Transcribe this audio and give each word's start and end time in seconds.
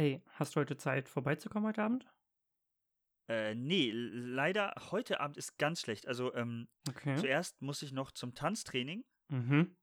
Ey, 0.00 0.22
hast 0.36 0.56
du 0.56 0.60
heute 0.60 0.78
Zeit, 0.78 1.10
vorbeizukommen 1.10 1.68
heute 1.68 1.82
Abend? 1.82 2.06
Äh, 3.28 3.54
nee, 3.54 3.90
leider 3.92 4.72
heute 4.90 5.20
Abend 5.20 5.36
ist 5.36 5.58
ganz 5.58 5.82
schlecht. 5.82 6.08
Also, 6.08 6.34
ähm, 6.34 6.68
Okay. 6.88 7.16
zuerst 7.16 7.60
muss 7.60 7.82
ich 7.82 7.92
noch 7.92 8.10
zum 8.10 8.34
Tanztraining. 8.34 9.04
Mhm. 9.28 9.76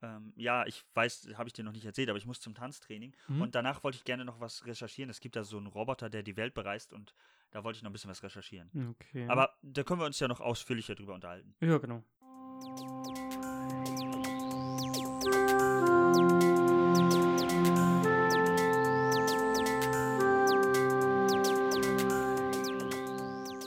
Ähm, 0.00 0.32
ja, 0.36 0.64
ich 0.66 0.84
weiß, 0.94 1.26
habe 1.34 1.48
ich 1.48 1.54
dir 1.54 1.64
noch 1.64 1.72
nicht 1.72 1.84
erzählt, 1.84 2.08
aber 2.08 2.18
ich 2.18 2.24
muss 2.24 2.38
zum 2.38 2.54
Tanztraining. 2.54 3.16
Mhm. 3.26 3.42
Und 3.42 3.56
danach 3.56 3.82
wollte 3.82 3.96
ich 3.96 4.04
gerne 4.04 4.24
noch 4.24 4.38
was 4.38 4.64
recherchieren. 4.64 5.10
Es 5.10 5.18
gibt 5.18 5.34
da 5.34 5.42
so 5.42 5.56
einen 5.56 5.66
Roboter, 5.66 6.08
der 6.08 6.22
die 6.22 6.36
Welt 6.36 6.54
bereist 6.54 6.92
und 6.92 7.12
da 7.50 7.64
wollte 7.64 7.78
ich 7.78 7.82
noch 7.82 7.90
ein 7.90 7.94
bisschen 7.94 8.10
was 8.10 8.22
recherchieren. 8.22 8.70
Okay. 8.92 9.26
Aber 9.28 9.56
da 9.62 9.82
können 9.82 10.00
wir 10.00 10.06
uns 10.06 10.20
ja 10.20 10.28
noch 10.28 10.40
ausführlicher 10.40 10.94
drüber 10.94 11.14
unterhalten. 11.14 11.56
Ja, 11.60 11.78
genau. 11.78 12.04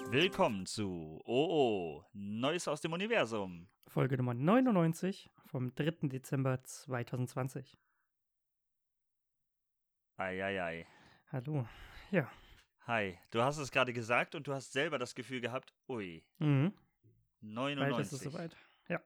Willkommen 0.10 0.66
zu 0.66 1.22
OO, 1.26 2.04
Neues 2.14 2.68
aus 2.68 2.82
dem 2.82 2.94
Universum. 2.94 3.68
Folge 3.88 4.18
Nummer 4.18 4.34
99 4.34 5.30
vom 5.46 5.74
3. 5.76 6.08
Dezember 6.08 6.64
2020. 6.64 7.78
Eieiei. 10.18 10.88
Hallo. 11.32 11.68
Ja. 12.12 12.32
Hi, 12.88 13.18
du 13.32 13.42
hast 13.42 13.58
es 13.58 13.70
gerade 13.72 13.92
gesagt 13.94 14.34
und 14.36 14.48
du 14.48 14.54
hast 14.54 14.72
selber 14.72 14.98
das 14.98 15.14
Gefühl 15.14 15.42
gehabt, 15.42 15.74
ui, 15.90 16.24
Mhm. 16.40 16.74
99. 17.42 17.92
Bald 17.92 18.06
ist 18.06 18.12
es 18.14 18.20
soweit. 18.22 18.56
Ja. 18.88 19.02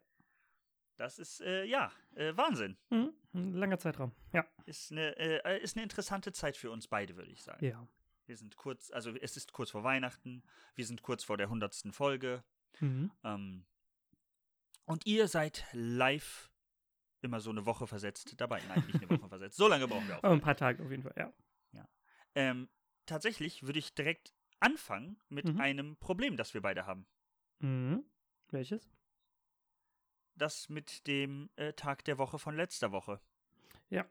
Das 0.98 1.18
ist, 1.20 1.41
äh, 1.41 1.66
ja, 1.66 1.91
äh, 2.16 2.36
Wahnsinn. 2.38 2.77
Mhm. 2.91 3.13
Ein 3.34 3.54
langer 3.54 3.80
Zeitraum. 3.80 4.12
Ja. 4.34 4.46
Ist 4.66 4.91
eine, 4.91 5.18
äh, 5.18 5.62
ist 5.62 5.76
eine 5.76 5.84
interessante 5.84 6.32
Zeit 6.32 6.55
für 6.58 6.70
uns 6.72 6.88
beide, 6.88 7.16
würde 7.18 7.32
ich 7.32 7.41
sagen. 7.41 7.66
Ja. 7.66 7.88
Wir 8.25 8.38
sind 8.38 8.55
kurz, 8.55 8.91
also 8.91 9.11
es 9.16 9.35
ist 9.38 9.52
kurz 9.52 9.71
vor 9.71 9.84
Weihnachten, 9.84 10.43
wir 10.75 10.85
sind 10.85 11.01
kurz 11.01 11.23
vor 11.23 11.37
der 11.37 11.49
hundertsten 11.49 11.91
Folge. 11.91 12.43
Mhm. 12.79 13.12
Ähm, 13.23 13.65
und 14.85 15.05
ihr 15.05 15.27
seid 15.27 15.65
live 15.73 16.51
immer 17.21 17.40
so 17.40 17.49
eine 17.51 17.65
Woche 17.65 17.87
versetzt 17.87 18.34
dabei. 18.40 18.62
Nein, 18.68 18.84
nicht 18.87 19.01
eine 19.01 19.09
Woche 19.21 19.29
versetzt. 19.29 19.57
So 19.57 19.68
lange 19.68 19.87
brauchen 19.87 20.07
wir 20.07 20.18
auch. 20.18 20.23
Aber 20.23 20.34
ein 20.34 20.41
paar 20.41 20.55
Tage 20.55 20.84
auf 20.84 20.90
jeden 20.91 21.04
Fall, 21.04 21.13
ja. 21.18 21.34
Ähm, 22.34 22.70
tatsächlich 23.07 23.63
würde 23.63 23.79
ich 23.79 23.93
direkt 23.93 24.34
anfangen 24.62 25.20
mit 25.27 25.46
Mhm. 25.46 25.59
einem 25.59 25.98
Problem, 25.98 26.37
das 26.37 26.53
wir 26.53 26.62
beide 26.62 26.85
haben. 26.85 27.05
Mhm. 27.59 28.05
Welches? 28.51 28.90
Das 30.35 30.70
mit 30.70 31.05
dem 31.07 31.49
äh, 31.57 31.74
Tag 31.74 32.05
der 32.05 32.18
Woche 32.18 32.40
von 32.40 32.55
letzter 32.55 32.93
Woche. 32.93 33.20
Ja. 33.90 34.05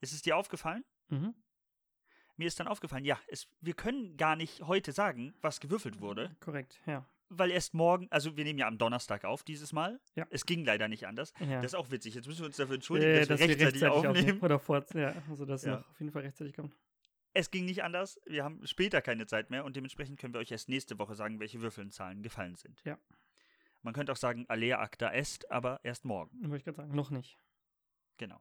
Ist 0.00 0.12
es 0.14 0.22
dir 0.22 0.36
aufgefallen? 0.36 0.84
Mhm. 1.08 1.32
Mir 2.36 2.46
ist 2.46 2.60
dann 2.60 2.68
aufgefallen, 2.68 3.04
ja, 3.04 3.18
es, 3.28 3.48
wir 3.60 3.74
können 3.74 4.16
gar 4.16 4.36
nicht 4.36 4.62
heute 4.62 4.92
sagen, 4.92 5.34
was 5.40 5.60
gewürfelt 5.60 6.00
wurde, 6.00 6.36
Korrekt, 6.40 6.80
ja. 6.86 7.06
weil 7.30 7.50
erst 7.50 7.72
morgen, 7.74 8.08
also 8.10 8.36
wir 8.36 8.44
nehmen 8.44 8.58
ja 8.58 8.66
am 8.66 8.76
Donnerstag 8.78 9.24
auf 9.24 9.42
dieses 9.42 9.72
Mal. 9.72 10.00
Ja. 10.14 10.26
Es 10.30 10.44
ging 10.44 10.64
leider 10.64 10.88
nicht 10.88 11.06
anders. 11.06 11.32
ja. 11.40 11.56
Das 11.62 11.72
ist 11.72 11.74
auch 11.74 11.90
witzig. 11.90 12.14
Jetzt 12.14 12.26
müssen 12.26 12.40
wir 12.40 12.46
uns 12.46 12.56
dafür 12.56 12.74
entschuldigen, 12.74 13.12
Äh, 13.12 13.26
dass, 13.26 13.40
wir 13.40 13.48
rechtzeitig, 13.48 13.86
aufnehmen. 13.86 14.40
Oder 14.40 14.58
vor, 14.58 14.84
ja, 14.94 15.14
also 15.30 15.46
dass 15.46 15.64
Ja. 15.64 15.76
noch 15.78 15.88
auf 15.90 15.98
jeden 16.00 16.12
Fall 16.12 16.22
rechtzeitig 16.22 16.54
kommt. 16.54 16.74
Es 17.32 17.50
ging 17.50 17.64
nicht 17.66 17.82
anders. 17.84 18.18
Wir 18.26 18.44
haben 18.44 18.66
später 18.66 19.02
keine 19.02 19.26
Zeit 19.26 19.50
mehr 19.50 19.64
und 19.64 19.76
dementsprechend 19.76 20.18
können 20.18 20.32
wir 20.34 20.40
euch 20.40 20.50
erst 20.50 20.68
nächste 20.70 20.98
Woche 20.98 21.14
sagen, 21.14 21.38
welche 21.40 21.60
Würfelzahlen 21.60 22.22
gefallen 22.22 22.54
sind. 22.56 22.82
Ja. 22.84 22.98
Man 23.82 23.92
könnte 23.94 24.12
auch 24.12 24.16
sagen, 24.16 24.46
alea 24.48 24.80
acta 24.80 25.12
est, 25.12 25.50
aber 25.50 25.80
erst 25.84 26.04
morgen. 26.04 26.38
Wollte 26.42 26.56
ich 26.56 26.64
gerade 26.64 26.76
sagen, 26.78 26.94
noch 26.94 27.10
nicht. 27.10 27.38
Genau. 28.18 28.40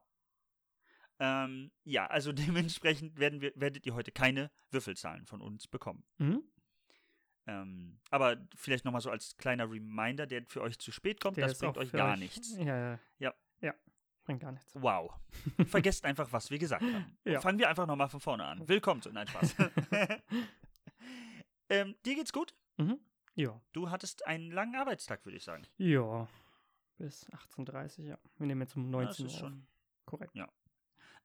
Ähm, 1.19 1.71
ja, 1.83 2.07
also 2.07 2.31
dementsprechend 2.33 3.19
werden 3.19 3.41
wir, 3.41 3.51
werdet 3.55 3.85
ihr 3.85 3.93
heute 3.93 4.11
keine 4.11 4.51
Würfelzahlen 4.71 5.25
von 5.25 5.41
uns 5.41 5.67
bekommen. 5.67 6.03
Mhm. 6.17 6.43
Ähm, 7.47 7.99
aber 8.09 8.37
vielleicht 8.55 8.85
nochmal 8.85 9.01
so 9.01 9.11
als 9.11 9.37
kleiner 9.37 9.69
Reminder, 9.69 10.25
der 10.25 10.45
für 10.47 10.61
euch 10.61 10.79
zu 10.79 10.91
spät 10.91 11.21
kommt, 11.21 11.37
Der 11.37 11.47
das 11.47 11.59
bringt 11.59 11.77
euch 11.77 11.91
gar 11.91 12.17
nichts. 12.17 12.57
Ja, 12.57 12.65
ja. 12.65 12.99
Ja. 13.19 13.33
Ja, 13.61 13.73
bringt 14.23 14.41
gar 14.41 14.51
nichts. 14.51 14.73
Wow. 14.73 15.13
Vergesst 15.67 16.05
einfach, 16.05 16.31
was 16.33 16.49
wir 16.49 16.57
gesagt 16.57 16.81
haben. 16.81 17.17
Ja. 17.23 17.39
Fangen 17.41 17.59
wir 17.59 17.69
einfach 17.69 17.85
nochmal 17.85 18.09
von 18.09 18.19
vorne 18.19 18.45
an. 18.45 18.67
Willkommen 18.67 19.01
zu. 19.01 19.11
Nein, 19.11 19.27
Spaß. 19.27 19.55
ähm, 21.69 21.95
dir 22.05 22.15
geht's 22.15 22.33
gut? 22.33 22.55
Mhm. 22.77 22.99
Ja. 23.35 23.61
Du 23.73 23.89
hattest 23.91 24.25
einen 24.25 24.51
langen 24.51 24.75
Arbeitstag, 24.75 25.23
würde 25.25 25.37
ich 25.37 25.43
sagen. 25.43 25.67
Ja. 25.77 26.27
Bis 26.97 27.29
18.30 27.29 28.03
ja. 28.03 28.17
Wir 28.37 28.47
nehmen 28.47 28.61
jetzt 28.61 28.75
um 28.75 28.91
Ja, 28.91 29.05
das 29.05 29.19
19 29.19 29.25
ist 29.27 29.33
Uhr. 29.33 29.39
schon-. 29.39 29.67
Korrekt. 30.05 30.35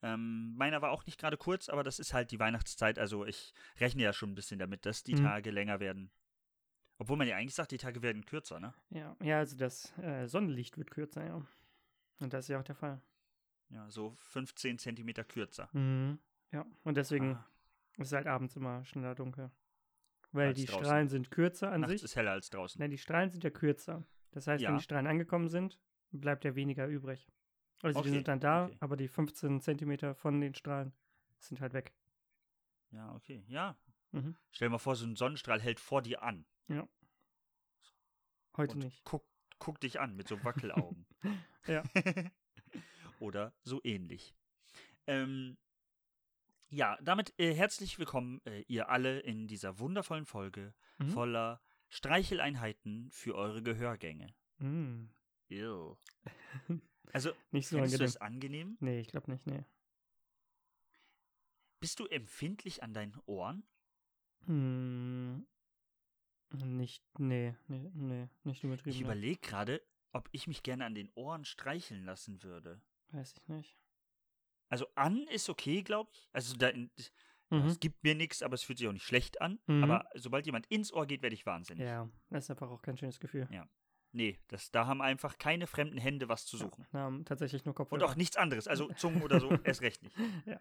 Ähm, 0.02 0.54
meiner 0.56 0.80
war 0.82 0.90
auch 0.92 1.04
nicht 1.06 1.18
gerade 1.20 1.36
kurz, 1.36 1.68
aber 1.68 1.82
das 1.82 1.98
ist 1.98 2.14
halt 2.14 2.30
die 2.30 2.38
Weihnachtszeit. 2.40 2.98
Also 2.98 3.26
ich 3.26 3.52
rechne 3.78 4.02
ja 4.02 4.12
schon 4.12 4.30
ein 4.30 4.34
bisschen 4.34 4.58
damit, 4.58 4.86
dass 4.86 5.02
die 5.04 5.14
Mhm. 5.14 5.24
Tage 5.24 5.50
länger 5.50 5.78
werden. 5.80 6.10
Obwohl 6.98 7.16
man 7.16 7.26
ja 7.28 7.36
eigentlich 7.36 7.54
sagt, 7.54 7.70
die 7.72 7.78
Tage 7.78 8.02
werden 8.02 8.24
kürzer, 8.26 8.60
ne? 8.60 8.74
Ja, 8.90 9.16
ja 9.22 9.38
also 9.38 9.56
das 9.56 9.96
äh, 9.98 10.26
Sonnenlicht 10.26 10.76
wird 10.78 10.90
kürzer, 10.90 11.24
ja. 11.24 11.46
Und 12.20 12.32
das 12.32 12.44
ist 12.44 12.48
ja 12.48 12.58
auch 12.60 12.64
der 12.64 12.74
Fall. 12.74 13.00
Ja, 13.70 13.88
so 13.90 14.14
15 14.18 14.78
Zentimeter 14.78 15.24
kürzer. 15.24 15.68
Mhm. 15.72 16.18
Ja, 16.52 16.66
und 16.82 16.96
deswegen 16.96 17.36
Ah, 17.36 17.46
ist 17.98 18.08
es 18.08 18.12
halt 18.12 18.26
abends 18.26 18.56
immer 18.56 18.84
schneller 18.84 19.14
dunkel. 19.14 19.50
Weil 20.32 20.48
Als 20.48 20.58
die 20.58 20.64
draußen. 20.66 20.84
Strahlen 20.84 21.08
sind 21.08 21.30
kürzer 21.30 21.72
an 21.72 21.80
nachts 21.82 21.92
sich. 21.94 22.04
ist 22.04 22.16
heller 22.16 22.32
als 22.32 22.50
draußen. 22.50 22.78
Nein, 22.78 22.90
die 22.90 22.98
Strahlen 22.98 23.30
sind 23.30 23.44
ja 23.44 23.50
kürzer. 23.50 24.04
Das 24.32 24.46
heißt, 24.46 24.62
Ja. 24.62 24.70
wenn 24.70 24.78
die 24.78 24.82
Strahlen 24.84 25.06
angekommen 25.06 25.48
sind, 25.48 25.78
bleibt 26.12 26.44
ja 26.44 26.54
weniger 26.54 26.86
übrig. 26.86 27.28
Also 27.82 28.00
die 28.02 28.08
Okay, 28.08 28.16
sind 28.16 28.28
dann 28.28 28.40
da, 28.40 28.66
okay. 28.66 28.76
aber 28.80 28.96
die 28.96 29.08
15 29.08 29.60
Zentimeter 29.60 30.14
von 30.14 30.40
den 30.40 30.54
Strahlen 30.54 30.92
sind 31.38 31.60
halt 31.60 31.72
weg. 31.72 31.94
Ja, 32.90 33.14
okay. 33.14 33.42
Ja. 33.48 33.76
Mhm. 34.12 34.36
Stell 34.50 34.68
dir 34.68 34.72
mal 34.72 34.78
vor, 34.78 34.96
so 34.96 35.06
ein 35.06 35.16
Sonnenstrahl 35.16 35.60
hält 35.60 35.80
vor 35.80 36.02
dir 36.02 36.22
an. 36.22 36.44
Heute 38.56 38.72
und 38.74 38.78
nicht. 38.84 39.02
Guck, 39.04 39.24
guck 39.58 39.80
dich 39.80 40.00
an 40.00 40.16
mit 40.16 40.28
so 40.28 40.42
Wackelaugen. 40.44 41.06
Ja. 41.66 41.82
Oder 43.20 43.52
so 43.62 43.80
ähnlich. 43.84 44.34
Ähm, 45.06 45.56
ja, 46.70 46.98
damit 47.02 47.34
äh, 47.38 47.52
herzlich 47.54 47.98
willkommen, 47.98 48.40
äh, 48.46 48.62
ihr 48.66 48.88
alle, 48.88 49.20
in 49.20 49.46
dieser 49.46 49.78
wundervollen 49.78 50.24
Folge 50.26 50.74
Mhm. 50.98 51.08
voller 51.10 51.60
Streicheleinheiten 51.90 53.10
für 53.10 53.34
eure 53.34 53.62
Gehörgänge. 53.62 54.34
Mhm. 54.58 55.10
Ew. 55.48 55.96
Also, 57.12 57.32
Nicht 57.50 57.68
so 57.68 57.76
findest 57.76 57.94
du 57.94 58.04
angenehm. 58.04 58.08
es 58.08 58.16
angenehm? 58.18 58.76
Nee, 58.80 59.00
ich 59.00 59.08
glaube 59.08 59.30
nicht, 59.30 59.46
nee. 59.46 59.64
Bist 61.80 61.98
du 61.98 62.06
empfindlich 62.06 62.82
an 62.82 62.92
deinen 62.92 63.16
Ohren? 63.26 63.64
Hm, 64.46 65.46
nicht, 66.52 67.02
nee, 67.18 67.54
nee, 67.68 67.90
nee, 67.94 68.28
nicht 68.44 68.64
übertrieben. 68.64 68.90
Ich 68.94 69.00
überlege 69.00 69.40
gerade, 69.40 69.82
ob 70.12 70.28
ich 70.32 70.46
mich 70.46 70.62
gerne 70.62 70.84
an 70.84 70.94
den 70.94 71.10
Ohren 71.14 71.44
streicheln 71.44 72.04
lassen 72.04 72.42
würde. 72.42 72.80
Weiß 73.12 73.34
ich 73.36 73.48
nicht. 73.48 73.78
Also 74.68 74.86
an 74.94 75.26
ist 75.28 75.48
okay, 75.48 75.82
glaube 75.82 76.10
ich. 76.12 76.28
Also 76.32 76.56
da, 76.56 76.70
Mhm. 76.72 77.66
es 77.66 77.80
gibt 77.80 78.04
mir 78.04 78.14
nichts, 78.14 78.42
aber 78.42 78.54
es 78.54 78.62
fühlt 78.62 78.78
sich 78.78 78.86
auch 78.86 78.92
nicht 78.92 79.04
schlecht 79.06 79.40
an. 79.40 79.58
Mhm. 79.66 79.82
Aber 79.84 80.08
sobald 80.14 80.46
jemand 80.46 80.66
ins 80.66 80.92
Ohr 80.92 81.06
geht, 81.06 81.22
werde 81.22 81.34
ich 81.34 81.46
wahnsinnig. 81.46 81.82
Ja, 81.84 82.08
das 82.28 82.44
ist 82.44 82.50
einfach 82.50 82.70
auch 82.70 82.80
kein 82.82 82.96
schönes 82.96 83.18
Gefühl. 83.18 83.48
Ja. 83.50 83.66
Nee, 84.12 84.38
das, 84.48 84.70
da 84.72 84.86
haben 84.86 85.00
einfach 85.02 85.38
keine 85.38 85.66
fremden 85.68 85.98
Hände 85.98 86.28
was 86.28 86.44
zu 86.46 86.56
suchen. 86.56 86.86
Na, 86.92 87.00
haben 87.00 87.24
tatsächlich 87.24 87.64
nur 87.64 87.72
Und 87.72 87.76
Kopfhörer. 87.76 88.04
auch 88.04 88.16
nichts 88.16 88.36
anderes. 88.36 88.66
Also 88.66 88.88
Zungen 88.96 89.22
oder 89.22 89.38
so, 89.40 89.50
erst 89.64 89.82
recht 89.82 90.02
nicht. 90.02 90.16
Ja. 90.46 90.60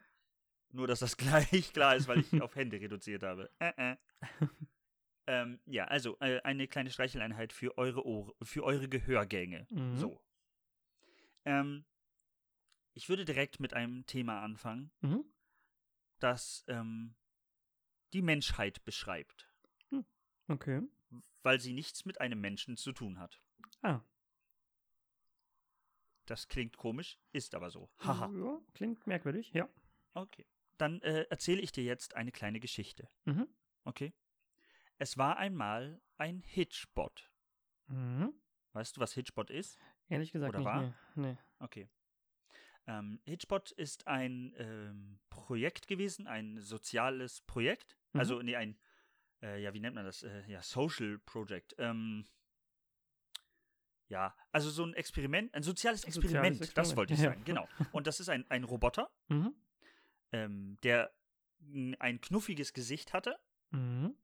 Nur, 0.71 0.85
dass 0.85 0.99
das 0.99 1.17
gleich 1.17 1.73
klar 1.73 1.95
ist, 1.95 2.07
weil 2.07 2.19
ich 2.19 2.41
auf 2.41 2.55
Hände 2.55 2.79
reduziert 2.79 3.23
habe. 3.23 3.49
Äh, 3.57 3.93
äh. 3.93 3.97
ähm, 5.25 5.59
ja, 5.65 5.85
also 5.85 6.15
äh, 6.19 6.41
eine 6.41 6.67
kleine 6.67 6.91
Streicheleinheit 6.91 7.53
für 7.53 7.75
eure 7.77 8.05
Ohren, 8.05 8.33
für 8.43 8.63
eure 8.63 8.87
Gehörgänge. 8.87 9.66
Mhm. 9.71 9.95
So. 9.97 10.21
Ähm, 11.45 11.85
ich 12.93 13.09
würde 13.09 13.25
direkt 13.25 13.59
mit 13.59 13.73
einem 13.73 14.05
Thema 14.05 14.41
anfangen, 14.43 14.91
Mhm. 15.01 15.23
das 16.19 16.63
ähm, 16.67 17.16
die 18.13 18.22
Menschheit 18.22 18.84
beschreibt, 18.85 19.47
Okay. 20.47 20.81
Weil 21.44 21.59
sie 21.59 21.74
nichts 21.74 22.06
mit 22.06 22.22
einem 22.22 22.40
Menschen 22.41 22.78
zu 22.78 22.91
tun 22.91 23.20
hat. 23.20 23.41
Ah. 23.82 24.02
Das 26.26 26.47
klingt 26.47 26.78
komisch, 26.78 27.20
ist 27.32 27.56
aber 27.56 27.72
so. 27.72 27.90
Haha. 28.00 28.30
Ja, 28.36 28.62
klingt 28.74 29.08
merkwürdig, 29.08 29.52
ja. 29.53 29.68
Okay. 30.14 30.46
Dann 30.78 31.02
äh, 31.02 31.24
erzähle 31.30 31.62
ich 31.62 31.72
dir 31.72 31.84
jetzt 31.84 32.16
eine 32.16 32.32
kleine 32.32 32.59
Geschichte. 32.59 33.09
Mhm. 33.26 33.47
Okay? 33.84 34.14
Es 34.97 35.18
war 35.18 35.38
einmal 35.38 36.02
ein 36.18 36.41
Hitchbot. 36.41 37.32
Mhm. 37.88 38.34
Weißt 38.74 38.96
du, 38.96 39.02
was 39.02 39.14
Hitchbot 39.14 39.50
ist? 39.50 39.80
Ehrlich 40.08 40.32
gesagt 40.32 40.50
Oder 40.50 40.59
nicht, 40.59 40.66
war? 40.66 40.82
nee. 41.16 41.32
nee. 41.32 41.38
Okay. 41.59 41.90
Ähm, 42.86 43.20
Hitchbot 43.26 43.72
ist 43.72 44.08
ein 44.08 44.53
ähm, 44.58 45.20
Projekt 45.30 45.88
gewesen, 45.88 46.28
ein 46.28 46.59
soziales 46.59 47.41
Projekt. 47.41 47.97
Mhm. 48.14 48.20
Also, 48.20 48.41
nee, 48.41 48.56
ein, 48.56 48.78
äh, 49.41 49.62
ja, 49.62 49.74
wie 49.74 49.80
nennt 49.80 49.96
man 49.96 50.06
das? 50.06 50.24
Äh, 50.24 50.44
ja, 50.47 50.62
Social 50.62 51.20
Project. 51.26 51.76
Ähm, 51.78 52.26
ja, 54.08 54.36
also 54.52 54.70
so 54.72 54.84
ein 54.84 54.94
Experiment, 54.96 55.53
ein 55.53 55.62
soziales 55.64 56.02
Soziales 56.02 56.26
Experiment, 56.26 56.59
das 56.62 56.68
Experiment, 56.70 56.97
wollte 56.97 57.14
ich 57.14 57.20
ja. 57.20 57.30
sagen, 57.30 57.44
genau. 57.46 57.68
Und 57.91 58.08
das 58.08 58.20
ist 58.20 58.30
ein, 58.30 58.50
ein 58.50 58.64
Roboter, 58.64 59.12
Mhm. 59.28 59.53
ähm, 60.32 60.78
der 60.84 61.14
ein 62.00 62.22
knuffiges 62.22 62.74
Gesicht 62.74 63.14
hatte 63.14 63.38
Mhm. 63.72 64.16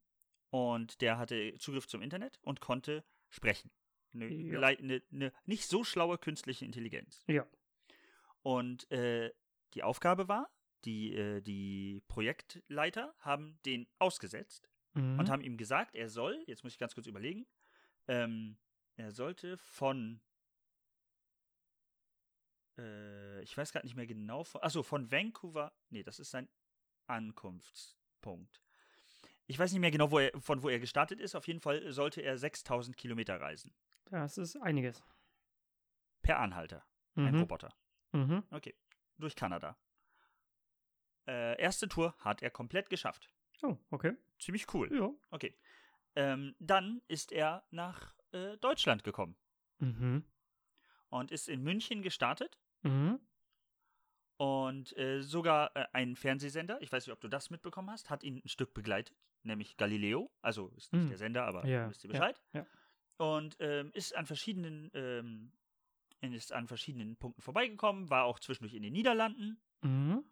und 0.50 1.00
der 1.02 1.18
hatte 1.18 1.54
Zugriff 1.58 1.86
zum 1.86 2.02
Internet 2.02 2.38
und 2.42 2.60
konnte 2.60 3.04
sprechen. 3.28 3.70
Eine, 4.12 4.28
Ja. 4.28 4.60
eine, 4.60 5.02
eine 5.12 5.32
nicht 5.44 5.66
so 5.68 5.84
schlaue 5.84 6.18
künstliche 6.18 6.64
Intelligenz. 6.64 7.22
Ja. 7.28 7.46
Und 8.42 8.90
äh, 8.90 9.32
die 9.74 9.82
Aufgabe 9.82 10.26
war, 10.28 10.50
die, 10.84 11.14
äh, 11.14 11.40
die 11.42 12.02
Projektleiter 12.08 13.14
haben 13.18 13.58
den 13.66 13.86
ausgesetzt 13.98 14.68
Mhm. 14.96 15.18
und 15.18 15.28
haben 15.30 15.42
ihm 15.42 15.56
gesagt, 15.56 15.94
er 15.94 16.08
soll, 16.08 16.42
jetzt 16.46 16.64
muss 16.64 16.72
ich 16.72 16.78
ganz 16.78 16.94
kurz 16.94 17.06
überlegen, 17.06 17.46
ähm, 18.08 18.56
er 18.96 19.10
sollte 19.12 19.56
von, 19.58 20.20
äh, 22.78 23.40
ich 23.42 23.56
weiß 23.56 23.72
gerade 23.72 23.86
nicht 23.86 23.96
mehr 23.96 24.06
genau, 24.06 24.44
von, 24.44 24.62
achso, 24.62 24.82
von 24.82 25.10
Vancouver, 25.10 25.72
nee, 25.90 26.02
das 26.02 26.18
ist 26.18 26.30
sein 26.30 26.48
Ankunftspunkt. 27.06 28.62
Ich 29.46 29.58
weiß 29.58 29.70
nicht 29.72 29.80
mehr 29.80 29.90
genau, 29.92 30.10
wo 30.10 30.18
er, 30.18 30.40
von 30.40 30.62
wo 30.62 30.68
er 30.68 30.80
gestartet 30.80 31.20
ist, 31.20 31.34
auf 31.34 31.46
jeden 31.46 31.60
Fall 31.60 31.92
sollte 31.92 32.20
er 32.20 32.36
6000 32.36 32.96
Kilometer 32.96 33.40
reisen. 33.40 33.72
Das 34.06 34.38
ist 34.38 34.56
einiges. 34.56 35.02
Per 36.22 36.38
Anhalter, 36.40 36.84
ein 37.14 37.34
Mhm. 37.34 37.40
Roboter. 37.40 37.72
Mhm. 38.12 38.42
Okay, 38.50 38.74
durch 39.18 39.36
Kanada. 39.36 39.76
Äh, 41.28 41.60
erste 41.60 41.88
Tour 41.88 42.14
hat 42.18 42.42
er 42.42 42.50
komplett 42.50 42.88
geschafft. 42.90 43.30
Oh, 43.62 43.76
okay. 43.90 44.14
Ziemlich 44.38 44.72
cool. 44.74 44.92
Ja. 44.94 45.10
Okay. 45.30 45.54
Ähm, 46.14 46.54
dann 46.58 47.02
ist 47.08 47.32
er 47.32 47.64
nach 47.70 48.14
äh, 48.32 48.56
Deutschland 48.58 49.04
gekommen 49.04 49.36
Mhm. 49.78 50.24
und 51.10 51.30
ist 51.30 51.48
in 51.48 51.62
München 51.62 52.02
gestartet 52.02 52.58
Mhm. 52.82 53.20
und 54.38 54.96
äh, 54.96 55.22
sogar 55.22 55.74
äh, 55.76 55.86
ein 55.92 56.16
Fernsehsender, 56.16 56.80
ich 56.82 56.92
weiß 56.92 57.06
nicht, 57.06 57.12
ob 57.12 57.20
du 57.20 57.28
das 57.28 57.50
mitbekommen 57.50 57.90
hast, 57.90 58.10
hat 58.10 58.22
ihn 58.22 58.42
ein 58.44 58.48
Stück 58.48 58.74
begleitet, 58.74 59.16
nämlich 59.42 59.76
Galileo. 59.76 60.30
Also 60.42 60.68
ist 60.76 60.92
nicht 60.92 61.02
Hm. 61.02 61.08
der 61.08 61.18
Sender, 61.18 61.44
aber 61.46 61.66
Ja, 61.66 61.88
wisst 61.88 62.04
ihr 62.04 62.10
ja, 62.12 62.18
Bescheid. 62.18 62.42
ja. 62.52 62.66
Und 63.18 63.56
ähm, 63.60 63.90
ist 63.94 64.14
an 64.14 64.26
verschiedenen 64.26 64.90
ähm, 64.94 65.52
ist 66.20 66.52
an 66.52 66.66
verschiedenen 66.66 67.16
Punkten 67.16 67.40
vorbeigekommen, 67.40 68.10
war 68.10 68.24
auch 68.24 68.40
zwischendurch 68.40 68.74
in 68.74 68.82
den 68.82 68.92
Niederlanden 68.92 69.60
Mhm. 69.82 70.24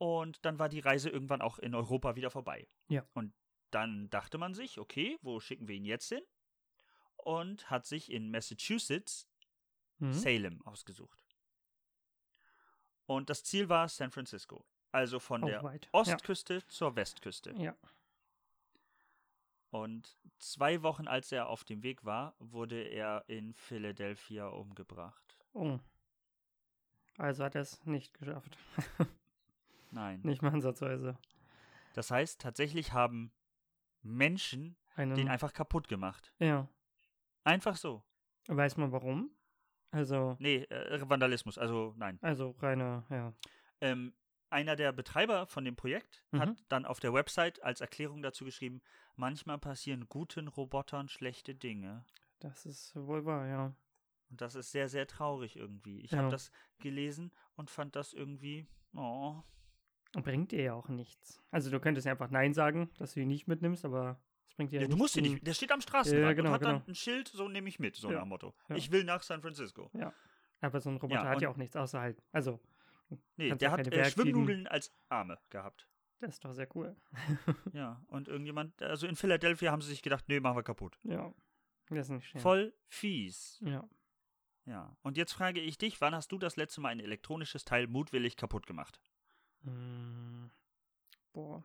Und 0.00 0.42
dann 0.46 0.58
war 0.58 0.70
die 0.70 0.80
Reise 0.80 1.10
irgendwann 1.10 1.42
auch 1.42 1.58
in 1.58 1.74
Europa 1.74 2.16
wieder 2.16 2.30
vorbei. 2.30 2.66
Ja. 2.88 3.04
Und 3.12 3.34
dann 3.70 4.08
dachte 4.08 4.38
man 4.38 4.54
sich, 4.54 4.78
okay, 4.78 5.18
wo 5.20 5.40
schicken 5.40 5.68
wir 5.68 5.74
ihn 5.76 5.84
jetzt 5.84 6.08
hin? 6.08 6.22
Und 7.16 7.68
hat 7.70 7.84
sich 7.84 8.10
in 8.10 8.30
Massachusetts 8.30 9.28
Mhm. 9.98 10.14
Salem 10.14 10.62
ausgesucht. 10.66 11.22
Und 13.04 13.28
das 13.28 13.44
Ziel 13.44 13.68
war 13.68 13.86
San 13.88 14.10
Francisco. 14.10 14.64
Also 14.92 15.20
von 15.20 15.44
Auch 15.44 15.48
der 15.48 15.62
weit. 15.62 15.88
Ostküste 15.92 16.66
zur 16.68 16.96
Westküste. 16.96 17.52
Ja. 17.58 17.76
Und 19.68 20.16
zwei 20.38 20.82
Wochen, 20.82 21.06
als 21.06 21.30
er 21.30 21.48
auf 21.48 21.64
dem 21.64 21.82
Weg 21.82 22.06
war, 22.06 22.34
wurde 22.38 22.80
er 22.80 23.24
in 23.28 23.52
Philadelphia 23.52 24.46
umgebracht. 24.46 25.38
Oh. 25.52 25.78
Also 27.18 27.44
hat 27.44 27.54
er 27.54 27.60
es 27.60 27.84
nicht 27.84 28.14
geschafft. 28.14 28.56
Nein. 29.90 30.20
nicht 30.22 30.42
mal 30.42 30.52
ansatzweise. 30.52 31.18
Das 31.94 32.10
heißt, 32.10 32.40
tatsächlich 32.40 32.92
haben 32.92 33.32
Menschen 34.02 34.76
Einen, 34.94 35.14
den 35.16 35.28
einfach 35.28 35.52
kaputt 35.52 35.88
gemacht. 35.88 36.32
ja. 36.38 36.68
Einfach 37.42 37.76
so. 37.76 38.04
Weiß 38.48 38.76
man 38.76 38.92
warum? 38.92 39.30
Also, 39.90 40.36
Nee, 40.38 40.64
äh, 40.64 41.08
Vandalismus, 41.08 41.56
also 41.58 41.94
nein. 41.96 42.18
also 42.22 42.50
reine, 42.60 43.04
ja. 43.08 43.32
Ähm, 43.80 44.14
einer 44.50 44.76
der 44.76 44.92
Betreiber 44.92 45.46
von 45.46 45.64
dem 45.64 45.74
Projekt 45.74 46.22
Mhm. 46.32 46.38
hat 46.40 46.64
dann 46.68 46.84
auf 46.84 47.00
der 47.00 47.12
Website 47.14 47.62
als 47.62 47.80
Erklärung 47.80 48.20
dazu 48.22 48.44
geschrieben, 48.44 48.82
manchmal 49.16 49.58
passieren 49.58 50.06
guten 50.08 50.48
Robotern 50.48 51.08
schlechte 51.08 51.54
Dinge. 51.54 52.04
Das 52.40 52.66
ist 52.66 52.94
wohl 52.94 53.24
wahr, 53.24 53.46
ja. 53.46 53.74
Und 54.28 54.40
das 54.40 54.54
ist 54.54 54.70
sehr, 54.70 54.88
sehr 54.88 55.06
traurig 55.06 55.56
irgendwie. 55.56 56.00
Ich 56.02 56.10
Ja. 56.12 56.18
habe 56.18 56.30
das 56.30 56.50
gelesen 56.78 57.32
und 57.56 57.70
fand 57.70 57.96
das 57.96 58.12
irgendwie, 58.12 58.66
oh, 58.94 59.42
Bringt 60.12 60.50
dir 60.52 60.62
ja 60.62 60.74
auch 60.74 60.88
nichts. 60.88 61.40
Also 61.50 61.70
du 61.70 61.78
könntest 61.80 62.04
ja 62.06 62.12
einfach 62.12 62.30
Nein 62.30 62.52
sagen, 62.52 62.90
dass 62.98 63.14
du 63.14 63.20
ihn 63.20 63.28
nicht 63.28 63.46
mitnimmst, 63.46 63.84
aber 63.84 64.20
es 64.48 64.54
bringt 64.54 64.72
dir 64.72 64.76
ja, 64.76 64.82
Ja, 64.82 64.88
du 64.88 64.94
nichts, 64.94 65.02
musst 65.02 65.16
ihn 65.16 65.32
nicht. 65.32 65.46
Der 65.46 65.54
steht 65.54 65.70
am 65.70 65.80
Straßenrand 65.80 66.24
Ja, 66.24 66.32
genau, 66.32 66.48
und 66.48 66.54
hat 66.54 66.62
dann 66.62 66.74
genau. 66.78 66.84
ein 66.88 66.94
Schild, 66.94 67.28
so 67.28 67.48
nehme 67.48 67.68
ich 67.68 67.78
mit, 67.78 67.94
so 67.96 68.10
Ja, 68.10 68.18
nach 68.20 68.26
Motto. 68.26 68.54
ja. 68.68 68.76
Ich 68.76 68.90
will 68.90 69.04
nach 69.04 69.22
San 69.22 69.40
Francisco. 69.40 69.90
Aber 70.60 70.80
so 70.80 70.90
ein 70.90 70.96
Roboter 70.96 71.22
Ja, 71.22 71.28
hat 71.28 71.40
ja 71.40 71.48
auch 71.48 71.56
nichts 71.56 71.76
außer 71.76 72.00
halt. 72.00 72.22
Also, 72.32 72.60
Nee, 73.36 73.54
der 73.54 73.68
ja 73.70 73.76
hat 73.76 73.86
äh, 73.92 74.04
Schwimmnudeln 74.10 74.66
als 74.68 74.92
Arme 75.08 75.38
gehabt. 75.50 75.88
das 76.20 76.34
ist 76.34 76.44
doch 76.44 76.52
sehr 76.52 76.68
cool. 76.76 76.96
Ja, 77.72 78.00
und 78.08 78.28
irgendjemand, 78.28 78.80
also 78.82 79.06
in 79.06 79.16
Philadelphia 79.16 79.72
haben 79.72 79.80
sie 79.82 79.88
sich 79.90 80.02
gedacht, 80.02 80.24
nee, 80.28 80.38
machen 80.40 80.56
wir 80.56 80.62
kaputt. 80.62 80.98
Ja. 81.04 81.32
Das 81.88 82.06
ist 82.06 82.10
nicht 82.10 82.28
schön. 82.28 82.40
Voll 82.40 82.72
fies. 82.88 83.58
Ja. 83.64 83.88
Ja. 84.64 84.96
Und 85.02 85.16
jetzt 85.16 85.32
frage 85.32 85.60
ich 85.60 85.78
dich, 85.78 86.00
wann 86.00 86.14
hast 86.14 86.30
du 86.30 86.38
das 86.38 86.54
letzte 86.56 86.80
Mal 86.80 86.90
ein 86.90 87.00
elektronisches 87.00 87.64
Teil 87.64 87.88
mutwillig 87.88 88.36
kaputt 88.36 88.66
gemacht? 88.66 89.00
Mm, 89.62 90.46
boah. 91.32 91.62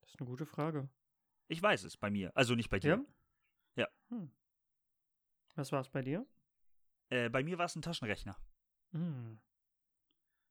Das 0.00 0.10
ist 0.10 0.20
eine 0.20 0.28
gute 0.28 0.46
Frage. 0.46 0.88
Ich 1.48 1.62
weiß 1.62 1.84
es, 1.84 1.96
bei 1.96 2.10
mir. 2.10 2.30
Also 2.36 2.54
nicht 2.54 2.70
bei 2.70 2.78
dir. 2.78 3.04
Ja? 3.76 3.82
Ja. 3.84 3.88
Hm. 4.10 4.30
Was 5.54 5.72
war 5.72 5.80
es 5.80 5.88
bei 5.88 6.02
dir? 6.02 6.26
Äh, 7.10 7.30
bei 7.30 7.42
mir 7.42 7.58
war 7.58 7.66
es 7.66 7.74
ein 7.76 7.82
Taschenrechner. 7.82 8.36
Hm. 8.92 9.38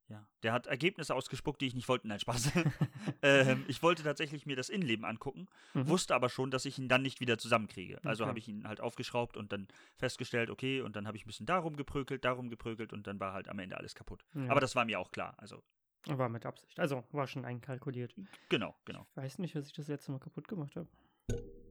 Ja. 0.09 0.25
Der 0.41 0.53
hat 0.53 0.67
Ergebnisse 0.67 1.13
ausgespuckt, 1.13 1.59
die 1.59 1.67
ich 1.67 1.75
nicht 1.75 1.87
wollte. 1.89 2.07
Nein, 2.07 2.19
Spaß. 2.19 2.51
ähm, 3.21 3.65
ich 3.67 3.83
wollte 3.83 4.03
tatsächlich 4.03 4.45
mir 4.45 4.55
das 4.55 4.69
Innenleben 4.69 5.03
angucken, 5.05 5.47
Mhm. 5.73 5.89
wusste 5.89 6.15
aber 6.15 6.29
schon, 6.29 6.49
dass 6.49 6.63
ich 6.65 6.79
ihn 6.79 6.87
dann 6.87 7.01
nicht 7.01 7.19
wieder 7.19 7.37
zusammenkriege. 7.37 7.99
Also 8.05 8.23
Okay. 8.23 8.29
habe 8.29 8.39
ich 8.39 8.47
ihn 8.47 8.65
halt 8.67 8.79
aufgeschraubt 8.79 9.35
und 9.35 9.51
dann 9.51 9.67
festgestellt, 9.97 10.49
okay, 10.49 10.79
und 10.81 10.95
dann 10.95 11.07
habe 11.07 11.17
ich 11.17 11.25
ein 11.25 11.27
bisschen 11.27 11.45
darum 11.45 11.75
geprökelt, 11.75 12.23
darum 12.23 12.49
geprökelt 12.49 12.93
und 12.93 13.05
dann 13.05 13.19
war 13.19 13.33
halt 13.33 13.49
am 13.49 13.59
Ende 13.59 13.77
alles 13.77 13.95
kaputt. 13.95 14.23
Ja. 14.33 14.49
Aber 14.49 14.61
das 14.61 14.75
war 14.75 14.85
mir 14.85 14.97
auch 14.99 15.11
klar. 15.11 15.33
Also, 15.37 15.61
war 16.07 16.29
mit 16.29 16.45
Absicht. 16.45 16.79
Also 16.79 17.03
war 17.11 17.27
schon 17.27 17.45
einkalkuliert. 17.45 18.15
genau, 18.49 18.75
genau. 18.85 19.05
Ich 19.11 19.17
weiß 19.17 19.39
nicht, 19.39 19.55
was 19.55 19.67
ich 19.67 19.73
das 19.73 19.87
letzte 19.87 20.11
Mal 20.11 20.19
kaputt 20.19 20.47
gemacht 20.47 20.75
habe. 20.75 20.87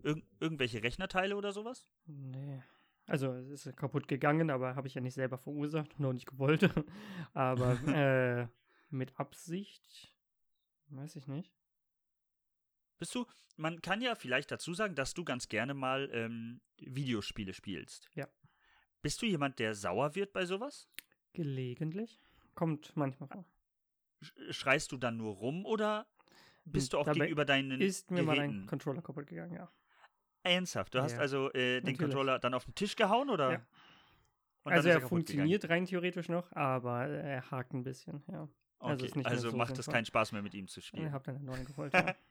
Irg 0.03 0.23
irgendwelche 0.41 0.83
Rechnerteile 0.83 1.37
oder 1.37 1.53
sowas? 1.53 1.89
Nee. 2.07 2.63
Also 3.07 3.33
es 3.33 3.67
ist 3.67 3.77
kaputt 3.77 4.09
gegangen, 4.09 4.51
aber 4.51 4.75
habe 4.75 4.89
ich 4.89 4.95
ja 4.95 5.01
nicht 5.01 5.15
selber 5.15 5.39
verursacht, 5.39 5.99
nur 6.01 6.13
nicht 6.13 6.27
gewollt. 6.27 6.69
aber 7.35 7.81
äh, 7.89 8.49
mit 8.91 9.19
Absicht, 9.19 10.15
weiß 10.89 11.17
ich 11.17 11.27
nicht. 11.29 11.53
Bist 12.99 13.15
du, 13.15 13.27
man 13.57 13.81
kann 13.81 14.01
ja 14.01 14.15
vielleicht 14.15 14.51
dazu 14.51 14.75
sagen, 14.75 14.95
dass 14.95 15.15
du 15.15 15.25
ganz 15.25 15.49
gerne 15.49 15.75
mal 15.75 16.11
ähm, 16.13 16.61
Videospiele 16.79 17.53
spielst. 17.55 18.11
Ja. 18.15 18.29
Bist 19.03 19.23
du 19.23 19.27
jemand, 19.27 19.59
der 19.59 19.75
sauer 19.75 20.15
wird 20.15 20.33
bei 20.33 20.47
sowas? 20.47 20.89
Gelegentlich. 21.33 22.21
Kommt 22.55 22.97
manchmal 22.97 23.29
vor. 23.29 23.45
Sch- 24.23 24.53
Schreist 24.53 24.93
du 24.93 24.97
dann 24.97 25.17
nur 25.17 25.35
rum 25.35 25.65
oder 25.67 26.07
bist 26.65 26.93
du 26.93 26.99
auch 26.99 27.05
Dabei 27.05 27.21
gegenüber 27.21 27.45
deinen 27.45 27.81
Ist 27.81 28.11
mir 28.11 28.23
mal 28.23 28.39
ein 28.39 28.51
Geräten 28.51 28.67
Controller 28.67 29.03
kaputt 29.03 29.27
gegangen, 29.27 29.55
ja. 29.55 29.71
ernsthaft? 30.43 30.95
Du 30.95 31.01
hast 31.03 31.13
Ja, 31.13 31.19
also 31.19 31.53
äh, 31.53 31.81
den 31.81 31.85
natürlich. 31.85 31.99
Controller 32.01 32.39
dann 32.39 32.55
auf 32.55 32.65
den 32.65 32.75
Tisch 32.75 32.97
gehauen 32.97 33.31
oder? 33.31 33.53
Ja. 33.53 33.67
Also 34.65 34.89
ist 34.89 34.95
er 34.97 35.01
funktioniert 35.09 35.69
rein 35.69 35.85
theoretisch 35.87 36.29
noch, 36.29 36.51
aber 36.53 37.07
er 37.07 37.51
hakt 37.53 37.73
ein 37.73 37.85
bisschen, 37.85 38.23
ja. 38.27 38.43
gegangen? 38.43 38.49
also 38.79 39.05
Okay. 39.05 39.07
ist 39.07 39.17
nicht 39.17 39.27
Also 39.27 39.51
so 39.51 39.57
macht 39.57 39.79
es 39.79 39.87
keinen 39.87 40.07
Spaß 40.07 40.33
mehr 40.33 40.43
mit 40.43 40.55
ihm 40.55 40.67
zu 40.67 40.81
Ich 40.81 40.87
spielen. 40.87 41.13
habe 41.13 41.23
dann 41.25 41.37
einen 41.37 41.45
neuen 41.45 41.65
geholt, 41.65 41.93
ja. 41.93 42.15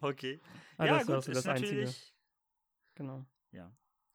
Okay. 0.00 0.40
Aber 0.76 0.86
ja, 0.86 0.98
das 0.98 1.06
gut, 1.06 1.24
so 1.24 1.30
ist 1.32 1.36
das 1.36 1.46
Einzige. 1.46 1.76
natürlich. 1.82 2.14
Genau. 2.94 3.24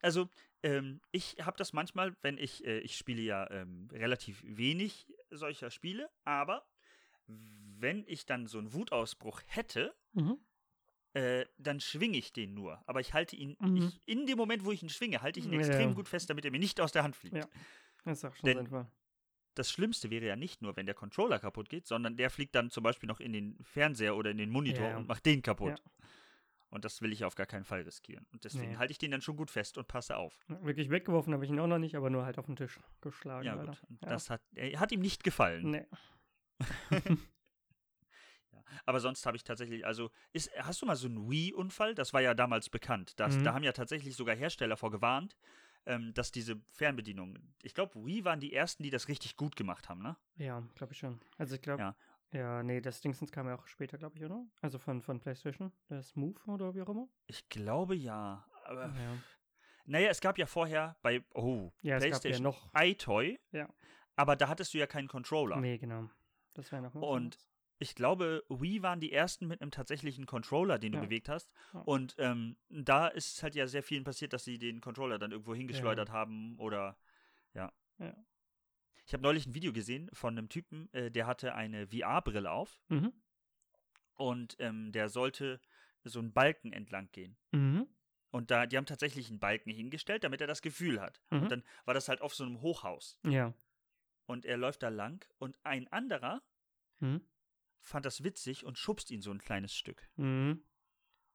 Also, 0.04 0.30
ähm, 0.64 1.00
ich 1.12 1.36
habe 1.42 1.56
das 1.58 1.74
manchmal, 1.74 2.16
wenn 2.24 2.40
ich, 2.40 2.66
äh, 2.66 2.80
ich 2.80 2.98
spiele 2.98 3.22
ja 3.22 3.48
ähm, 3.52 3.88
relativ 3.92 4.42
wenig 4.44 5.06
solcher 5.32 5.72
Spiele, 5.72 6.10
aber 6.24 6.66
wenn 7.28 8.04
ich 8.08 8.26
dann 8.26 8.48
so 8.48 8.58
einen 8.60 8.74
Wutausbruch 8.74 9.42
hätte, 9.48 9.96
Mhm. 10.14 10.38
äh, 11.14 11.46
dann 11.58 11.80
schwinge 11.80 12.18
ich 12.18 12.34
den 12.34 12.54
nur. 12.54 12.82
Aber 12.88 13.00
ich 13.00 13.14
halte 13.14 13.36
ihn, 13.36 13.56
Mhm. 13.60 13.78
ich, 13.78 14.02
in 14.08 14.26
dem 14.28 14.38
Moment, 14.38 14.66
wo 14.66 14.72
ich 14.72 14.84
ihn 14.84 14.90
schwinge, 14.90 15.22
halte 15.22 15.40
ich 15.40 15.46
ihn 15.46 15.54
Ja, 15.54 15.60
extrem 15.60 15.90
ja. 15.90 15.96
gut 15.96 16.08
fest, 16.08 16.30
damit 16.30 16.46
er 16.46 16.52
mir 16.52 16.60
nicht 16.60 16.80
aus 16.80 16.92
der 16.92 17.04
Hand 17.04 17.16
fliegt. 17.16 17.36
Ja. 17.38 17.48
Das 18.06 18.18
ist 18.20 18.26
auch 18.26 18.36
schon 18.36 18.46
Denn- 18.46 18.58
sinnvoll. 18.58 18.88
Das 19.56 19.70
Schlimmste 19.70 20.10
wäre 20.10 20.26
ja 20.26 20.38
nicht 20.38 20.62
nur, 20.62 20.78
wenn 20.78 20.86
der 20.86 20.96
Controller 20.96 21.38
kaputt 21.38 21.68
geht, 21.68 21.86
sondern 21.86 22.16
der 22.16 22.30
fliegt 22.30 22.56
dann 22.56 22.70
zum 22.72 22.84
Beispiel 22.84 23.08
noch 23.08 23.20
in 23.20 23.34
den 23.34 23.58
Fernseher 23.64 24.16
oder 24.16 24.32
in 24.32 24.38
den 24.38 24.50
Monitor 24.50 24.88
Ja. 24.92 24.98
und 24.98 25.10
macht 25.10 25.26
den 25.26 25.42
kaputt. 25.42 25.82
Und 26.72 26.84
das 26.86 27.02
will 27.02 27.12
ich 27.12 27.24
auf 27.26 27.36
gar 27.36 27.46
keinen 27.46 27.66
Fall 27.66 27.82
riskieren. 27.82 28.26
Und 28.32 28.44
deswegen 28.46 28.72
Nee. 28.72 28.78
halte 28.78 28.92
ich 28.92 28.98
den 28.98 29.12
dann 29.12 29.22
schon 29.22 29.36
gut 29.36 29.52
fest 29.52 29.78
und 29.78 29.88
passe 29.88 30.16
auf. 30.18 30.40
Wirklich 30.48 30.90
weggeworfen 30.90 31.34
habe 31.34 31.44
ich 31.46 31.52
ihn 31.52 31.60
auch 31.60 31.68
noch 31.68 31.78
nicht, 31.78 31.96
aber 31.96 32.10
nur 32.10 32.26
halt 32.26 32.40
auf 32.40 32.46
den 32.48 32.56
Tisch 32.56 32.80
geschlagen. 33.02 33.46
Ja, 33.46 33.54
leider. 33.56 33.72
gut. 33.72 33.80
Ja. 34.02 34.10
Das 34.10 34.30
hat, 34.30 34.42
er 34.56 34.80
hat 34.80 34.92
ihm 34.92 35.02
nicht 35.02 35.24
gefallen. 35.24 35.70
Nee. 35.70 35.86
Ja. 38.54 38.64
Aber 38.86 39.00
sonst 39.00 39.26
habe 39.26 39.38
ich 39.38 39.44
tatsächlich, 39.44 39.86
also, 39.86 40.12
ist, 40.34 40.52
hast 40.60 40.82
du 40.82 40.86
mal 40.86 40.96
so 40.96 41.08
einen 41.08 41.30
Wii-Unfall? 41.30 41.96
Das 41.96 42.14
war 42.14 42.22
ja 42.22 42.34
damals 42.34 42.70
bekannt. 42.70 43.14
Das, 43.20 43.38
Mhm. 43.38 43.44
Da 43.44 43.54
haben 43.54 43.64
ja 43.64 43.72
tatsächlich 43.72 44.16
sogar 44.16 44.36
Hersteller 44.36 44.76
vor 44.78 44.92
gewarnt, 44.92 45.38
ähm, 45.86 46.14
dass 46.14 46.32
diese 46.32 46.62
Fernbedienungen, 46.70 47.54
ich 47.64 47.74
glaube, 47.74 47.96
Wii 48.06 48.26
waren 48.26 48.40
die 48.40 48.54
ersten, 48.54 48.84
die 48.84 48.90
das 48.90 49.08
richtig 49.08 49.36
gut 49.38 49.56
gemacht 49.56 49.90
haben, 49.90 50.02
ne? 50.02 50.16
Ja, 50.38 50.62
glaube 50.76 50.94
ich 50.94 51.00
schon. 51.00 51.20
Also 51.38 51.56
ich 51.56 51.62
glaube, 51.62 51.82
Ja. 51.82 51.96
Ja, 52.34 52.64
nee, 52.64 52.80
das 52.80 53.02
Dingsens 53.02 53.32
kam 53.32 53.48
ja 53.48 53.56
auch 53.56 53.68
später, 53.68 53.98
glaube 53.98 54.18
ich, 54.18 54.24
oder? 54.24 54.46
Also 54.62 54.80
von, 54.80 55.02
von 55.02 55.20
PlayStation, 55.20 55.72
das 55.90 56.16
Move 56.16 56.40
oder 56.48 56.74
wie 56.74 56.82
auch 56.82 56.90
immer. 56.90 57.10
Ich 57.28 57.50
glaube 57.50 57.96
ja. 57.96 58.46
Aber, 58.66 58.86
Ja, 58.88 59.18
naja, 59.86 60.10
es 60.10 60.22
gab 60.22 60.38
ja 60.38 60.46
vorher 60.46 60.96
bei 61.02 61.24
oh, 61.34 61.72
ja 61.82 61.96
gab 61.98 62.04
ja 62.04 62.10
PlayStation 62.10 62.44
noch. 62.44 62.70
iToy, 62.74 63.38
Ja. 63.52 63.68
aber 64.16 64.36
da 64.38 64.48
hattest 64.48 64.74
du 64.74 64.78
ja 64.78 64.88
keinen 64.88 65.08
Controller. 65.10 65.58
Nee, 65.58 65.78
genau. 65.78 66.10
Das 66.54 66.72
wäre 66.72 66.82
noch 66.82 66.96
Und 66.96 67.04
anderes. 67.16 67.48
Ich 67.80 67.96
glaube, 67.96 68.44
Wii 68.48 68.84
waren 68.84 69.00
die 69.00 69.12
ersten 69.12 69.48
mit 69.48 69.60
einem 69.60 69.72
tatsächlichen 69.72 70.28
Controller, 70.28 70.78
den 70.78 70.92
du 70.92 71.00
Ja. 71.00 71.04
bewegt 71.06 71.28
hast. 71.30 71.52
Und 71.84 72.16
ähm, 72.20 72.56
da 72.70 73.08
ist 73.08 73.42
halt 73.42 73.56
ja 73.56 73.66
sehr 73.66 73.82
vielen 73.82 74.04
passiert, 74.04 74.34
dass 74.34 74.44
sie 74.44 74.60
den 74.60 74.82
Controller 74.82 75.18
dann 75.18 75.32
irgendwo 75.32 75.56
hingeschleudert 75.56 76.12
haben 76.12 76.60
oder 76.60 76.96
ja. 77.56 77.74
Ja. 77.98 78.14
Ich 79.12 79.14
habe 79.14 79.24
neulich 79.24 79.46
ein 79.46 79.54
Video 79.54 79.74
gesehen 79.74 80.10
von 80.14 80.38
einem 80.38 80.48
Typen, 80.48 80.88
äh, 80.94 81.12
der 81.12 81.28
hatte 81.28 81.54
eine 81.54 81.86
VR-Brille 81.88 82.50
auf 82.50 82.80
Mhm. 82.88 83.12
und 84.16 84.56
ähm, 84.60 84.94
der 84.94 85.10
sollte 85.10 85.60
so 86.06 86.20
einen 86.20 86.32
Balken 86.32 86.72
entlang 86.72 87.12
gehen. 87.12 87.36
Mhm. 87.52 87.90
Und 88.30 88.52
da, 88.52 88.66
die 88.66 88.78
haben 88.78 88.86
tatsächlich 88.86 89.28
einen 89.30 89.42
Balken 89.42 89.70
hingestellt, 89.70 90.24
damit 90.24 90.40
er 90.40 90.48
das 90.48 90.62
Gefühl 90.62 91.02
hat. 91.02 91.22
Mhm. 91.30 91.42
Und 91.42 91.52
dann 91.52 91.64
war 91.84 91.94
das 91.94 92.08
halt 92.08 92.22
auf 92.22 92.34
so 92.34 92.46
einem 92.46 92.62
Hochhaus. 92.62 93.20
Ja. 93.26 93.54
Und 94.28 94.46
er 94.46 94.56
läuft 94.56 94.82
da 94.82 94.88
lang 94.88 95.26
und 95.40 95.60
ein 95.66 95.90
anderer 95.90 96.42
Mhm. 97.02 97.20
fand 97.82 98.06
das 98.06 98.24
witzig 98.24 98.64
und 98.66 98.78
schubst 98.78 99.12
ihn 99.12 99.22
so 99.22 99.32
ein 99.32 99.40
kleines 99.40 99.76
Stück. 99.76 100.08
Mhm. 100.16 100.64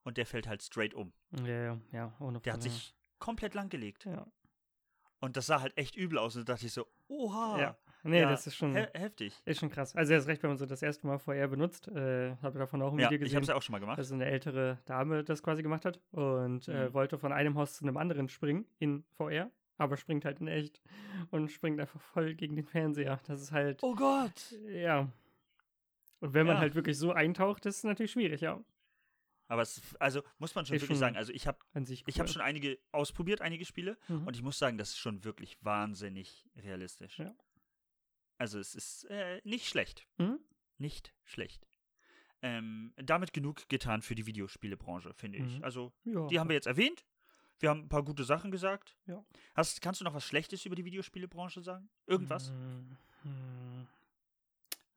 Und 0.02 0.16
der 0.16 0.25
fällt 0.25 0.47
halt 0.47 0.62
straight 0.62 0.95
um. 0.95 1.12
Ja, 1.45 1.47
ja, 1.75 1.80
ja, 1.92 2.16
ohne 2.21 2.40
Der 2.40 2.54
hat 2.54 2.62
Frage. 2.62 2.73
sich 2.75 2.95
komplett 3.18 3.52
langgelegt. 3.52 4.06
Ja. 4.06 4.26
Und 5.26 5.37
das 5.37 5.47
sah 5.47 5.61
halt 5.61 5.76
echt 5.76 5.97
übel 5.97 6.18
aus. 6.18 6.37
Und 6.37 6.49
da 6.49 6.54
dachte 6.54 6.66
ich 6.66 6.73
so, 6.73 6.87
oha. 7.09 7.59
Ja. 7.61 7.76
Nee, 8.04 8.21
Ja, 8.21 8.30
das 8.30 8.47
ist 8.47 8.54
schon, 8.54 8.76
he 8.76 8.85
heftig. 8.95 9.35
ist 9.45 9.59
schon 9.59 9.68
krass. 9.71 9.97
Also, 9.97 10.12
er 10.12 10.21
ist 10.21 10.28
recht, 10.28 10.40
wenn 10.45 10.50
man 10.50 10.56
so 10.59 10.66
das 10.66 10.80
erste 10.83 11.04
Mal 11.09 11.18
VR 11.18 11.49
benutzt. 11.49 11.88
Äh, 11.88 12.37
habe 12.37 12.59
davon 12.61 12.80
auch 12.83 12.92
ein 12.92 12.99
Ja, 13.00 13.06
Video 13.11 13.16
ich 13.16 13.21
gesehen. 13.33 13.37
habe 13.37 13.42
es 13.42 13.49
ja 13.49 13.54
auch 13.56 13.62
schon 13.62 13.73
mal 13.73 13.80
gemacht. 13.80 13.99
dass 13.99 14.12
eine 14.12 14.25
ältere 14.26 14.78
Dame 14.85 15.25
das 15.25 15.42
quasi 15.42 15.62
gemacht 15.64 15.85
hat 15.85 16.00
und 16.12 16.68
äh, 16.68 16.88
Mhm. 16.88 16.95
wollte 16.95 17.18
von 17.18 17.33
einem 17.33 17.56
Haus 17.59 17.75
zu 17.75 17.85
einem 17.85 17.97
anderen 17.97 18.28
springen 18.28 18.64
in 18.78 19.04
VR, 19.16 19.50
aber 19.76 19.97
springt 19.97 20.25
halt 20.25 20.40
in 20.40 20.47
echt 20.47 20.80
und 21.30 21.50
springt 21.50 21.80
einfach 21.80 22.00
voll 22.00 22.35
gegen 22.37 22.54
den 22.54 22.66
Fernseher. 22.66 23.18
Das 23.26 23.40
ist 23.42 23.50
halt, 23.50 23.83
oh 23.83 23.95
Gott. 23.97 24.54
ja. 24.68 25.11
Und 26.21 26.33
wenn 26.33 26.47
man 26.47 26.56
Ja. 26.56 26.61
halt 26.61 26.75
wirklich 26.76 26.97
so 26.97 27.11
eintaucht, 27.12 27.66
das 27.66 27.78
ist 27.78 27.85
natürlich 27.85 28.12
schwierig, 28.12 28.40
ja. 28.40 28.61
Aber 29.48 29.62
es, 29.62 29.80
also 30.00 30.22
muss 30.38 30.54
man 30.54 30.66
schon 30.66 30.76
Ist 30.76 30.82
wirklich 30.82 30.96
schon 30.96 31.00
sagen, 31.00 31.16
also 31.16 31.32
ich 31.32 31.46
habe 31.46 31.58
cool. 31.74 31.84
ich 31.88 32.20
hab 32.20 32.28
schon 32.28 32.42
einige 32.42 32.78
ausprobiert, 32.92 33.40
einige 33.40 33.64
Spiele. 33.64 33.96
Mhm. 34.08 34.26
Und 34.26 34.36
ich 34.36 34.42
muss 34.42 34.58
sagen, 34.58 34.78
das 34.78 34.90
ist 34.90 34.98
schon 34.98 35.24
wirklich 35.24 35.56
wahnsinnig 35.60 36.46
realistisch. 36.56 37.18
Ja. 37.18 37.34
Also 38.38 38.58
es 38.58 38.74
ist 38.74 39.04
äh, 39.04 39.40
nicht 39.44 39.68
schlecht. 39.68 40.06
Mhm. 40.18 40.40
Nicht 40.78 41.14
schlecht. 41.24 41.66
Ähm, 42.42 42.92
damit 42.96 43.32
genug 43.32 43.68
getan 43.68 44.02
für 44.02 44.14
die 44.14 44.26
Videospielebranche, 44.26 45.14
finde 45.14 45.38
ich. 45.38 45.58
Mhm. 45.58 45.64
Also 45.64 45.92
ja. 46.04 46.26
die 46.26 46.38
haben 46.38 46.48
wir 46.48 46.54
jetzt 46.54 46.66
erwähnt. 46.66 47.06
Wir 47.58 47.70
haben 47.70 47.80
ein 47.80 47.88
paar 47.88 48.04
gute 48.04 48.24
Sachen 48.24 48.50
gesagt. 48.50 48.96
Ja. 49.06 49.24
Hast, 49.54 49.80
kannst 49.80 50.00
du 50.00 50.04
noch 50.04 50.12
was 50.12 50.24
Schlechtes 50.24 50.66
über 50.66 50.76
die 50.76 50.84
Videospielebranche 50.84 51.62
sagen? 51.62 51.88
Irgendwas? 52.06 52.50
Mhm. 52.50 52.96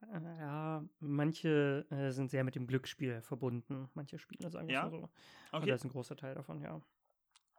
Äh, 0.02 0.38
Ja, 0.38 0.84
manche 1.00 1.86
äh, 1.90 2.10
sind 2.10 2.30
sehr 2.30 2.44
mit 2.44 2.54
dem 2.54 2.66
Glücksspiel 2.66 3.20
verbunden. 3.22 3.88
Manche 3.94 4.18
Spiele, 4.18 4.50
sagen 4.50 4.66
wir 4.68 4.74
Ja? 4.74 4.82
mal 4.84 4.90
so. 4.90 4.96
Und 4.98 5.10
Okay. 5.52 5.66
das 5.66 5.80
ist 5.80 5.84
ein 5.84 5.90
großer 5.90 6.16
Teil 6.16 6.34
davon, 6.34 6.62
ja. 6.62 6.80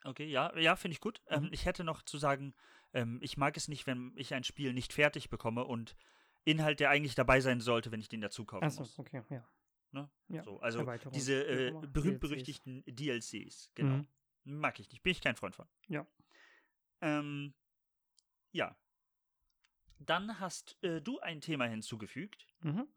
Okay, 0.04 0.26
ja, 0.26 0.58
ja, 0.58 0.76
finde 0.76 0.94
ich 0.94 1.00
gut. 1.02 1.22
Ähm, 1.28 1.44
Mhm. 1.44 1.50
ich 1.54 1.66
hätte 1.66 1.84
noch 1.84 2.02
zu 2.02 2.18
sagen, 2.18 2.56
ähm, 2.94 3.20
ich 3.22 3.38
mag 3.38 3.56
es 3.56 3.68
nicht, 3.68 3.86
wenn 3.86 4.14
ich 4.16 4.34
ein 4.34 4.44
Spiel 4.44 4.74
nicht 4.74 4.94
fertig 4.94 5.30
bekomme 5.30 5.66
und 5.66 5.96
Inhalt, 6.44 6.80
der 6.80 6.90
eigentlich 6.90 7.14
dabei 7.14 7.40
sein 7.40 7.62
sollte, 7.62 7.92
wenn 7.92 8.00
ich 8.00 8.10
den 8.10 8.22
dazu 8.22 8.46
kaufen 8.46 8.64
Achso, 8.66 8.82
muss. 8.82 8.98
okay, 8.98 9.22
ja. 9.30 9.48
Ne? 9.92 10.10
ja. 10.30 10.42
So, 10.44 10.60
also 10.62 10.84
diese 11.14 11.44
äh, 11.46 11.72
berühmt-berüchtigten 11.88 12.84
DLCs, 12.88 13.72
genau. 13.76 13.98
Mhm. 13.98 14.08
Mag 14.60 14.80
ich 14.80 14.90
nicht, 14.90 15.04
bin 15.04 15.12
ich 15.12 15.22
kein 15.22 15.36
Freund 15.36 15.56
von. 15.56 15.68
Ja. 15.88 16.08
Ähm, 17.02 17.54
ja. 18.52 18.76
Dann 20.06 20.40
hast 20.40 20.78
äh, 20.84 21.02
du 21.02 21.20
ein 21.20 21.42
Thema 21.42 21.66
hinzugefügt, 21.66 22.48
Mhm. 22.62 22.88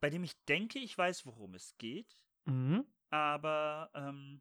bei 0.00 0.10
dem 0.10 0.24
ich 0.24 0.34
denke, 0.44 0.78
ich 0.78 0.96
weiß, 0.96 1.26
worum 1.26 1.54
es 1.54 1.76
geht, 1.78 2.20
Mhm. 2.44 2.84
aber 3.10 3.90
ähm, 3.94 4.40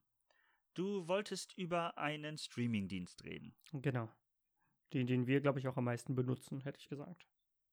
du 0.74 1.08
wolltest 1.08 1.58
über 1.58 1.98
einen 1.98 2.38
Streamingdienst 2.38 3.24
reden. 3.24 3.56
Genau. 3.72 4.10
Den, 4.94 5.08
den 5.08 5.28
wir, 5.28 5.42
glaube 5.42 5.60
ich, 5.60 5.68
auch 5.68 5.78
am 5.78 5.86
meisten 5.86 6.16
benutzen, 6.16 6.62
hätte 6.62 6.80
ich 6.80 6.88
gesagt. 6.90 7.28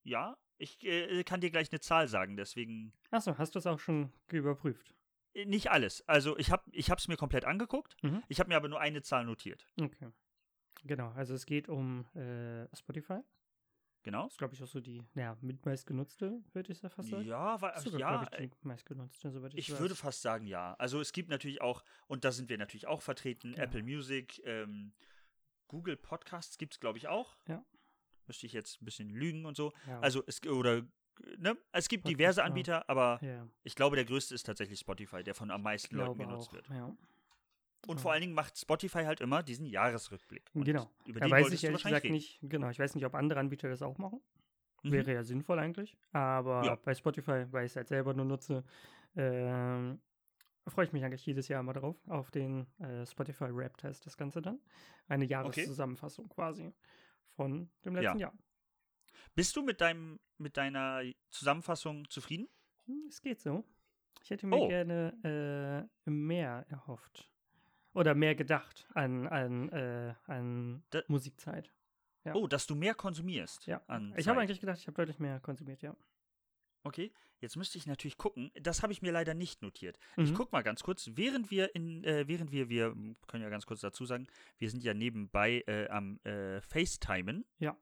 Ja, 0.04 0.36
ich 0.58 0.82
äh, 0.84 1.22
kann 1.24 1.40
dir 1.40 1.50
gleich 1.50 1.70
eine 1.70 1.80
Zahl 1.80 2.08
sagen, 2.08 2.36
deswegen 2.36 2.92
Achso, 3.10 3.36
hast 3.38 3.54
du 3.54 3.58
es 3.58 3.66
auch 3.66 3.78
schon 3.78 4.12
überprüft? 4.30 4.94
äh, 5.34 5.44
nicht 5.44 5.70
alles. 5.70 6.06
Also 6.08 6.36
ich 6.38 6.50
habe 6.50 6.64
ich 6.72 6.88
es 6.88 7.08
mir 7.08 7.16
komplett 7.16 7.44
angeguckt, 7.44 7.96
Mhm. 8.02 8.22
ich 8.28 8.40
habe 8.40 8.48
mir 8.48 8.56
aber 8.56 8.68
nur 8.68 8.80
eine 8.80 9.02
Zahl 9.02 9.24
notiert. 9.24 9.68
Okay. 9.80 10.10
Genau, 10.84 11.10
also 11.12 11.34
es 11.34 11.46
geht 11.46 11.68
um 11.68 12.06
äh, 12.14 12.66
Spotify. 12.76 13.20
Genau. 14.04 14.24
Das 14.24 14.32
ist, 14.32 14.38
glaube 14.38 14.54
ich, 14.54 14.62
auch 14.62 14.66
so 14.66 14.80
die 14.80 15.00
ja, 15.14 15.36
mitmeist 15.40 15.86
genutzte, 15.86 16.42
würde 16.52 16.72
ich 16.72 16.82
ja 16.82 16.88
fast 16.88 17.10
sagen. 17.10 17.24
Ja, 17.24 17.60
war, 17.60 17.78
Sogar, 17.78 18.00
ja 18.00 18.38
ich, 18.40 18.50
die 18.50 18.66
meistgenutzte, 18.66 19.30
soweit 19.30 19.54
ich, 19.54 19.60
Ich 19.60 19.72
weiß. 19.72 19.78
würde 19.78 19.94
fast 19.94 20.22
sagen, 20.22 20.46
ja. 20.46 20.74
Also 20.74 21.00
es 21.00 21.12
gibt 21.12 21.28
natürlich 21.30 21.60
auch, 21.60 21.84
und 22.08 22.24
da 22.24 22.32
sind 22.32 22.48
wir 22.48 22.58
natürlich 22.58 22.88
auch 22.88 23.00
vertreten, 23.00 23.52
Genau. 23.52 23.62
Apple 23.62 23.82
Music, 23.84 24.42
ähm, 24.44 24.92
Google 25.68 25.96
Podcasts 25.96 26.58
gibt 26.58 26.74
es, 26.74 26.80
glaube 26.80 26.98
ich, 26.98 27.06
auch. 27.06 27.36
Ja. 27.46 27.64
Müsste 28.26 28.46
ich 28.46 28.52
jetzt 28.52 28.82
ein 28.82 28.84
bisschen 28.84 29.08
lügen 29.08 29.46
und 29.46 29.56
so. 29.56 29.72
ja. 29.86 30.00
Also 30.00 30.24
es 30.26 30.44
oder 30.46 30.82
ne, 31.38 31.56
es 31.70 31.88
gibt 31.88 32.02
Podcast, 32.02 32.20
diverse. 32.20 32.44
Anbieter, 32.44 32.88
aber 32.90 33.20
ja, 33.22 33.46
ich 33.62 33.76
glaube, 33.76 33.94
der 33.94 34.04
größte 34.04 34.34
ist 34.34 34.44
tatsächlich 34.44 34.80
Spotify, 34.80 35.22
der 35.22 35.34
von 35.36 35.50
am 35.52 35.62
meisten 35.62 35.94
Leuten 35.94 36.18
genutzt 36.18 36.48
auch. 36.48 36.54
wird. 36.54 36.68
Ja. 36.70 36.92
Und 37.86 37.96
Ja. 37.96 38.02
vor 38.02 38.12
allen 38.12 38.20
Dingen 38.20 38.34
macht 38.34 38.56
Spotify 38.58 39.04
halt 39.04 39.20
immer 39.20 39.42
diesen 39.42 39.66
Jahresrückblick. 39.66 40.48
Und 40.54 40.64
Genau. 40.64 40.90
Über 41.06 41.18
Da 41.20 41.26
den 41.26 41.32
weiß 41.32 41.42
wolltest 41.44 41.62
ich 41.62 41.66
ehrlich 41.68 41.82
gesagt 41.82 42.04
reden. 42.04 42.12
nicht, 42.14 42.38
genau, 42.42 42.70
ich 42.70 42.78
weiß 42.78 42.94
nicht, 42.94 43.04
ob 43.04 43.14
andere 43.14 43.40
Anbieter 43.40 43.68
das 43.68 43.82
auch 43.82 43.98
machen. 43.98 44.20
Mhm. 44.84 44.92
Wäre 44.92 45.14
ja 45.14 45.22
sinnvoll 45.24 45.58
eigentlich. 45.58 45.96
Aber 46.12 46.64
Ja. 46.64 46.74
bei 46.76 46.94
Spotify, 46.94 47.46
weil 47.50 47.66
ich 47.66 47.72
es 47.72 47.76
halt 47.76 47.88
selber 47.88 48.14
nur 48.14 48.24
nutze, 48.24 48.64
ähm, 49.16 50.00
freue 50.68 50.84
ich 50.86 50.92
mich 50.92 51.04
eigentlich 51.04 51.26
jedes 51.26 51.48
Jahr 51.48 51.62
mal 51.64 51.72
drauf, 51.72 51.96
auf 52.08 52.30
den 52.30 52.66
äh, 52.78 53.04
Spotify 53.06 53.46
Rap 53.46 53.82
heißt 53.82 54.06
das 54.06 54.16
Ganze 54.16 54.40
dann. 54.42 54.60
Eine 55.08 55.24
Jahreszusammenfassung 55.24 56.28
quasi 56.28 56.72
von 57.30 57.68
dem 57.84 57.96
letzten 57.96 58.18
Jahr. 58.18 58.32
Bist 59.34 59.56
du 59.56 59.62
mit 59.62 59.80
deinem 59.80 60.20
mit 60.38 60.56
deiner 60.56 61.02
Zusammenfassung 61.30 62.08
zufrieden? 62.10 62.48
Hm, 62.86 63.06
Es 63.08 63.20
geht 63.20 63.40
so. 63.40 63.64
Ich 64.22 64.30
hätte 64.30 64.46
mir 64.46 64.56
Oh. 64.56 64.68
gerne 64.68 65.88
äh, 66.06 66.10
mehr 66.10 66.64
erhofft. 66.68 67.28
Oder 67.94 68.14
mehr 68.14 68.34
gedacht 68.34 68.88
an, 68.94 69.26
an, 69.26 69.68
äh, 69.70 70.14
an 70.26 70.82
Da- 70.90 71.02
Musikzeit. 71.08 71.72
Ja. 72.24 72.34
Oh, 72.34 72.46
dass 72.46 72.66
du 72.66 72.74
mehr 72.74 72.94
konsumierst. 72.94 73.66
Ja. 73.66 73.82
An 73.88 74.14
Ich 74.16 74.28
habe 74.28 74.40
eigentlich 74.40 74.60
gedacht, 74.60 74.78
ich 74.78 74.86
habe 74.86 74.94
deutlich 74.96 75.18
mehr 75.18 75.40
konsumiert, 75.40 75.82
ja. 75.82 75.94
Okay, 76.84 77.12
jetzt 77.40 77.56
müsste 77.56 77.78
ich 77.78 77.86
natürlich 77.86 78.16
gucken. 78.16 78.50
Das 78.60 78.82
habe 78.82 78.92
ich 78.92 79.02
mir 79.02 79.12
leider 79.12 79.34
nicht 79.34 79.60
notiert. 79.62 79.98
Ich 80.16 80.30
Mhm. 80.30 80.34
guck 80.34 80.52
mal 80.52 80.62
ganz 80.62 80.82
kurz, 80.82 81.10
während 81.14 81.50
wir 81.50 81.74
in, 81.74 82.02
äh, 82.04 82.26
während 82.28 82.50
wir, 82.50 82.68
wir 82.68 82.94
können 83.28 83.42
ja 83.42 83.48
ganz 83.50 83.66
kurz 83.66 83.80
dazu 83.80 84.04
sagen, 84.06 84.26
wir 84.58 84.70
sind 84.70 84.82
ja 84.82 84.94
nebenbei 84.94 85.62
äh, 85.66 85.88
am 85.88 86.18
äh, 86.24 86.60
FaceTimen. 86.60 87.44
Ja. 87.58 87.76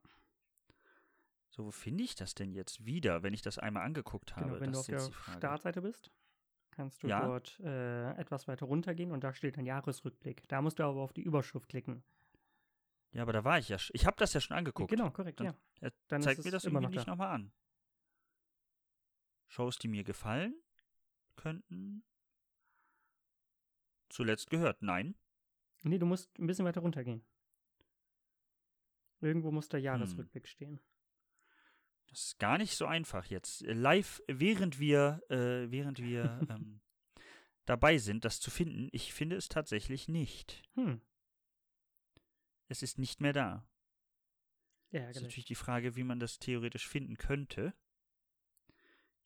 So, 1.49 1.65
wo 1.65 1.71
finde 1.71 2.03
ich 2.03 2.15
das 2.15 2.33
denn 2.33 2.51
jetzt 2.53 2.85
wieder, 2.85 3.23
wenn 3.23 3.33
ich 3.33 3.41
das 3.41 3.57
einmal 3.59 3.83
angeguckt 3.83 4.35
habe? 4.35 4.47
Genau, 4.49 4.59
wenn 4.61 4.71
das 4.71 4.85
du 4.87 4.95
auf 4.95 5.09
der. 5.09 5.33
Startseite 5.37 5.81
bist, 5.81 6.11
kannst 6.71 7.03
du 7.03 7.07
Ja. 7.07 7.25
dort 7.25 7.59
äh, 7.59 8.11
etwas 8.13 8.47
weiter 8.47 8.65
runtergehen 8.65 9.11
und 9.11 9.23
da 9.23 9.33
steht 9.33 9.57
ein 9.57 9.65
Jahresrückblick. 9.65 10.47
Da 10.47 10.61
musst 10.61 10.79
du 10.79 10.83
aber 10.83 11.01
auf 11.01 11.13
die 11.13 11.21
Überschrift 11.21 11.69
klicken. 11.69 12.03
Ja, 13.11 13.23
aber 13.23 13.33
da 13.33 13.43
war 13.43 13.59
ich 13.59 13.69
ja. 13.69 13.77
Ich 13.91 14.05
habe 14.05 14.15
das 14.17 14.33
ja 14.33 14.39
schon 14.41 14.55
angeguckt. 14.55 14.89
Genau, 14.89 15.09
korrekt, 15.11 15.39
Dann- 15.41 15.55
ja. 15.81 15.89
Dann 16.07 16.21
Zeig 16.21 16.37
ist 16.37 16.45
mir 16.45 16.51
das 16.51 16.63
immer 16.65 16.79
noch 16.81 16.89
nicht 16.89 17.07
da. 17.07 17.11
nochmal 17.11 17.29
an. 17.35 17.51
Shows, 19.47 19.77
die 19.77 19.89
mir 19.89 20.03
gefallen 20.05 20.55
könnten. 21.35 22.03
Zuletzt 24.09 24.49
gehört, 24.49 24.81
nein. 24.81 25.15
Nee, 25.83 25.97
du 25.97 26.05
musst 26.05 26.37
ein 26.39 26.47
bisschen 26.47 26.65
weiter 26.65 26.81
runtergehen. 26.81 27.23
Irgendwo 29.19 29.51
muss 29.51 29.67
der 29.69 29.79
Hm. 29.79 29.85
Jahresrückblick 29.85 30.47
stehen. 30.47 30.79
Das 32.11 32.25
ist 32.25 32.39
gar 32.39 32.57
nicht 32.57 32.75
so 32.75 32.85
einfach 32.85 33.25
jetzt. 33.27 33.63
Äh, 33.63 33.73
Live, 33.73 34.21
während 34.27 34.79
wir, 34.79 35.21
äh, 35.29 35.71
während 35.71 35.99
wir 35.99 36.23
ähm, 36.49 36.81
dabei 37.65 37.97
sind, 37.97 38.25
das 38.25 38.39
zu 38.39 38.51
finden, 38.51 38.89
ich 38.91 39.13
finde 39.13 39.35
es 39.37 39.47
tatsächlich 39.49 40.07
nicht. 40.07 40.61
Hm, 40.75 41.01
Es 42.67 42.83
ist 42.83 42.99
nicht 42.99 43.21
mehr 43.21 43.33
da. 43.33 43.65
Das 45.07 45.15
ist 45.17 45.23
natürlich 45.23 45.45
die 45.45 45.55
Frage, 45.55 45.95
wie 45.95 46.03
man 46.03 46.19
das 46.19 46.37
theoretisch 46.39 46.87
finden 46.87 47.17
könnte. 47.17 47.73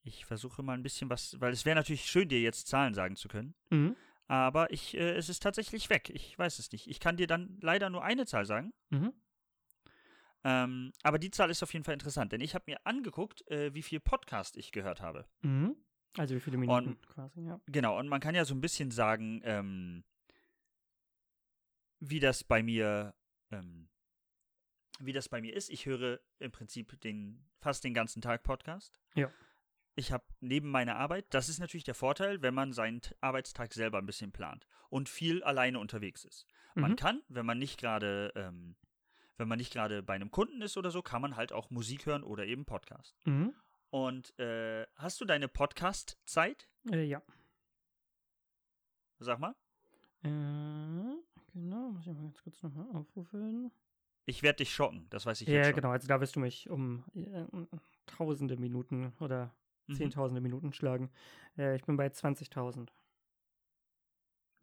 Ich 0.03 0.25
versuche 0.25 0.61
mal 0.61 0.73
ein 0.73 0.83
bisschen 0.83 1.09
was, 1.09 1.41
weil 1.41 1.51
es 1.53 1.65
wäre 1.65 1.75
natürlich 1.75 2.05
schön, 2.05 2.29
dir 2.29 2.39
jetzt 2.39 2.67
Zahlen 2.67 2.93
sagen 2.93 3.15
zu 3.15 3.27
können. 3.27 3.55
Mhm. 3.71 3.95
Aber 4.27 4.71
ich, 4.71 4.93
äh, 4.95 5.15
es 5.15 5.29
ist 5.29 5.41
tatsächlich 5.41 5.89
weg. 5.89 6.11
Ich 6.11 6.37
weiß 6.37 6.59
es 6.59 6.71
nicht. 6.71 6.85
Ich 6.87 6.99
kann 6.99 7.17
dir 7.17 7.25
dann 7.25 7.57
leider 7.61 7.89
nur 7.89 8.03
eine 8.03 8.27
Zahl 8.27 8.45
sagen. 8.45 8.73
Mhm. 8.91 9.13
Ähm, 10.47 10.93
aber 11.01 11.17
die 11.17 11.31
Zahl 11.31 11.49
ist 11.49 11.63
auf 11.63 11.73
jeden 11.73 11.83
Fall 11.83 11.95
interessant, 11.95 12.31
denn 12.31 12.39
ich 12.39 12.53
habe 12.53 12.65
mir 12.67 12.77
angeguckt, 12.85 13.49
äh, 13.49 13.73
wie 13.73 13.81
viel 13.81 13.99
Podcast 13.99 14.57
ich 14.57 14.71
gehört 14.71 15.01
habe. 15.01 15.25
Mhm. 15.41 15.75
Also 16.17 16.35
wie 16.35 16.39
viele 16.39 16.57
Minuten 16.57 16.89
und, 16.89 17.07
quasi, 17.07 17.41
ja. 17.41 17.59
Genau, 17.65 17.97
und 17.97 18.07
man 18.07 18.21
kann 18.21 18.35
ja 18.35 18.45
so 18.45 18.53
ein 18.53 18.61
bisschen 18.61 18.91
sagen, 18.91 19.41
ähm, 19.43 20.03
wie 21.99 22.19
das 22.19 22.43
bei 22.43 22.61
mir, 22.61 23.15
ähm, 23.49 23.89
wie 24.99 25.13
das 25.13 25.29
bei 25.29 25.41
mir 25.41 25.55
ist. 25.55 25.71
Ich 25.71 25.87
höre 25.87 26.19
im 26.37 26.51
Prinzip 26.51 27.01
den, 27.01 27.49
fast 27.59 27.83
den 27.83 27.95
ganzen 27.95 28.21
Tag 28.21 28.43
Podcast. 28.43 29.01
Ja. 29.15 29.31
Ich 29.95 30.11
habe 30.11 30.25
neben 30.41 30.69
meiner 30.69 30.97
Arbeit, 30.97 31.25
das 31.33 31.49
ist 31.49 31.59
natürlich 31.59 31.85
der 31.85 31.95
Vorteil, 31.95 32.43
wenn 32.43 32.53
man 32.53 32.71
seinen 32.71 33.01
Arbeitstag 33.19 33.73
selber 33.73 33.97
ein 33.97 34.05
bisschen 34.05 34.31
plant 34.31 34.67
und 34.89 35.09
viel 35.09 35.43
alleine 35.43 35.79
unterwegs 35.79 36.23
ist. 36.23 36.45
Man 36.75 36.91
mhm. 36.91 36.95
kann, 36.97 37.23
wenn 37.29 37.47
man 37.47 37.57
nicht 37.57 37.79
gerade 37.79 38.31
ähm, 38.35 38.75
wenn 39.37 39.47
man 39.47 39.57
nicht 39.57 39.73
gerade 39.73 40.03
bei 40.03 40.13
einem 40.13 40.31
Kunden 40.31 40.61
ist 40.61 40.77
oder 40.77 40.91
so, 40.91 41.01
kann 41.01 41.21
man 41.21 41.35
halt 41.35 41.53
auch 41.53 41.69
Musik 41.69 42.05
hören 42.05 42.23
oder 42.23 42.45
eben 42.45 42.65
Podcast. 42.65 43.15
Mhm. 43.25 43.53
Und 43.89 44.37
äh, 44.39 44.85
hast 44.95 45.21
du 45.21 45.25
deine 45.25 45.47
Podcast-Zeit? 45.47 46.67
Äh, 46.91 47.03
ja. 47.03 47.21
Sag 49.19 49.39
mal. 49.39 49.55
Äh, 50.23 50.27
genau, 51.53 51.91
muss 51.91 52.01
ich 52.01 52.13
mal 52.13 52.23
ganz 52.23 52.43
kurz 52.43 52.61
nochmal 52.63 52.87
aufrufen. 52.93 53.71
Ich 54.25 54.41
werde 54.41 54.57
dich 54.57 54.73
schocken, 54.73 55.05
das 55.11 55.25
weiß 55.25 55.41
ich 55.41 55.47
ja, 55.47 55.55
jetzt 55.55 55.65
schon. 55.65 55.71
Ja, 55.71 55.75
genau, 55.75 55.91
also 55.91 56.07
da 56.07 56.19
wirst 56.19 56.35
du 56.35 56.39
mich 56.39 56.69
um 56.69 57.03
äh, 57.13 57.45
tausende 58.07 58.57
Minuten 58.57 59.13
oder 59.19 59.53
mhm. 59.87 59.95
zehntausende 59.95 60.41
Minuten 60.41 60.73
schlagen. 60.73 61.11
Äh, 61.57 61.75
ich 61.75 61.83
bin 61.83 61.95
bei 61.95 62.07
20.000. 62.07 62.89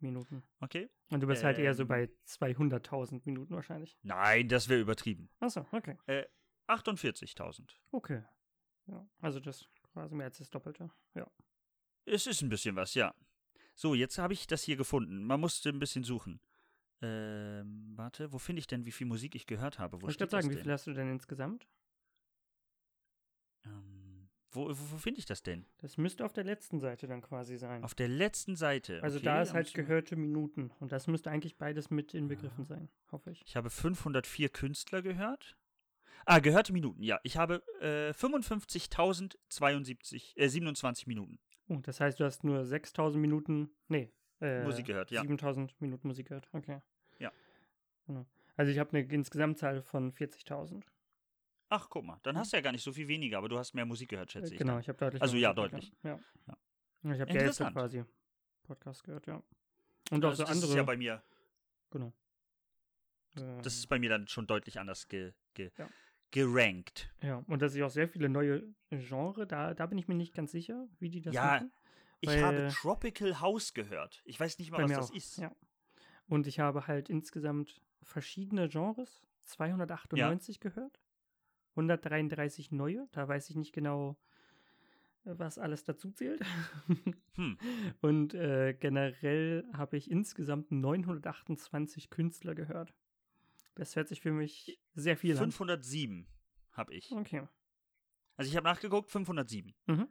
Minuten. 0.03 0.43
Okay. 0.59 0.89
Und 1.09 1.21
du 1.21 1.27
bist 1.27 1.41
ähm, 1.41 1.47
halt 1.47 1.59
eher 1.59 1.73
so 1.73 1.83
ähm. 1.83 1.87
bei 1.87 2.09
200.000 2.27 3.21
Minuten 3.25 3.55
wahrscheinlich. 3.55 3.97
Nein, 4.03 4.47
das 4.47 4.69
wäre 4.69 4.81
übertrieben. 4.81 5.29
Achso, 5.39 5.65
okay. 5.71 5.97
Äh, 6.05 6.25
48.000. 6.67 7.69
Okay. 7.91 8.23
Ja, 8.87 9.07
also 9.19 9.39
das 9.39 9.67
quasi 9.93 10.15
mehr 10.15 10.25
als 10.25 10.37
das 10.37 10.49
Doppelte. 10.49 10.89
Ja. 11.15 11.27
Es 12.05 12.27
ist 12.27 12.41
ein 12.41 12.49
bisschen 12.49 12.75
was, 12.75 12.93
ja. 12.93 13.13
So, 13.75 13.95
jetzt 13.95 14.17
habe 14.17 14.33
ich 14.33 14.45
das 14.47 14.63
hier 14.63 14.75
gefunden. 14.75 15.23
Man 15.23 15.39
musste 15.39 15.69
ein 15.69 15.79
bisschen 15.79 16.03
suchen. 16.03 16.39
Ähm, 17.01 17.93
warte, 17.95 18.31
wo 18.31 18.37
finde 18.37 18.59
ich 18.59 18.67
denn, 18.67 18.85
wie 18.85 18.91
viel 18.91 19.07
Musik 19.07 19.35
ich 19.35 19.45
gehört 19.45 19.79
habe? 19.79 20.01
Wo 20.01 20.07
ich 20.07 20.19
würde 20.19 20.31
sagen, 20.31 20.49
wie 20.49 20.57
viel 20.57 20.71
hast 20.71 20.87
du 20.87 20.93
denn 20.93 21.09
insgesamt? 21.09 21.67
Wo, 24.53 24.69
wo, 24.69 24.91
wo 24.91 24.97
finde 24.97 25.19
ich 25.19 25.25
das 25.25 25.43
denn? 25.43 25.65
Das 25.79 25.97
müsste 25.97 26.23
auf 26.23 26.31
der 26.33 26.43
letzten 26.43 26.79
Seite 26.79 27.07
dann 27.07 27.21
quasi 27.21 27.57
sein. 27.57 27.83
Auf 27.83 27.95
der 27.95 28.07
letzten 28.07 28.55
Seite. 28.55 29.01
Also 29.01 29.17
okay, 29.17 29.25
da 29.25 29.41
ist 29.41 29.53
halt 29.53 29.73
gehörte 29.73 30.15
Minuten. 30.15 30.69
Und 30.79 30.91
das 30.91 31.07
müsste 31.07 31.31
eigentlich 31.31 31.57
beides 31.57 31.89
mit 31.89 32.13
inbegriffen 32.13 32.65
sein, 32.65 32.89
hoffe 33.11 33.31
ich. 33.31 33.41
Ich 33.45 33.55
habe 33.55 33.71
504 33.71 34.49
Künstler 34.49 35.01
gehört. 35.01 35.57
Ah, 36.25 36.39
gehörte 36.39 36.71
Minuten, 36.71 37.03
ja. 37.03 37.19
Ich 37.23 37.35
habe 37.37 37.61
äh, 37.81 38.11
55.027 38.11 40.37
äh, 40.37 40.47
27 40.47 41.07
Minuten. 41.07 41.39
Oh, 41.67 41.79
das 41.81 41.99
heißt, 41.99 42.17
du 42.19 42.25
hast 42.25 42.43
nur 42.43 42.59
6.000 42.61 43.17
Minuten, 43.17 43.71
nee. 43.87 44.13
Äh, 44.39 44.63
Musik 44.63 44.85
gehört, 44.85 45.09
ja. 45.11 45.21
7.000 45.21 45.71
Minuten 45.79 46.07
Musik 46.07 46.27
gehört, 46.27 46.47
okay. 46.53 46.81
Ja. 47.19 47.31
Genau. 48.07 48.25
Also 48.55 48.71
ich 48.71 48.79
habe 48.79 48.95
eine 48.95 49.05
Insgesamtzahl 49.07 49.81
von 49.81 50.13
40.000. 50.13 50.83
Ach, 51.75 51.89
guck 51.89 52.05
mal, 52.05 52.19
dann 52.21 52.37
hast 52.37 52.53
du 52.53 52.57
ja 52.57 52.61
gar 52.61 52.71
nicht 52.71 52.83
so 52.83 52.93
viel 52.93 53.07
weniger, 53.07 53.39
aber 53.39 53.49
du 53.49 53.57
hast 53.57 53.73
mehr 53.73 53.83
Musik 53.83 54.09
gehört, 54.09 54.31
schätze 54.31 54.53
ich. 54.53 54.59
Genau, 54.59 54.77
ich 54.77 54.87
habe 54.87 54.99
deutlich. 54.99 55.19
Also 55.23 55.37
ja, 55.37 55.55
deutlich. 55.55 55.91
Ja. 56.03 56.19
ja. 56.45 56.57
Ich 57.15 57.19
habe 57.19 57.33
ja 57.33 57.45
jetzt 57.45 57.57
quasi 57.57 58.03
Podcast 58.61 59.03
gehört, 59.03 59.25
ja. 59.25 59.41
Und 60.11 60.23
auch 60.23 60.35
so 60.35 60.43
das 60.43 60.51
andere. 60.51 60.61
Das 60.61 60.69
ist 60.69 60.75
ja 60.75 60.83
bei 60.83 60.97
mir. 60.97 61.23
Genau. 61.89 62.13
Das 63.33 63.73
ist 63.73 63.87
bei 63.87 63.97
mir 63.97 64.11
dann 64.11 64.27
schon 64.27 64.45
deutlich 64.45 64.79
anders 64.79 65.07
ge, 65.07 65.33
ge, 65.55 65.71
ja. 65.79 65.89
gerankt. 66.29 67.11
Ja, 67.23 67.43
und 67.47 67.63
dass 67.63 67.73
ich 67.73 67.81
auch 67.81 67.89
sehr 67.89 68.07
viele 68.07 68.29
neue 68.29 68.71
Genre, 68.91 69.47
da, 69.47 69.73
da 69.73 69.87
bin 69.87 69.97
ich 69.97 70.07
mir 70.07 70.13
nicht 70.13 70.35
ganz 70.35 70.51
sicher, 70.51 70.87
wie 70.99 71.09
die 71.09 71.21
das 71.21 71.33
ja, 71.33 71.43
machen. 71.43 71.71
Ich 72.19 72.29
habe 72.29 72.69
Tropical 72.71 73.41
House 73.41 73.73
gehört. 73.73 74.21
Ich 74.25 74.39
weiß 74.39 74.59
nicht 74.59 74.69
mal, 74.69 74.83
was 74.83 74.91
das 74.91 75.09
auch. 75.09 75.15
ist. 75.15 75.37
Ja. 75.37 75.55
Und 76.27 76.45
ich 76.45 76.59
habe 76.59 76.85
halt 76.85 77.09
insgesamt 77.09 77.81
verschiedene 78.03 78.69
Genres, 78.69 79.23
298 79.45 80.57
ja. 80.57 80.69
gehört. 80.69 80.99
133 81.75 82.71
neue. 82.71 83.07
Da 83.11 83.27
weiß 83.27 83.49
ich 83.49 83.55
nicht 83.55 83.73
genau, 83.73 84.17
was 85.23 85.57
alles 85.57 85.83
dazu 85.83 86.11
zählt. 86.11 86.41
hm. 87.35 87.57
Und 88.01 88.33
äh, 88.33 88.73
generell 88.73 89.65
habe 89.73 89.97
ich 89.97 90.09
insgesamt 90.09 90.71
928 90.71 92.09
Künstler 92.09 92.55
gehört. 92.55 92.93
Das 93.75 93.95
hört 93.95 94.07
sich 94.07 94.21
für 94.21 94.31
mich 94.31 94.79
sehr 94.93 95.17
viel 95.17 95.35
507 95.35 95.43
an. 95.43 95.51
507 95.51 96.27
habe 96.73 96.93
ich. 96.93 97.11
Okay. 97.11 97.47
Also 98.35 98.49
ich 98.49 98.57
habe 98.57 98.65
nachgeguckt, 98.65 99.09
507. 99.11 99.73
Mhm. 99.87 100.07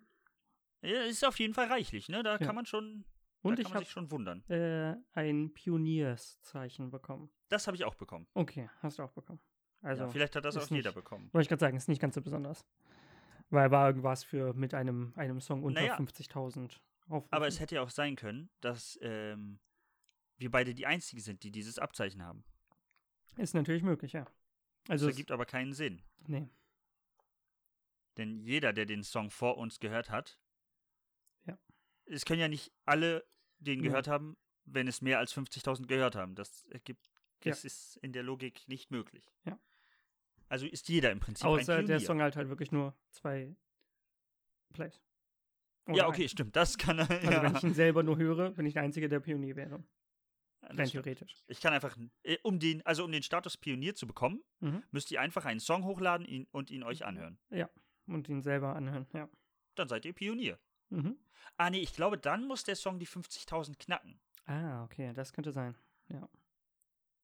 Ja, 0.82 1.02
ist 1.02 1.24
auf 1.24 1.38
jeden 1.38 1.54
Fall 1.54 1.66
reichlich, 1.66 2.08
ne? 2.08 2.22
Da 2.22 2.32
ja. 2.32 2.38
kann 2.38 2.54
man 2.54 2.66
schon, 2.66 3.04
Und 3.42 3.58
da 3.58 3.62
kann 3.62 3.72
man 3.72 3.82
sich 3.82 3.92
schon 3.92 4.10
wundern. 4.10 4.44
Äh, 4.48 4.96
ein 5.12 5.52
Pionierszeichen 5.52 6.90
bekommen. 6.90 7.30
Das 7.48 7.66
habe 7.66 7.76
ich 7.76 7.84
auch 7.84 7.94
bekommen. 7.94 8.26
Okay, 8.34 8.68
hast 8.80 8.98
du 8.98 9.04
auch 9.04 9.12
bekommen. 9.12 9.40
Also 9.82 10.04
ja, 10.04 10.10
vielleicht 10.10 10.36
hat 10.36 10.44
das 10.44 10.56
auch 10.56 10.62
nicht, 10.62 10.70
jeder 10.70 10.92
bekommen. 10.92 11.28
Wollte 11.32 11.42
ich 11.42 11.48
gerade 11.48 11.60
sagen, 11.60 11.76
ist 11.76 11.88
nicht 11.88 12.00
ganz 12.00 12.14
so 12.14 12.22
besonders. 12.22 12.64
Weil 13.50 13.70
war 13.70 13.88
irgendwas 13.88 14.24
für 14.24 14.54
mit 14.54 14.72
einem, 14.74 15.12
einem 15.16 15.40
Song 15.40 15.62
unter 15.62 15.80
naja, 15.80 15.96
50.000 15.96 16.78
Aufrufen. 17.08 17.32
Aber 17.32 17.46
es 17.46 17.60
hätte 17.60 17.74
ja 17.74 17.82
auch 17.82 17.90
sein 17.90 18.16
können, 18.16 18.48
dass 18.60 18.98
ähm, 19.02 19.58
wir 20.38 20.50
beide 20.50 20.74
die 20.74 20.86
Einzigen 20.86 21.20
sind, 21.20 21.42
die 21.42 21.50
dieses 21.50 21.78
Abzeichen 21.78 22.22
haben. 22.22 22.44
Ist 23.36 23.54
natürlich 23.54 23.82
möglich, 23.82 24.12
ja. 24.12 24.26
Also 24.88 25.06
das 25.06 25.14
ergibt 25.14 25.30
aber 25.30 25.46
keinen 25.46 25.72
Sinn. 25.72 26.02
Nee. 26.26 26.48
Denn 28.16 28.40
jeder, 28.40 28.72
der 28.72 28.86
den 28.86 29.02
Song 29.02 29.30
vor 29.30 29.58
uns 29.58 29.80
gehört 29.80 30.10
hat, 30.10 30.38
ja. 31.46 31.58
es 32.06 32.24
können 32.24 32.40
ja 32.40 32.48
nicht 32.48 32.72
alle 32.84 33.24
den 33.58 33.82
gehört 33.82 34.06
ja. 34.06 34.14
haben, 34.14 34.36
wenn 34.64 34.88
es 34.88 35.02
mehr 35.02 35.18
als 35.18 35.34
50.000 35.34 35.86
gehört 35.86 36.14
haben. 36.14 36.34
Das 36.34 36.66
ergibt, 36.68 37.08
das 37.40 37.62
ja. 37.62 37.66
ist 37.66 37.96
in 37.98 38.12
der 38.12 38.22
Logik 38.22 38.66
nicht 38.68 38.90
möglich. 38.90 39.32
Ja. 39.44 39.58
Also 40.52 40.66
ist 40.66 40.90
jeder 40.90 41.10
im 41.10 41.18
Prinzip 41.18 41.46
Außer 41.46 41.76
ein 41.76 41.86
der 41.86 41.98
Song 41.98 42.20
halt 42.20 42.36
halt 42.36 42.50
wirklich 42.50 42.70
nur 42.72 42.94
zwei 43.10 43.56
Plays. 44.74 45.00
Oder 45.86 45.96
ja, 45.96 46.08
okay, 46.08 46.24
ein. 46.24 46.28
stimmt. 46.28 46.54
Das 46.54 46.76
kann 46.76 46.98
er. 46.98 47.08
Also 47.08 47.30
ja. 47.30 47.42
wenn 47.42 47.56
ich 47.56 47.62
ihn 47.62 47.72
selber 47.72 48.02
nur 48.02 48.18
höre, 48.18 48.50
bin 48.50 48.66
ich 48.66 48.74
der 48.74 48.82
Einzige, 48.82 49.08
der 49.08 49.20
Pionier 49.20 49.56
wäre. 49.56 49.82
Rein 50.60 50.86
theoretisch. 50.86 51.42
Ich 51.46 51.62
kann 51.62 51.72
einfach, 51.72 51.96
äh, 52.22 52.36
um 52.42 52.58
den, 52.58 52.84
also 52.84 53.02
um 53.02 53.10
den 53.10 53.22
Status 53.22 53.56
Pionier 53.56 53.94
zu 53.94 54.06
bekommen, 54.06 54.42
mhm. 54.60 54.82
müsst 54.90 55.10
ihr 55.10 55.22
einfach 55.22 55.46
einen 55.46 55.58
Song 55.58 55.84
hochladen 55.84 56.26
ihn, 56.26 56.46
und 56.50 56.70
ihn 56.70 56.82
euch 56.82 57.06
anhören. 57.06 57.38
Ja, 57.48 57.70
und 58.06 58.28
ihn 58.28 58.42
selber 58.42 58.76
anhören, 58.76 59.06
ja. 59.14 59.30
Dann 59.74 59.88
seid 59.88 60.04
ihr 60.04 60.12
Pionier. 60.12 60.58
Mhm. 60.90 61.16
Ah, 61.56 61.70
nee, 61.70 61.80
ich 61.80 61.94
glaube, 61.94 62.18
dann 62.18 62.46
muss 62.46 62.62
der 62.62 62.76
Song 62.76 62.98
die 62.98 63.08
50.000 63.08 63.78
knacken. 63.78 64.20
Ah, 64.44 64.84
okay, 64.84 65.14
das 65.14 65.32
könnte 65.32 65.50
sein, 65.50 65.78
ja. 66.10 66.28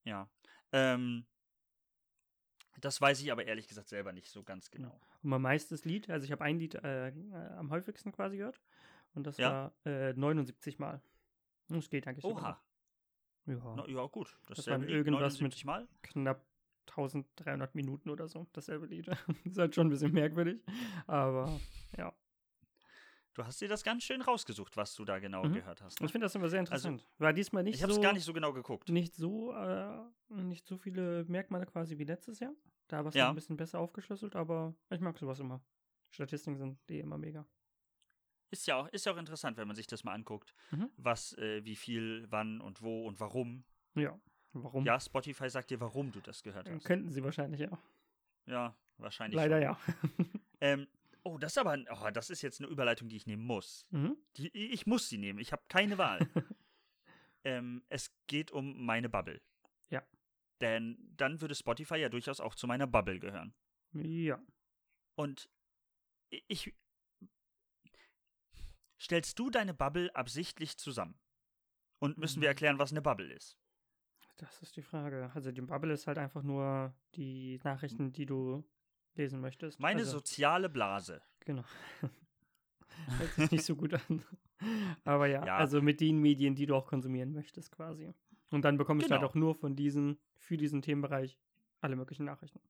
Ja. 0.05 0.31
Ähm, 0.73 1.27
das 2.81 3.01
weiß 3.01 3.21
ich 3.21 3.33
aber 3.33 3.45
ehrlich 3.45 3.69
gesagt 3.69 3.88
selber 3.88 4.12
nicht 4.12 4.29
so 4.31 4.43
ganz 4.43 4.71
genau. 4.71 5.01
Und 5.23 5.31
mein 5.31 5.43
meistes 5.43 5.85
Lied, 5.85 6.09
also 6.11 6.25
ich 6.25 6.33
habe 6.33 6.45
ein 6.45 6.59
Lied 6.59 6.75
äh, 6.77 7.12
am 7.57 7.71
häufigsten 7.71 8.12
quasi 8.12 8.37
gehört. 8.38 8.61
Und 9.14 9.27
das 9.27 9.37
ja. 9.38 9.73
war 9.85 9.87
äh, 9.93 10.12
79 10.14 10.79
Mal. 10.79 11.03
Das 11.69 11.91
geht 11.91 12.07
eigentlich 12.07 12.25
Oha. 12.25 12.61
Ja. 13.47 13.75
Na, 13.77 13.88
ja, 13.88 14.07
gut. 14.07 14.37
Das, 14.49 14.59
das 14.59 14.67
war 14.67 14.83
irgendwas 14.83 15.41
mit 15.41 15.64
Mal? 15.64 15.88
knapp 16.03 16.45
1300 16.91 17.75
Minuten 17.75 18.11
oder 18.11 18.29
so, 18.29 18.47
dasselbe 18.53 18.87
Lied. 18.87 19.07
das 19.09 19.19
ist 19.45 19.59
halt 19.59 19.75
schon 19.75 19.87
ein 19.87 19.91
bisschen 19.91 20.12
merkwürdig. 20.12 20.62
Aber 21.07 21.61
ja. 21.97 22.12
Du 23.38 23.46
hast 23.46 23.61
dir 23.61 23.68
das 23.68 23.85
ganz 23.85 24.03
schön 24.03 24.20
rausgesucht, 24.20 24.77
was 24.77 24.96
du 24.96 25.05
da 25.05 25.20
genau 25.20 25.44
mhm. 25.44 25.53
gehört 25.53 25.81
hast. 25.81 26.01
Ne? 26.01 26.07
Ich 26.07 26.11
finde 26.11 26.24
das 26.24 26.35
immer 26.35 26.48
sehr 26.48 26.59
also, 26.59 26.72
interessant. 26.72 27.03
Also, 27.03 27.20
War 27.20 27.33
diesmal 27.33 27.62
nicht 27.62 27.77
ich 27.77 27.81
so. 27.81 27.87
Ich 27.87 27.92
habe 27.92 28.01
es 28.01 28.03
gar 28.03 28.12
nicht 28.12 28.24
so 28.24 28.33
genau 28.33 28.53
geguckt. 28.53 28.88
Nicht 28.88 29.14
so, 29.14 29.53
äh, 29.53 30.01
nicht 30.42 30.66
so 30.66 30.77
viele 30.77 31.24
Merkmale 31.27 31.64
quasi 31.64 31.98
wie 31.98 32.05
letztes 32.05 32.40
Jahr. 32.40 32.53
Da 32.88 33.05
war 33.05 33.11
es 33.11 33.14
ja. 33.14 33.29
ein 33.29 33.37
bisschen 33.37 33.57
besser 33.57 33.79
aufgeschlüsselt, 33.79 34.35
aber 34.35 34.74
ich 34.90 34.98
mag 34.98 35.16
sowas 35.16 35.38
immer. 35.38 35.62
Statistiken 36.11 36.57
sind 36.57 36.79
eh 36.90 36.98
immer 36.98 37.16
mega. 37.16 37.46
Ist 38.51 38.66
ja 38.66 38.74
auch, 38.74 38.88
ist 38.88 39.07
ja 39.07 39.12
auch 39.12 39.18
interessant, 39.18 39.57
wenn 39.57 39.68
man 39.68 39.77
sich 39.77 39.87
das 39.87 40.03
mal 40.03 40.14
anguckt, 40.14 40.53
mhm. 40.72 40.90
was, 40.96 41.38
äh, 41.38 41.64
wie 41.64 41.77
viel, 41.77 42.27
wann 42.31 42.61
und 42.61 42.83
wo 42.83 43.07
und 43.07 43.20
warum. 43.20 43.62
Ja, 43.94 44.18
warum? 44.53 44.85
Ja, 44.85 44.98
Spotify 44.98 45.48
sagt 45.48 45.70
dir, 45.70 45.79
warum 45.79 46.11
du 46.11 46.20
das 46.20 46.42
gehört 46.42 46.68
hast. 46.68 46.85
Könnten 46.85 47.12
sie 47.12 47.22
wahrscheinlich 47.22 47.61
ja. 47.61 47.79
Ja, 48.46 48.77
wahrscheinlich. 48.96 49.37
Leider 49.37 49.62
schon. 49.62 49.62
ja. 49.62 50.27
ähm, 50.61 50.88
Oh, 51.29 51.37
das 51.37 51.53
ist 51.53 51.59
aber, 51.59 51.77
oh, 51.91 52.11
das 52.11 52.31
ist 52.31 52.41
jetzt 52.41 52.59
eine 52.59 52.71
Überleitung, 52.71 53.11
die 53.11 53.17
ich 53.17 53.27
nehmen 53.27 53.45
muss. 53.45 53.87
Mhm. 53.91 54.17
Die, 54.38 54.49
ich 54.49 54.87
muss 54.87 55.11
sie 55.11 55.19
nehmen. 55.19 55.38
Ich 55.41 55.53
habe 55.53 55.62
keine 55.69 55.99
Wahl. 55.99 56.21
ähm, 57.45 57.85
es 57.91 58.11
geht 58.29 58.51
um 58.51 58.87
meine 58.87 59.11
Bubble. 59.11 59.43
Ja. 59.91 60.03
Denn 60.62 60.97
dann 61.19 61.43
würde 61.43 61.55
Spotify 61.55 61.97
ja 61.97 62.09
durchaus 62.09 62.41
auch 62.41 62.55
zu 62.55 62.67
meiner 62.67 62.87
Bubble 62.87 63.19
gehören. 63.19 63.53
Ja. 63.93 64.41
Und 65.17 65.51
ich. 66.31 66.75
Stellst 68.99 69.38
du 69.38 69.51
deine 69.51 69.75
Bubble 69.75 70.14
absichtlich 70.17 70.79
zusammen? 70.79 71.21
Und 71.99 72.17
müssen 72.17 72.41
wir 72.41 72.49
mhm. 72.49 72.53
erklären, 72.53 72.79
was 72.79 72.91
eine 72.91 73.03
Bubble 73.03 73.31
ist? 73.31 73.59
Das 74.38 74.62
ist 74.62 74.77
die 74.77 74.83
Frage. 74.83 75.31
Also 75.35 75.53
die 75.53 75.61
Bubble 75.61 75.93
ist 75.93 76.07
halt 76.07 76.17
einfach 76.17 76.43
nur 76.43 76.95
die 77.17 77.61
Nachrichten, 77.64 78.12
die 78.12 78.25
du 78.25 78.64
lesen 79.18 79.40
möchtest. 79.40 79.78
Meine 79.81 80.00
also, 80.00 80.12
soziale 80.18 80.68
Blase. 80.68 81.20
Genau. 81.40 81.64
Hört 83.18 83.35
sich 83.35 83.50
nicht 83.50 83.64
so 83.64 83.76
gut 83.76 83.94
an. 83.94 84.24
Aber 85.04 85.26
ja, 85.26 85.44
Ja. 85.46 85.57
also 85.57 85.81
mit 85.83 86.00
den 86.00 86.18
Medien, 86.20 86.54
die 86.54 86.66
du 86.66 86.74
auch 86.74 86.87
konsumieren 86.87 87.33
möchtest, 87.33 87.70
quasi. 87.72 88.12
Und 88.50 88.62
dann 88.64 88.76
bekommst 88.78 89.04
du 89.04 89.09
Genau. 89.09 89.20
halt 89.20 89.31
auch 89.31 89.35
nur 89.35 89.54
von 89.54 89.76
diesen, 89.76 90.18
für 90.37 90.57
diesen 90.57 90.83
Themenbereich 90.83 91.38
alle 91.81 91.96
möglichen 91.96 92.24
Nachrichten. 92.24 92.61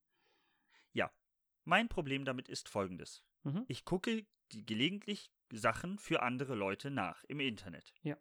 Mein 1.64 1.90
Problem 1.90 2.24
damit 2.24 2.48
ist 2.48 2.66
folgendes. 2.66 3.22
Mhm. 3.42 3.66
Ich 3.68 3.84
gucke 3.84 4.24
die 4.52 4.64
gelegentlich 4.64 5.30
Sachen 5.52 5.98
für 5.98 6.22
andere 6.22 6.54
Leute 6.54 6.90
nach 6.90 7.24
im 7.24 7.40
Internet. 7.40 7.92
Ja. 8.02 8.16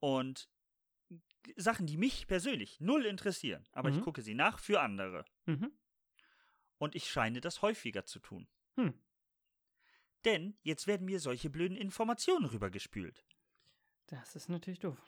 Und 0.00 0.48
Sachen, 1.56 1.86
die 1.86 1.98
mich 1.98 2.26
persönlich 2.26 2.80
null 2.80 3.04
interessieren, 3.04 3.66
aber 3.72 3.90
ich 3.90 3.96
Mhm. 3.96 4.00
gucke 4.00 4.22
sie 4.22 4.32
nach 4.34 4.58
für 4.58 4.80
andere. 4.80 5.26
Mhm. 5.44 5.72
Und 6.78 6.94
ich 6.94 7.10
scheine 7.10 7.40
das 7.40 7.62
häufiger 7.62 8.04
zu 8.04 8.18
tun. 8.18 8.48
Hm. 8.76 8.94
Denn 10.24 10.56
jetzt 10.62 10.86
werden 10.86 11.06
mir 11.06 11.20
solche 11.20 11.50
blöden 11.50 11.76
Informationen 11.76 12.46
rübergespült. 12.46 13.24
Das 14.06 14.36
ist 14.36 14.48
natürlich 14.48 14.80
doof. 14.80 14.98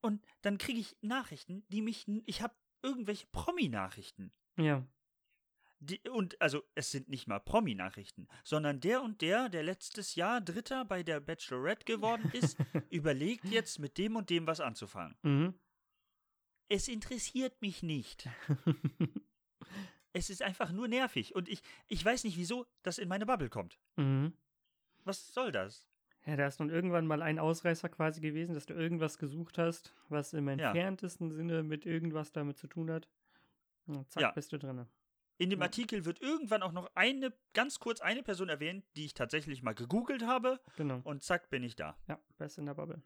Und 0.00 0.24
dann 0.42 0.58
kriege 0.58 0.80
ich 0.80 0.96
Nachrichten, 1.00 1.64
die 1.68 1.80
mich. 1.80 2.06
Ich 2.26 2.42
habe 2.42 2.54
irgendwelche 2.82 3.26
Promi-Nachrichten. 3.28 4.32
Ja. 4.56 4.86
Die, 5.78 6.00
und 6.10 6.40
also 6.40 6.62
es 6.74 6.90
sind 6.90 7.08
nicht 7.08 7.26
mal 7.26 7.40
Promi-Nachrichten, 7.40 8.28
sondern 8.44 8.80
der 8.80 9.02
und 9.02 9.20
der, 9.20 9.48
der 9.48 9.64
letztes 9.64 10.14
Jahr 10.14 10.40
Dritter 10.40 10.84
bei 10.84 11.02
der 11.02 11.20
Bachelorette 11.20 11.84
geworden 11.84 12.30
ist, 12.32 12.56
überlegt 12.90 13.46
jetzt 13.46 13.78
mit 13.78 13.98
dem 13.98 14.16
und 14.16 14.30
dem 14.30 14.46
was 14.46 14.60
anzufangen. 14.60 15.16
Mhm. 15.22 15.54
Es 16.68 16.88
interessiert 16.88 17.60
mich 17.60 17.82
nicht. 17.82 18.28
Es 20.12 20.28
ist 20.30 20.42
einfach 20.42 20.72
nur 20.72 20.88
nervig 20.88 21.34
und 21.34 21.48
ich, 21.48 21.62
ich 21.88 22.04
weiß 22.04 22.24
nicht, 22.24 22.36
wieso 22.36 22.66
das 22.82 22.98
in 22.98 23.08
meine 23.08 23.26
Bubble 23.26 23.48
kommt. 23.48 23.78
mhm. 23.96 24.32
Was 25.04 25.34
soll 25.34 25.50
das? 25.50 25.88
Ja, 26.26 26.36
da 26.36 26.46
ist 26.46 26.60
nun 26.60 26.70
irgendwann 26.70 27.08
mal 27.08 27.22
ein 27.22 27.40
Ausreißer 27.40 27.88
quasi 27.88 28.20
gewesen, 28.20 28.54
dass 28.54 28.66
du 28.66 28.74
irgendwas 28.74 29.18
gesucht 29.18 29.58
hast, 29.58 29.92
was 30.08 30.32
im 30.32 30.46
Ja. 30.46 30.52
entferntesten 30.68 31.32
Sinne 31.32 31.64
mit 31.64 31.84
irgendwas 31.86 32.30
damit 32.30 32.56
zu 32.56 32.68
tun 32.68 32.88
hat. 32.88 33.08
Und 33.86 34.08
zack, 34.12 34.20
Ja. 34.22 34.30
bist 34.30 34.52
du 34.52 34.58
drin. 34.58 34.86
In 35.38 35.50
dem 35.50 35.58
Ja. 35.58 35.64
Artikel 35.64 36.04
wird 36.04 36.20
irgendwann 36.20 36.62
auch 36.62 36.70
noch 36.70 36.88
eine, 36.94 37.32
ganz 37.52 37.80
kurz 37.80 38.00
eine 38.00 38.22
Person 38.22 38.48
erwähnt, 38.48 38.84
die 38.94 39.06
ich 39.06 39.14
tatsächlich 39.14 39.64
mal 39.64 39.74
gegoogelt 39.74 40.22
habe 40.24 40.60
Genau. 40.76 41.00
und 41.02 41.24
zack 41.24 41.50
bin 41.50 41.64
ich 41.64 41.74
da. 41.74 41.98
Ja, 42.06 42.20
best 42.38 42.58
in 42.58 42.66
der 42.66 42.74
Bubble. 42.74 43.02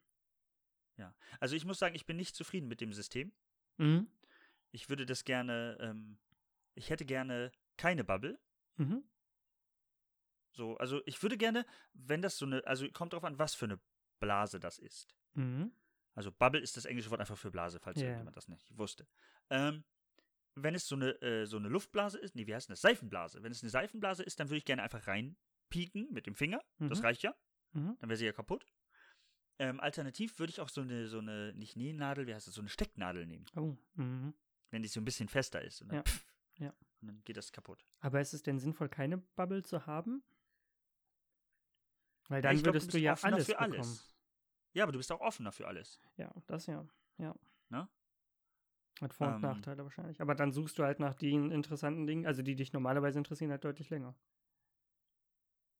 Also 1.41 1.55
ich 1.57 1.65
muss 1.65 1.79
sagen, 1.79 1.95
ich 1.95 2.07
bin 2.07 2.17
nicht 2.17 2.35
zufrieden 2.37 2.69
mit 2.69 2.81
dem 2.81 2.93
System. 2.93 3.33
Mhm. 3.79 4.07
Ich 4.73 4.89
würde 4.89 5.05
das 5.07 5.25
gerne, 5.25 5.77
ähm, 5.81 6.19
ich 6.77 6.91
hätte 6.91 7.05
gerne 7.05 7.51
keine 7.77 8.05
Bubble. 8.05 8.39
Mhm. 8.77 9.03
So, 10.53 10.77
also 10.79 11.03
ich 11.07 11.23
würde 11.23 11.37
gerne, 11.37 11.67
wenn 11.93 12.23
das 12.23 12.39
so 12.39 12.47
eine, 12.47 12.67
also 12.67 12.89
kommt 12.91 13.13
drauf 13.13 13.25
an, 13.25 13.39
was 13.39 13.55
für 13.55 13.67
eine 13.67 13.79
Blase 14.21 14.59
das 14.59 14.79
ist. 14.79 15.15
Mhm. 15.35 15.73
Also 16.15 16.33
Bubble 16.33 16.61
ist 16.61 16.77
das 16.79 16.87
englische 16.87 17.11
Wort 17.11 17.21
einfach 17.21 17.37
für 17.37 17.51
Blase, 17.51 17.79
falls 17.79 18.01
Ja. 18.01 18.17
jemand 18.17 18.37
das 18.37 18.49
nicht 18.49 18.77
wusste. 18.79 19.07
Ähm, 19.51 19.85
wenn 20.55 20.75
es 20.75 20.89
so 20.89 20.95
eine, 20.95 21.11
äh, 21.21 21.45
so 21.45 21.59
eine 21.59 21.69
Luftblase 21.69 22.19
ist, 22.19 22.35
nee, 22.35 22.47
wie 22.47 22.55
heißt 22.55 22.69
denn 22.69 22.73
das? 22.73 22.81
Seifenblase. 22.81 23.43
Wenn 23.43 23.53
es 23.53 23.63
eine 23.63 23.69
Seifenblase 23.69 24.23
ist, 24.23 24.41
dann 24.41 24.49
würde 24.49 24.57
ich 24.59 24.65
gerne 24.65 24.83
einfach 24.83 25.07
reinpieken 25.07 26.11
mit 26.11 26.27
dem 26.27 26.35
Finger. 26.35 26.63
Das 26.79 27.01
Mhm. 27.01 27.05
reicht 27.05 27.23
ja. 27.23 27.35
Mhm. 27.73 27.97
Dann 28.01 28.09
wäre 28.09 28.17
sie 28.17 28.25
ja 28.25 28.33
kaputt. 28.33 28.65
Ähm, 29.59 29.79
alternativ 29.81 30.39
würde 30.39 30.51
ich 30.51 30.61
auch 30.61 30.71
so 30.71 30.81
eine, 30.81 31.07
so 31.09 31.19
eine, 31.19 31.53
nicht 31.55 31.77
Nähnadel, 31.77 32.27
wie 32.27 32.35
heißt 32.35 32.47
das, 32.47 32.55
so 32.55 32.61
eine 32.63 32.71
Stecknadel 32.71 33.27
nehmen, 33.27 33.45
Oh. 33.57 33.77
Mhm. 33.95 34.33
wenn 34.71 34.83
die 34.83 34.89
so 34.89 35.01
ein 35.01 35.05
bisschen 35.05 35.29
fester 35.29 35.61
ist. 35.63 35.83
Und 35.83 35.89
dann, 35.89 35.97
Ja. 35.99 36.03
pff, 36.05 36.25
Ja. 36.59 36.73
und 37.03 37.09
dann 37.09 37.23
geht 37.25 37.37
das 37.37 37.53
kaputt. 37.53 37.85
Aber 38.01 38.21
ist 38.21 38.33
es 38.35 38.43
denn 38.43 38.59
sinnvoll, 38.59 38.89
keine 38.89 39.19
Bubble 39.19 39.63
zu 39.63 39.87
haben? 39.87 40.23
Weil 42.29 42.39
Ja, 42.39 42.51
dann 42.51 42.57
glaub, 42.57 42.67
würdest 42.75 42.89
du 42.89 42.93
bist 42.93 43.03
ja 43.05 43.13
offener 43.13 43.35
alles 43.35 43.47
für 43.47 43.53
bekommen. 43.53 43.75
alles. 43.75 44.15
Ja, 44.73 44.83
aber 44.83 44.93
du 44.93 44.99
bist 44.99 45.13
auch 45.13 45.21
offener 45.21 45.53
für 45.53 45.67
alles. 45.67 46.01
Ja, 46.17 46.33
das 46.47 46.67
ja. 46.67 46.87
Ja. 47.19 47.35
Ne? 47.71 47.89
Hat 49.01 49.13
Vor- 49.15 49.29
und 49.29 49.35
Ähm. 49.37 49.41
Nachteile 49.43 49.85
wahrscheinlich. 49.85 50.21
Aber 50.21 50.35
dann 50.35 50.53
suchst 50.53 50.79
du 50.79 50.83
halt 50.85 50.99
nach 51.01 51.15
den 51.15 51.51
interessanten 51.51 52.07
Dingen, 52.07 52.27
also 52.27 52.43
die 52.43 52.57
dich 52.57 52.73
normalerweise 52.73 53.19
interessieren, 53.19 53.51
halt 53.51 53.65
deutlich 53.65 53.91
länger. 53.91 54.15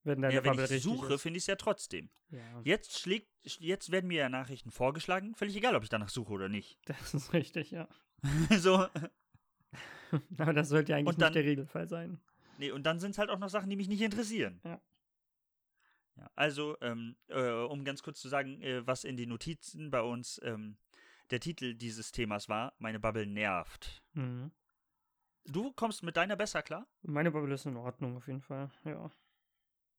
Wenn 0.05 0.21
deine 0.23 0.35
ja, 0.35 0.45
wenn 0.45 0.57
Bubble 0.57 0.77
ich 0.77 0.83
suche, 0.83 1.19
finde 1.19 1.39
ich 1.39 1.43
es 1.43 1.47
ja 1.49 1.57
trotzdem. 1.57 2.11
Ja, 2.29 2.61
Jetzt 2.65 2.99
schlägt, 2.99 3.29
jetzt 3.43 3.91
werden 3.91 4.07
mir 4.07 4.19
ja 4.21 4.29
Nachrichten 4.29 4.71
vorgeschlagen, 4.71 5.35
völlig 5.35 5.57
egal, 5.57 5.75
ob 5.75 5.83
ich 5.83 5.89
danach 5.89 6.11
suche 6.11 6.33
oder 6.33 6.49
nicht. 6.49 6.79
das 6.85 7.13
ist 7.15 7.33
richtig, 7.33 7.73
ja. 7.73 7.89
so, 8.59 8.87
Aber 10.39 10.53
das 10.53 10.69
sollte 10.69 10.93
ja 10.93 10.99
eigentlich 10.99 11.17
dann- 11.17 11.29
nicht 11.33 11.37
der 11.37 11.45
Regelfall 11.45 11.89
sein. 11.89 12.21
nee, 12.59 12.71
und 12.71 12.85
dann 12.85 13.01
sind 13.01 13.13
es 13.13 13.19
halt 13.19 13.31
auch 13.31 13.39
noch 13.39 13.49
Sachen, 13.51 13.71
die 13.71 13.77
mich 13.77 13.89
nicht 13.89 14.01
interessieren. 14.03 14.61
Ja. 14.65 14.81
Ja, 16.17 16.31
also, 16.35 16.77
ähm, 16.81 17.17
äh, 17.29 17.51
um 17.51 17.85
ganz 17.85 18.03
kurz 18.03 18.21
zu 18.21 18.29
sagen, 18.29 18.63
äh, 18.63 18.87
was 18.87 19.05
in 19.05 19.19
den 19.19 19.29
Notizen 19.29 19.91
bei 19.91 20.01
uns 20.01 20.41
ähm, 20.43 20.79
der 21.31 21.41
Titel 21.41 21.75
dieses 21.75 22.11
Themas 22.11 22.49
war, 22.49 22.73
meine 22.79 22.99
Bubble 22.99 23.27
nervt. 23.27 24.03
Mhm. 24.15 24.51
Du 25.45 25.73
kommst 25.73 26.03
mit 26.03 26.17
deiner 26.17 26.35
besser 26.37 26.63
klar? 26.63 26.87
Meine 27.03 27.31
Bubble 27.31 27.53
ist 27.55 27.67
in 27.67 27.77
Ordnung 27.77 28.17
auf 28.17 28.27
jeden 28.29 28.41
Fall, 28.41 28.71
ja. 28.85 29.11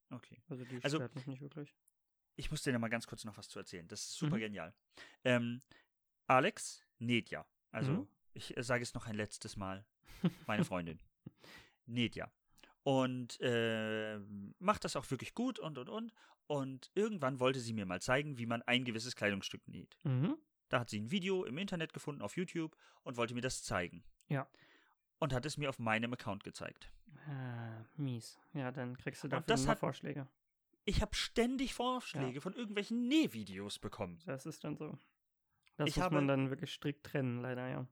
Okay. 0.10 0.42
Also 0.50 0.66
die 0.66 0.84
Also- 0.84 0.98
stört 0.98 1.16
mich 1.16 1.28
nicht 1.28 1.42
wirklich. 1.42 1.76
Ich 2.36 2.50
muss 2.50 2.64
dir 2.64 2.72
ja 2.72 2.80
mal 2.80 2.88
ganz 2.90 3.06
kurz 3.08 3.24
noch 3.24 3.38
was 3.38 3.50
zu 3.50 3.60
erzählen. 3.60 3.88
Das 3.88 4.02
ist 4.02 4.14
super 4.14 4.38
Mhm. 4.38 4.42
genial. 4.42 4.74
Ähm, 5.24 5.62
Alex 6.28 6.84
näht 7.00 7.30
ja. 7.30 7.46
Also, 7.72 7.92
Mhm. 7.92 8.08
ich 8.34 8.56
äh, 8.58 8.64
sage 8.64 8.82
es 8.84 8.94
noch 8.96 9.06
ein 9.08 9.16
letztes 9.16 9.56
Mal. 9.56 9.86
Meine 10.48 10.66
Freundin 10.66 11.00
näht 11.86 12.16
ja. 12.16 12.32
Und 12.84 13.40
äh, 13.42 14.20
macht 14.60 14.84
das 14.86 14.96
auch 14.96 15.10
wirklich 15.12 15.34
gut 15.34 15.60
und 15.60 15.78
und 15.78 15.90
und. 15.90 16.14
Und 16.48 16.90
irgendwann 16.96 17.40
wollte 17.42 17.60
sie 17.60 17.74
mir 17.74 17.86
mal 17.86 18.02
zeigen, 18.02 18.38
wie 18.38 18.46
man 18.46 18.62
ein 18.62 18.86
gewisses 18.86 19.16
Kleidungsstück 19.16 19.68
näht. 19.68 19.98
Mhm. 20.04 20.38
Da 20.70 20.80
hat 20.80 20.90
sie 20.90 21.00
ein 21.00 21.12
Video 21.12 21.44
im 21.44 21.58
Internet 21.58 21.94
gefunden 21.94 22.22
auf 22.22 22.38
YouTube 22.38 22.78
und 23.04 23.18
wollte 23.18 23.34
mir 23.34 23.42
das 23.42 23.64
zeigen. 23.64 24.04
Ja. 24.30 24.48
Und 25.20 25.34
hat 25.34 25.46
es 25.46 25.58
mir 25.58 25.68
auf 25.70 25.80
meinem 25.80 26.14
Account 26.14 26.44
gezeigt. 26.46 26.92
Ah, 27.28 27.84
mies. 27.96 28.40
Ja, 28.54 28.72
dann 28.72 28.98
kriegst 28.98 29.24
du 29.24 29.28
dafür 29.28 29.46
das 29.48 29.64
immer 29.64 29.72
hat- 29.72 29.80
Vorschläge. 29.80 30.28
Ich 30.86 31.02
habe 31.02 31.14
ständig 31.16 31.74
Vorschläge 31.74 32.40
von 32.40 32.54
irgendwelchen 32.54 33.10
Nähvideos 33.10 33.80
bekommen. 33.80 34.20
Das 34.26 34.46
ist 34.46 34.64
dann 34.64 34.78
so. 34.78 34.98
Das 35.76 35.90
Ich 35.90 35.98
muss 35.98 36.06
habe- 36.06 36.16
man 36.16 36.28
dann 36.30 36.50
wirklich 36.50 36.72
strikt 36.72 37.06
trennen, 37.06 37.42
leider, 37.42 37.68
ja. 37.68 37.88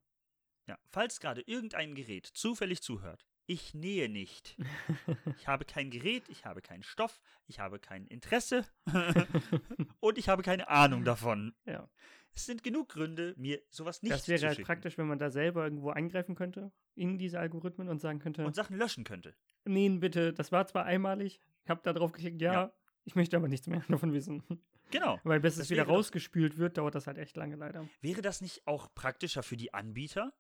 Ja, 0.67 0.77
falls 0.89 1.19
gerade 1.19 1.41
irgendein 1.41 1.93
Gerät 1.95 2.25
zufällig 2.25 2.81
zuhört, 2.81 3.25
ich 3.45 3.73
nähe 3.73 4.09
nicht. 4.09 4.57
Ich 5.37 5.47
habe 5.47 5.65
kein 5.65 5.91
Gerät, 5.91 6.23
ich 6.29 6.45
habe 6.45 6.61
keinen 6.61 6.81
Stoff, 6.81 7.19
ich 7.47 7.59
habe 7.59 7.77
kein 7.79 8.07
Interesse 8.07 8.65
und 9.99 10.17
ich 10.17 10.29
habe 10.29 10.41
keine 10.43 10.67
Ahnung 10.69 11.03
davon. 11.03 11.53
Ja. 11.65 11.89
Es 12.33 12.45
sind 12.45 12.63
genug 12.63 12.89
Gründe, 12.89 13.33
mir 13.37 13.61
sowas 13.69 14.01
nicht 14.01 14.13
das 14.13 14.27
wäre 14.27 14.39
zu 14.39 14.45
halt 14.47 14.55
schicken 14.57 14.65
praktisch, 14.67 14.97
wenn 14.97 15.07
man 15.07 15.19
da 15.19 15.29
selber 15.29 15.63
irgendwo 15.63 15.91
eingreifen 15.91 16.35
könnte 16.35 16.71
in 16.95 17.17
diese 17.17 17.39
Algorithmen 17.39 17.87
und 17.89 17.99
sagen 18.01 18.19
könnte, 18.19 18.45
und 18.45 18.55
Sachen 18.55 18.77
löschen 18.77 19.03
könnte. 19.03 19.35
nee, 19.65 19.87
bitte, 19.89 20.33
das 20.33 20.51
war 20.51 20.65
zwar 20.67 20.85
einmalig, 20.85 21.39
ich 21.63 21.69
habe 21.69 21.81
da 21.83 21.93
drauf 21.93 22.11
geklickt, 22.11 22.41
ja, 22.41 22.53
Ja. 22.53 22.73
ich 23.03 23.15
möchte 23.15 23.37
aber 23.37 23.47
nichts 23.47 23.67
mehr 23.67 23.83
davon 23.89 24.13
wissen. 24.13 24.43
Genau. 24.91 25.19
Weil 25.23 25.39
bis 25.39 25.55
Das 25.55 25.65
es 25.65 25.69
wieder 25.69 25.83
rausgespült 25.83 26.57
wird, 26.57 26.77
dauert 26.77 26.95
das 26.95 27.07
halt 27.07 27.17
echt 27.17 27.35
lange 27.37 27.55
leider. 27.55 27.87
Wäre 28.01 28.21
das 28.21 28.41
nicht 28.41 28.65
auch 28.67 28.93
praktischer 28.93 29.43
für 29.43 29.57
die 29.57 29.73
Anbieter? 29.73 30.33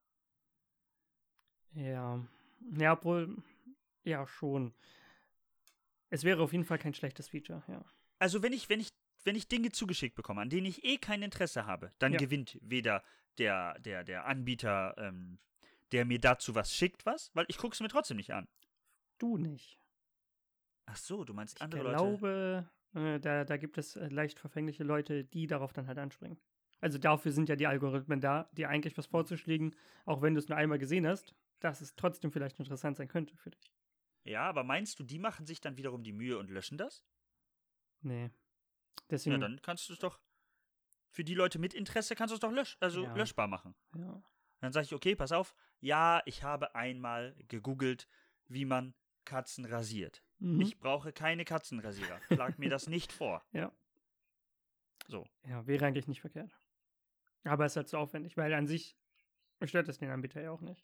Ja. 1.75 2.25
Ja, 2.77 2.93
obwohl, 2.93 3.35
ja, 4.03 4.25
schon. 4.27 4.73
Es 6.09 6.23
wäre 6.23 6.41
auf 6.41 6.51
jeden 6.53 6.63
Fall 6.65 6.77
kein 6.79 6.93
schlechtes 6.93 7.27
Feature, 7.29 7.63
ja. 7.67 7.83
Also 8.19 8.41
wenn 8.41 8.53
ich, 8.53 8.69
wenn 8.69 8.79
ich, 8.79 8.89
wenn 9.23 9.35
ich 9.35 9.47
Dinge 9.47 9.71
zugeschickt 9.71 10.15
bekomme, 10.15 10.41
an 10.41 10.49
denen 10.49 10.65
ich 10.65 10.83
eh 10.83 10.97
kein 10.97 11.21
Interesse 11.21 11.65
habe, 11.65 11.91
dann 11.99 12.13
Ja. 12.13 12.19
gewinnt 12.19 12.57
weder 12.61 13.03
der, 13.37 13.77
der, 13.79 14.03
der 14.03 14.25
Anbieter, 14.25 14.95
ähm, 14.97 15.39
der 15.91 16.05
mir 16.05 16.19
dazu 16.19 16.55
was 16.55 16.73
schickt, 16.73 17.05
was, 17.05 17.31
weil 17.33 17.45
ich 17.49 17.57
gucke 17.57 17.73
es 17.73 17.81
mir 17.81 17.89
trotzdem 17.89 18.17
nicht 18.17 18.33
an. 18.33 18.47
Du 19.17 19.37
nicht. 19.37 19.79
Ach 20.85 20.97
so, 20.97 21.23
du 21.23 21.33
meinst 21.33 21.57
Ich 21.57 21.61
andere 21.63 21.83
Leute. 21.83 21.97
glaube, 21.97 22.69
äh, 22.93 23.19
da, 23.19 23.43
da 23.43 23.57
gibt 23.57 23.77
es 23.77 23.95
äh, 23.95 24.07
leicht 24.07 24.39
verfängliche 24.39 24.83
Leute, 24.83 25.23
die 25.25 25.47
darauf 25.47 25.73
dann 25.73 25.87
halt 25.87 25.97
anspringen. 25.97 26.37
Also 26.79 26.97
dafür 26.97 27.31
sind 27.31 27.49
ja 27.49 27.55
die 27.55 27.67
Algorithmen 27.67 28.21
da, 28.21 28.49
dir 28.53 28.69
eigentlich 28.69 28.97
was 28.97 29.07
vorzuschlägen, 29.07 29.75
auch 30.05 30.21
wenn 30.21 30.35
du 30.35 30.39
es 30.39 30.47
nur 30.49 30.57
einmal 30.57 30.77
gesehen 30.77 31.07
hast, 31.07 31.33
dass 31.59 31.81
es 31.81 31.95
trotzdem 31.95 32.31
vielleicht 32.31 32.59
interessant 32.59 32.97
sein 32.97 33.07
könnte 33.07 33.35
für 33.37 33.51
dich. 33.51 33.71
Ja, 34.23 34.43
aber 34.49 34.63
meinst 34.63 34.99
du, 34.99 35.03
die 35.03 35.19
machen 35.19 35.45
sich 35.45 35.61
dann 35.61 35.77
wiederum 35.77 36.03
die 36.03 36.13
Mühe 36.13 36.37
und 36.37 36.49
löschen 36.49 36.77
das? 36.77 37.03
Nee. 38.01 38.31
Deswegen, 39.09 39.33
Ja, 39.33 39.39
dann 39.47 39.61
kannst 39.61 39.87
du 39.89 39.93
es 39.93 39.99
doch. 39.99 40.19
Für 41.09 41.23
die 41.23 41.35
Leute 41.35 41.59
mit 41.59 41.73
Interesse 41.73 42.15
kannst 42.15 42.31
du 42.31 42.35
es 42.35 42.39
doch 42.41 42.51
lösch 42.51 42.77
also 42.79 43.03
Ja. 43.03 43.15
löschbar 43.15 43.47
machen. 43.47 43.75
ja. 43.95 44.21
Dann 44.61 44.71
sage 44.73 44.85
ich, 44.85 44.93
okay, 44.93 45.15
pass 45.15 45.31
auf. 45.31 45.53
Ja, 45.79 46.23
ich 46.25 46.41
habe 46.41 46.73
einmal 46.75 47.35
gegoogelt, 47.49 48.07
wie 48.47 48.65
man 48.65 48.95
Katzen 49.25 49.65
rasiert. 49.65 50.23
Mhm. 50.39 50.61
Ich 50.61 50.79
brauche 50.79 51.13
keine 51.13 51.45
Katzenrasierer. 51.45 52.19
Schlag 52.27 52.57
mir 52.57 52.69
das 52.69 52.87
nicht 52.87 53.11
vor. 53.11 53.43
Ja. 53.53 53.71
So. 55.07 55.27
ja, 55.43 55.67
wäre 55.67 55.85
eigentlich 55.85 56.07
nicht 56.07 56.21
verkehrt. 56.21 56.51
Aber 57.43 57.65
es 57.65 57.73
ist 57.73 57.77
halt 57.77 57.89
zu 57.89 57.97
aufwendig, 57.99 58.37
weil 58.37 58.53
an 58.55 58.65
sich 58.65 58.97
stört 59.63 59.87
es 59.87 59.99
den 59.99 60.09
Anbieter 60.09 60.41
ja 60.41 60.49
auch 60.51 60.61
nicht. 60.61 60.83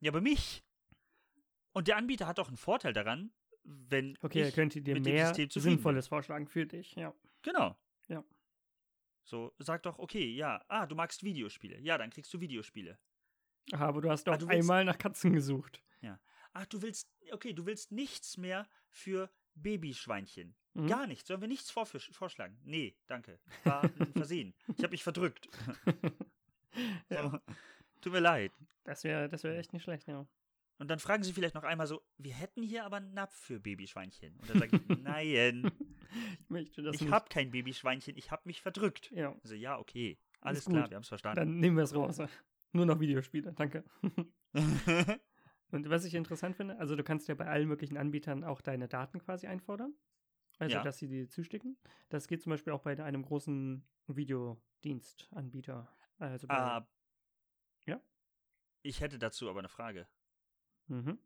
Ja, 0.00 0.10
aber 0.10 0.20
mich. 0.20 0.64
Und 1.72 1.88
der 1.88 1.96
Anbieter 1.96 2.26
hat 2.26 2.38
doch 2.38 2.48
einen 2.48 2.56
Vorteil 2.56 2.92
daran, 2.92 3.32
wenn. 3.62 4.18
Okay, 4.22 4.42
er 4.42 4.52
könnte 4.52 4.82
dir 4.82 5.00
mehr 5.00 5.34
Sinnvolles 5.34 6.08
vorschlagen 6.08 6.46
für 6.48 6.66
dich, 6.66 6.94
ja. 6.94 7.14
Genau. 7.42 7.76
Ja. 8.08 8.24
So, 9.24 9.54
sag 9.58 9.82
doch, 9.84 9.98
okay, 9.98 10.32
ja, 10.32 10.64
ah, 10.68 10.86
du 10.86 10.94
magst 10.94 11.22
Videospiele. 11.22 11.78
Ja, 11.80 11.98
dann 11.98 12.10
kriegst 12.10 12.32
du 12.34 12.40
Videospiele. 12.40 12.98
Aha, 13.72 13.86
aber 13.86 14.00
du 14.00 14.10
hast 14.10 14.26
doch 14.26 14.32
ah, 14.32 14.48
einmal 14.48 14.84
nach 14.84 14.98
Katzen 14.98 15.32
gesucht. 15.32 15.82
Ja. 16.00 16.18
Ach, 16.52 16.66
du 16.66 16.82
willst, 16.82 17.08
okay, 17.30 17.52
du 17.52 17.66
willst 17.66 17.92
nichts 17.92 18.36
mehr 18.36 18.68
für 18.88 19.30
Babyschweinchen. 19.54 20.56
Mhm. 20.74 20.88
Gar 20.88 21.06
nichts. 21.06 21.28
Sollen 21.28 21.40
wir 21.40 21.48
nichts 21.48 21.70
vorschlagen? 21.70 22.58
Nee, 22.64 22.96
danke. 23.06 23.38
War 23.64 23.84
ein 23.84 24.12
Versehen. 24.14 24.54
Ich 24.76 24.82
habe 24.82 24.90
mich 24.90 25.02
verdrückt. 25.02 25.48
ja. 27.08 27.40
Tut 28.00 28.12
mir 28.12 28.20
leid. 28.20 28.52
Das 28.84 29.04
wäre 29.04 29.28
das 29.28 29.44
wär 29.44 29.56
echt 29.58 29.72
nicht 29.72 29.82
schlecht, 29.82 30.06
ja. 30.06 30.26
Und 30.78 30.88
dann 30.88 30.98
fragen 30.98 31.22
sie 31.22 31.34
vielleicht 31.34 31.54
noch 31.54 31.62
einmal 31.62 31.86
so, 31.86 32.00
wir 32.16 32.32
hätten 32.32 32.62
hier 32.62 32.86
aber 32.86 32.96
einen 32.96 33.12
Napf 33.12 33.36
für 33.36 33.60
Babyschweinchen. 33.60 34.34
Und 34.36 34.48
dann 34.48 34.60
sage 34.60 34.76
ich, 34.76 34.98
nein. 35.02 35.70
ich 36.40 36.48
möchte 36.48 36.82
das 36.82 36.98
Ich 36.98 37.10
habe 37.10 37.28
kein 37.28 37.50
Babyschweinchen, 37.50 38.16
ich 38.16 38.30
habe 38.30 38.42
mich 38.46 38.62
verdrückt. 38.62 39.10
Ja. 39.10 39.36
Also 39.42 39.54
ja, 39.54 39.78
okay. 39.78 40.18
Alles 40.40 40.64
klar, 40.64 40.88
wir 40.88 40.96
haben 40.96 41.02
es 41.02 41.08
verstanden. 41.08 41.36
Dann 41.36 41.58
nehmen 41.58 41.76
wir 41.76 41.84
es 41.84 41.94
raus. 41.94 42.18
Nur 42.72 42.86
noch 42.86 42.98
Videospiele, 42.98 43.52
danke. 43.52 43.84
Und 45.70 45.90
was 45.90 46.06
ich 46.06 46.14
interessant 46.14 46.56
finde, 46.56 46.78
also 46.78 46.96
du 46.96 47.04
kannst 47.04 47.28
ja 47.28 47.34
bei 47.34 47.46
allen 47.46 47.68
möglichen 47.68 47.98
Anbietern 47.98 48.42
auch 48.42 48.62
deine 48.62 48.88
Daten 48.88 49.18
quasi 49.18 49.46
einfordern. 49.46 49.94
Also, 50.58 50.76
ja. 50.76 50.82
dass 50.82 50.98
sie 50.98 51.08
dir 51.08 51.28
zustecken. 51.28 51.76
Das 52.08 52.26
geht 52.26 52.42
zum 52.42 52.50
Beispiel 52.50 52.72
auch 52.72 52.82
bei 52.82 53.02
einem 53.02 53.22
großen 53.22 53.82
Videodienstanbieter. 54.08 55.88
Also 56.18 56.46
bei, 56.46 56.54
ah? 56.54 56.88
Ich 58.82 59.00
hätte 59.00 59.18
dazu 59.18 59.48
aber 59.48 59.60
eine 59.60 59.68
Frage. 59.68 60.06
Mhm. 60.88 61.18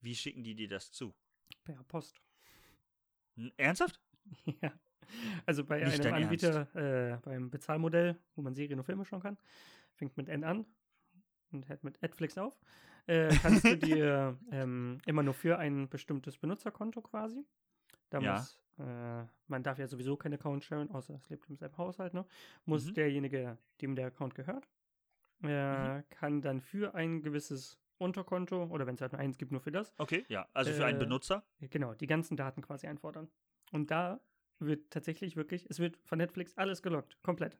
Wie 0.00 0.14
schicken 0.14 0.42
die 0.42 0.54
dir 0.54 0.68
das 0.68 0.92
zu? 0.92 1.14
Per 1.64 1.82
Post. 1.84 2.20
Ernsthaft? 3.56 4.00
ja. 4.62 4.72
Also 5.46 5.64
bei 5.64 5.84
Nicht 5.84 6.04
einem 6.04 6.24
Anbieter, 6.24 6.74
äh, 6.74 7.18
beim 7.22 7.50
Bezahlmodell, 7.50 8.18
wo 8.34 8.42
man 8.42 8.54
Serien 8.54 8.78
und 8.78 8.84
Filme 8.84 9.04
schauen 9.04 9.20
kann, 9.20 9.38
fängt 9.94 10.16
mit 10.16 10.28
N 10.28 10.44
an 10.44 10.66
und 11.52 11.68
hört 11.68 11.84
mit 11.84 12.00
Netflix 12.00 12.38
auf, 12.38 12.58
äh, 13.06 13.28
kannst 13.42 13.64
du 13.64 13.76
dir 13.78 14.38
ähm, 14.50 14.98
immer 15.06 15.22
nur 15.22 15.34
für 15.34 15.58
ein 15.58 15.88
bestimmtes 15.88 16.38
Benutzerkonto 16.38 17.02
quasi. 17.02 17.44
Da 18.10 18.20
ja. 18.20 18.32
muss, 18.32 18.60
äh, 18.78 19.24
man 19.46 19.62
darf 19.62 19.78
ja 19.78 19.86
sowieso 19.86 20.16
keinen 20.16 20.34
Account 20.34 20.64
sharen, 20.64 20.90
außer 20.90 21.14
es 21.14 21.28
lebt 21.28 21.48
in 21.50 21.56
seinem 21.56 21.76
Haushalt, 21.76 22.14
ne? 22.14 22.26
Muss 22.64 22.86
mhm. 22.86 22.94
derjenige, 22.94 23.58
dem 23.80 23.94
der 23.94 24.06
Account 24.06 24.34
gehört, 24.34 24.66
äh, 25.42 25.98
mhm. 25.98 26.04
kann 26.10 26.40
dann 26.40 26.60
für 26.60 26.94
ein 26.94 27.22
gewisses 27.22 27.78
Unterkonto 27.98 28.64
oder 28.64 28.86
wenn 28.86 28.94
es 28.96 29.00
halt 29.00 29.12
nur 29.12 29.20
eins 29.20 29.38
gibt, 29.38 29.52
nur 29.52 29.60
für 29.60 29.72
das. 29.72 29.94
Okay, 29.98 30.24
ja, 30.28 30.48
also 30.52 30.72
für 30.72 30.84
einen 30.84 30.98
äh, 30.98 31.04
Benutzer. 31.04 31.44
Genau, 31.60 31.94
die 31.94 32.06
ganzen 32.06 32.36
Daten 32.36 32.62
quasi 32.62 32.86
einfordern. 32.86 33.28
Und 33.72 33.90
da 33.90 34.20
wird 34.58 34.90
tatsächlich 34.90 35.36
wirklich, 35.36 35.66
es 35.68 35.78
wird 35.78 35.98
von 36.04 36.18
Netflix 36.18 36.56
alles 36.56 36.82
gelockt, 36.82 37.20
komplett. 37.22 37.58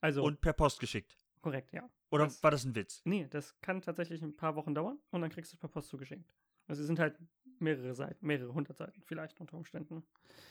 Also, 0.00 0.22
und 0.22 0.40
per 0.40 0.52
Post 0.52 0.80
geschickt. 0.80 1.16
Korrekt, 1.40 1.72
ja. 1.72 1.88
Oder 2.10 2.24
das, 2.24 2.42
war 2.42 2.50
das 2.50 2.64
ein 2.64 2.74
Witz? 2.74 3.02
Nee, 3.04 3.26
das 3.30 3.60
kann 3.60 3.80
tatsächlich 3.80 4.22
ein 4.22 4.36
paar 4.36 4.56
Wochen 4.56 4.74
dauern 4.74 4.98
und 5.10 5.20
dann 5.20 5.30
kriegst 5.30 5.52
du 5.52 5.56
es 5.56 5.60
per 5.60 5.68
Post 5.68 5.88
zugeschickt. 5.88 6.32
Also 6.66 6.82
es 6.82 6.86
sind 6.86 6.98
halt 6.98 7.18
mehrere 7.60 7.94
Seiten, 7.94 8.26
mehrere 8.26 8.52
hundert 8.52 8.76
Seiten 8.76 9.02
vielleicht 9.02 9.40
unter 9.40 9.56
Umständen. 9.56 10.04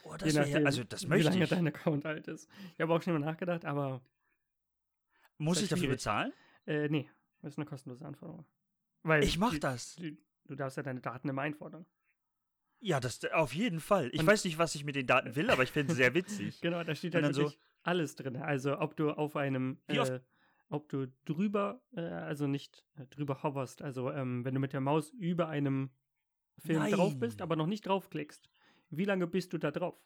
Oh, 0.04 0.16
das 0.18 0.34
Je 0.34 0.40
nachdem, 0.40 0.62
ja, 0.62 0.66
also 0.66 0.84
das 0.84 1.08
möchte 1.08 1.26
wie 1.26 1.34
lange 1.34 1.44
ich. 1.44 1.50
dein 1.50 1.68
Account 1.68 2.06
alt 2.06 2.28
ist. 2.28 2.50
Ich 2.74 2.82
habe 2.82 2.94
auch 2.94 3.02
schon 3.02 3.14
mal 3.14 3.20
nachgedacht, 3.20 3.66
aber 3.66 4.02
muss 5.38 5.62
ich 5.62 5.70
dafür 5.70 5.90
bezahlen? 5.90 6.34
Äh, 6.68 6.90
nee, 6.90 7.10
das 7.42 7.54
ist 7.54 7.58
eine 7.58 7.66
kostenlose 7.66 8.06
Anforderung. 8.06 8.46
Weil 9.04 9.24
ich 9.24 9.38
mach 9.38 9.54
die, 9.54 9.60
das. 9.60 9.96
Die, 9.96 10.18
du 10.46 10.56
darfst 10.56 10.78
ja 10.78 10.84
deine 10.84 11.02
Daten 11.02 11.30
immer 11.30 11.42
einfordern. 11.42 11.86
Ja, 12.80 13.00
das 13.00 13.24
auf 13.34 13.54
jeden 13.54 13.80
Fall. 13.80 14.10
Ich 14.14 14.20
und 14.20 14.28
weiß 14.28 14.46
nicht, 14.46 14.60
was 14.60 14.76
ich 14.76 14.84
mit 14.84 14.96
den 14.96 15.08
Daten 15.08 15.36
will, 15.36 15.50
aber 15.50 15.64
ich 15.64 15.72
finde 15.72 15.94
es 15.94 15.98
sehr 15.98 16.14
witzig. 16.14 16.62
genau, 16.62 16.84
da 16.84 16.94
steht 16.94 17.16
halt 17.16 17.34
so 17.34 17.52
alles 17.82 18.16
drin. 18.16 18.36
Also 18.36 18.80
ob 18.80 18.96
du 18.96 19.12
auf 19.12 19.36
einem? 19.36 19.80
Äh, 19.88 20.20
ob 20.70 20.90
du 20.90 21.08
drüber, 21.26 21.82
äh, 21.96 22.02
also 22.02 22.46
nicht 22.46 22.84
äh, 22.98 23.06
drüber 23.08 23.42
hoverst, 23.42 23.82
also 23.82 24.12
ähm, 24.12 24.44
wenn 24.44 24.54
du 24.54 24.60
mit 24.60 24.74
der 24.74 24.82
Maus 24.82 25.12
über 25.12 25.48
einem 25.48 25.92
Film 26.58 26.80
Nein. 26.80 26.92
drauf 26.92 27.18
bist, 27.18 27.42
aber 27.42 27.56
noch 27.56 27.68
nicht 27.68 27.88
draufklickst, 27.88 28.50
wie 28.90 29.06
lange 29.06 29.28
bist 29.28 29.54
du 29.54 29.58
da 29.58 29.72
drauf? 29.72 29.98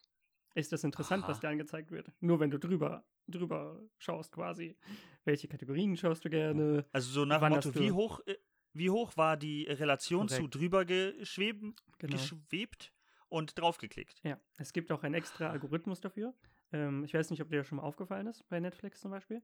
Ist 0.54 0.72
das 0.72 0.84
interessant, 0.84 1.24
Aha. 1.24 1.32
was 1.32 1.40
dir 1.40 1.50
angezeigt 1.50 1.92
wird? 1.92 2.12
Nur 2.20 2.40
wenn 2.40 2.52
du 2.52 2.60
drüber, 2.60 3.06
drüber 3.28 3.82
schaust 3.98 4.32
quasi. 4.34 4.76
Welche 5.24 5.48
Kategorien 5.48 5.96
schaust 5.96 6.26
du 6.26 6.30
gerne? 6.30 6.86
Also 6.92 7.12
so 7.12 7.26
nach 7.26 7.40
dem 7.40 7.50
Motto, 7.50 7.74
wie 7.76 7.92
hoch, 7.92 8.20
äh, 8.26 8.36
wie 8.74 8.90
hoch 8.90 9.16
war 9.16 9.38
die 9.38 9.64
Relation 9.64 10.28
Korrekt. 10.28 10.42
zu 10.54 10.60
drüber 10.60 10.86
geschweben, 10.86 11.76
genau. 12.00 12.14
geschwebt 12.14 12.94
und 13.30 13.58
draufgeklickt? 13.58 14.22
Ja, 14.24 14.40
es 14.58 14.74
gibt 14.74 14.92
auch 14.92 15.04
einen 15.04 15.16
extra 15.16 15.50
Algorithmus 15.50 16.02
dafür. 16.02 16.34
Ähm, 16.74 17.04
ich 17.06 17.14
weiß 17.14 17.30
nicht, 17.30 17.42
ob 17.42 17.50
dir 17.50 17.58
das 17.58 17.68
schon 17.68 17.78
mal 17.78 17.84
aufgefallen 17.84 18.28
ist, 18.28 18.48
bei 18.50 18.60
Netflix 18.60 19.00
zum 19.00 19.12
Beispiel 19.12 19.42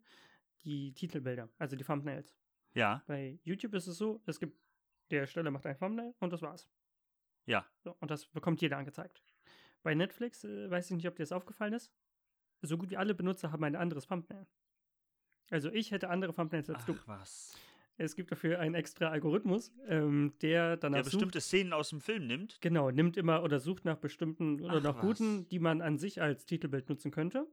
die 0.63 0.93
Titelbilder, 0.93 1.49
also 1.57 1.75
die 1.75 1.83
Thumbnails. 1.83 2.35
Ja. 2.73 3.03
Bei 3.07 3.39
YouTube 3.43 3.73
ist 3.73 3.87
es 3.87 3.97
so, 3.97 4.21
es 4.25 4.39
gibt, 4.39 4.57
der 5.11 5.25
Stelle 5.25 5.51
macht 5.51 5.65
ein 5.65 5.77
Thumbnail 5.77 6.13
und 6.19 6.33
das 6.33 6.41
war's. 6.41 6.69
Ja. 7.45 7.65
So, 7.79 7.95
und 7.99 8.11
das 8.11 8.25
bekommt 8.27 8.61
jeder 8.61 8.77
angezeigt. 8.77 9.23
Bei 9.83 9.95
Netflix, 9.95 10.43
äh, 10.43 10.69
weiß 10.69 10.89
ich 10.91 10.97
nicht, 10.97 11.07
ob 11.07 11.15
dir 11.15 11.23
das 11.23 11.31
aufgefallen 11.31 11.73
ist, 11.73 11.91
so 12.61 12.77
gut 12.77 12.89
wie 12.89 12.97
alle 12.97 13.13
Benutzer 13.13 13.51
haben 13.51 13.63
ein 13.63 13.75
anderes 13.75 14.07
Thumbnail. 14.07 14.47
Also 15.49 15.71
ich 15.71 15.91
hätte 15.91 16.09
andere 16.09 16.33
Thumbnails 16.33 16.69
als 16.69 16.79
Ach, 16.81 16.85
du. 16.85 16.97
was. 17.05 17.55
Es 17.99 18.15
gibt 18.15 18.31
dafür 18.31 18.59
einen 18.59 18.75
extra 18.75 19.07
Algorithmus, 19.07 19.71
ähm, 19.87 20.33
der 20.41 20.77
dann 20.77 20.93
Der 20.93 21.01
bestimmte 21.01 21.39
sucht, 21.39 21.47
Szenen 21.47 21.73
aus 21.73 21.89
dem 21.89 21.99
Film 21.99 22.27
nimmt. 22.27 22.61
Genau, 22.61 22.91
nimmt 22.91 23.17
immer 23.17 23.41
oder 23.41 23.59
sucht 23.59 23.85
nach 23.85 23.97
bestimmten 23.97 24.61
oder 24.61 24.77
Ach, 24.77 24.83
nach 24.83 24.95
was. 24.97 25.01
guten, 25.01 25.49
die 25.49 25.57
man 25.57 25.81
an 25.81 25.97
sich 25.97 26.21
als 26.21 26.45
Titelbild 26.45 26.89
nutzen 26.89 27.09
könnte. 27.09 27.47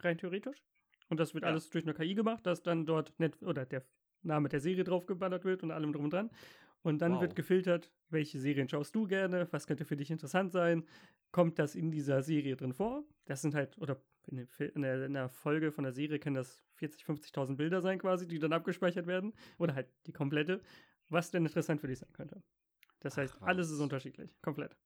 Rein 0.00 0.18
theoretisch. 0.18 0.64
Und 1.08 1.20
das 1.20 1.34
wird 1.34 1.44
ja. 1.44 1.50
alles 1.50 1.70
durch 1.70 1.84
eine 1.84 1.94
KI 1.94 2.14
gemacht, 2.14 2.44
dass 2.44 2.62
dann 2.62 2.86
dort 2.86 3.12
net 3.20 3.40
oder 3.42 3.66
der 3.66 3.84
Name 4.22 4.48
der 4.48 4.60
Serie 4.60 4.82
draufgeballert 4.82 5.44
wird 5.44 5.62
und 5.62 5.70
allem 5.70 5.92
drum 5.92 6.04
und 6.04 6.12
dran. 6.12 6.30
Und 6.84 6.98
dann 6.98 7.14
wow. 7.14 7.22
wird 7.22 7.34
gefiltert, 7.34 7.90
welche 8.10 8.38
Serien 8.38 8.68
schaust 8.68 8.94
du 8.94 9.06
gerne, 9.06 9.48
was 9.50 9.66
könnte 9.66 9.86
für 9.86 9.96
dich 9.96 10.10
interessant 10.10 10.52
sein, 10.52 10.84
kommt 11.32 11.58
das 11.58 11.74
in 11.74 11.90
dieser 11.90 12.22
Serie 12.22 12.56
drin 12.56 12.74
vor? 12.74 13.04
Das 13.24 13.40
sind 13.40 13.54
halt, 13.54 13.78
oder 13.78 14.00
in, 14.26 14.82
der, 14.82 15.06
in 15.06 15.14
der 15.14 15.30
Folge 15.30 15.72
von 15.72 15.84
der 15.84 15.94
Serie 15.94 16.18
können 16.18 16.36
das 16.36 16.62
40, 16.74 17.04
50.000 17.04 17.56
Bilder 17.56 17.80
sein 17.80 17.98
quasi, 17.98 18.28
die 18.28 18.38
dann 18.38 18.52
abgespeichert 18.52 19.06
werden. 19.06 19.32
Oder 19.56 19.74
halt 19.74 19.88
die 20.06 20.12
komplette, 20.12 20.60
was 21.08 21.30
denn 21.30 21.46
interessant 21.46 21.80
für 21.80 21.86
dich 21.86 21.98
sein 21.98 22.12
könnte. 22.12 22.42
Das 23.00 23.16
heißt, 23.16 23.34
Ach, 23.40 23.46
alles 23.46 23.70
ist 23.70 23.80
unterschiedlich, 23.80 24.30
komplett. 24.42 24.76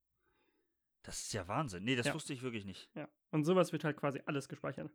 Das 1.02 1.20
ist 1.20 1.32
ja 1.32 1.48
Wahnsinn. 1.48 1.82
Nee, 1.82 1.96
das 1.96 2.06
ja. 2.06 2.14
wusste 2.14 2.32
ich 2.32 2.42
wirklich 2.42 2.64
nicht. 2.64 2.88
Ja. 2.94 3.08
Und 3.32 3.42
sowas 3.42 3.72
wird 3.72 3.82
halt 3.82 3.96
quasi 3.96 4.22
alles 4.24 4.48
gespeichert 4.48 4.92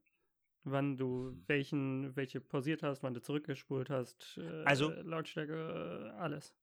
wann 0.63 0.97
du 0.97 1.27
hm. 1.27 1.43
welchen, 1.47 2.15
welche 2.15 2.41
pausiert 2.41 2.83
hast, 2.83 3.03
wann 3.03 3.13
du 3.13 3.21
zurückgespult 3.21 3.89
hast, 3.89 4.37
äh, 4.37 4.63
also 4.63 4.89
Lautstärke, 4.89 6.13
alles. 6.17 6.53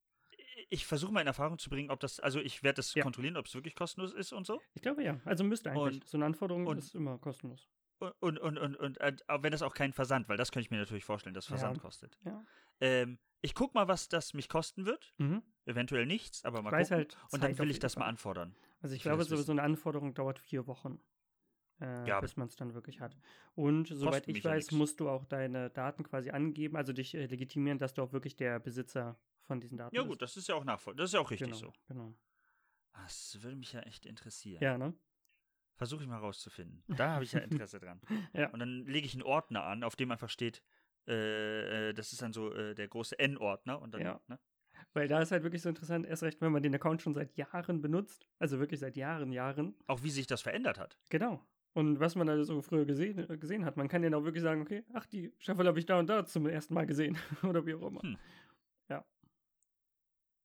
Ich 0.69 0.85
versuche 0.85 1.11
mal 1.11 1.21
in 1.21 1.27
Erfahrung 1.27 1.59
zu 1.59 1.69
bringen, 1.69 1.89
ob 1.89 1.99
das, 1.99 2.19
also 2.19 2.39
ich 2.39 2.63
werde 2.63 2.77
das 2.77 2.93
ja. 2.93 3.03
kontrollieren, 3.03 3.37
ob 3.37 3.45
es 3.45 3.53
wirklich 3.53 3.75
kostenlos 3.75 4.13
ist 4.13 4.33
und 4.33 4.45
so. 4.45 4.61
Ich 4.73 4.81
glaube 4.81 5.03
ja. 5.03 5.19
Also 5.25 5.43
müsste 5.43 5.71
eigentlich. 5.71 6.01
Und, 6.01 6.07
so 6.07 6.17
eine 6.17 6.25
Anforderung 6.25 6.67
und, 6.67 6.77
ist 6.77 6.95
immer 6.95 7.17
kostenlos. 7.17 7.69
Und, 7.99 8.39
und, 8.39 8.57
und, 8.57 8.75
und, 8.75 8.99
äh, 8.99 9.13
wenn 9.41 9.51
das 9.51 9.61
auch 9.61 9.73
kein 9.73 9.93
Versand, 9.93 10.27
weil 10.27 10.37
das 10.37 10.51
könnte 10.51 10.65
ich 10.65 10.71
mir 10.71 10.77
natürlich 10.77 11.05
vorstellen, 11.05 11.35
dass 11.35 11.45
Versand 11.45 11.77
ja. 11.77 11.83
kostet. 11.83 12.17
Ja. 12.25 12.43
Ähm, 12.79 13.19
ich 13.41 13.53
gucke 13.53 13.75
mal, 13.75 13.87
was 13.87 14.09
das 14.09 14.33
mich 14.33 14.49
kosten 14.49 14.85
wird. 14.85 15.13
Mhm. 15.17 15.43
Eventuell 15.65 16.07
nichts, 16.07 16.43
aber 16.43 16.61
mal 16.61 16.69
ich 16.81 16.89
gucken. 16.89 16.97
Halt 16.97 17.17
und 17.31 17.43
dann 17.43 17.57
will 17.57 17.69
ich 17.69 17.79
das 17.79 17.93
Fall. 17.93 18.01
mal 18.01 18.09
anfordern. 18.09 18.55
Also 18.81 18.93
ich, 18.93 18.99
ich 18.99 19.03
glaube, 19.03 19.23
so, 19.23 19.35
so 19.35 19.51
eine 19.51 19.61
Anforderung 19.61 20.15
dauert 20.15 20.39
vier 20.39 20.65
Wochen 20.65 20.99
äh, 21.81 22.07
ja. 22.07 22.21
bis 22.21 22.37
man 22.37 22.47
es 22.47 22.55
dann 22.55 22.73
wirklich 22.73 23.01
hat. 23.01 23.17
Und 23.55 23.87
soweit 23.87 24.27
ich 24.27 24.43
weiß, 24.43 24.71
musst 24.71 24.99
du 24.99 25.09
auch 25.09 25.25
deine 25.25 25.69
Daten 25.69 26.03
quasi 26.03 26.29
angeben, 26.29 26.77
also 26.77 26.93
dich 26.93 27.15
äh, 27.15 27.25
legitimieren, 27.25 27.79
dass 27.79 27.93
du 27.93 28.03
auch 28.03 28.13
wirklich 28.13 28.35
der 28.35 28.59
Besitzer 28.59 29.17
von 29.43 29.59
diesen 29.59 29.77
Daten. 29.77 29.95
Ja, 29.95 30.03
gut, 30.03 30.21
das 30.21 30.37
ist 30.37 30.47
ja 30.47 30.55
auch 30.55 30.63
nachvollziehbar. 30.63 31.03
Das 31.03 31.09
ist 31.09 31.13
ja 31.13 31.19
auch 31.19 31.31
richtig 31.31 31.47
genau, 31.47 31.57
so. 31.57 31.73
Genau. 31.87 32.13
Das 32.93 33.41
würde 33.41 33.55
mich 33.55 33.73
ja 33.73 33.81
echt 33.81 34.05
interessieren. 34.05 34.61
Ja, 34.61 34.77
ne? 34.77 34.93
Versuche 35.75 36.03
ich 36.03 36.09
mal 36.09 36.17
rauszufinden. 36.17 36.83
Da 36.87 37.11
habe 37.11 37.23
ich 37.23 37.31
ja 37.31 37.39
Interesse 37.39 37.79
dran. 37.79 38.01
ja. 38.33 38.49
Und 38.49 38.59
dann 38.59 38.85
lege 38.85 39.05
ich 39.05 39.13
einen 39.13 39.23
Ordner 39.23 39.63
an, 39.63 39.83
auf 39.83 39.95
dem 39.95 40.11
einfach 40.11 40.29
steht, 40.29 40.61
äh, 41.07 41.89
äh 41.89 41.93
das 41.93 42.11
ist 42.11 42.21
dann 42.21 42.33
so 42.33 42.53
äh, 42.53 42.75
der 42.75 42.87
große 42.87 43.17
N-Ordner 43.17 43.81
und 43.81 43.93
dann, 43.93 44.01
ja. 44.01 44.21
ne? 44.27 44.39
Weil 44.93 45.07
da 45.07 45.21
ist 45.21 45.31
halt 45.31 45.43
wirklich 45.43 45.61
so 45.61 45.69
interessant, 45.69 46.05
erst 46.05 46.23
recht, 46.23 46.41
wenn 46.41 46.51
man 46.51 46.63
den 46.63 46.75
Account 46.75 47.01
schon 47.01 47.13
seit 47.13 47.35
Jahren 47.37 47.81
benutzt, 47.81 48.27
also 48.39 48.59
wirklich 48.59 48.79
seit 48.79 48.97
Jahren, 48.97 49.31
Jahren. 49.31 49.75
Auch 49.87 50.03
wie 50.03 50.09
sich 50.09 50.27
das 50.27 50.41
verändert 50.41 50.79
hat. 50.79 50.97
Genau. 51.09 51.45
Und 51.73 51.99
was 52.01 52.15
man 52.15 52.27
da 52.27 52.43
so 52.43 52.61
früher 52.61 52.85
gesehen, 52.85 53.29
äh, 53.29 53.37
gesehen 53.37 53.63
hat, 53.63 53.77
man 53.77 53.87
kann 53.87 54.03
ja 54.03 54.15
auch 54.15 54.23
wirklich 54.23 54.43
sagen, 54.43 54.61
okay, 54.61 54.83
ach, 54.93 55.05
die 55.05 55.33
Staffel 55.37 55.65
habe 55.67 55.79
ich 55.79 55.85
da 55.85 55.99
und 55.99 56.07
da 56.07 56.25
zum 56.25 56.45
ersten 56.47 56.73
Mal 56.73 56.85
gesehen. 56.85 57.17
Oder 57.43 57.65
wie 57.65 57.73
auch 57.75 57.87
immer. 57.87 58.01
Hm. 58.01 58.17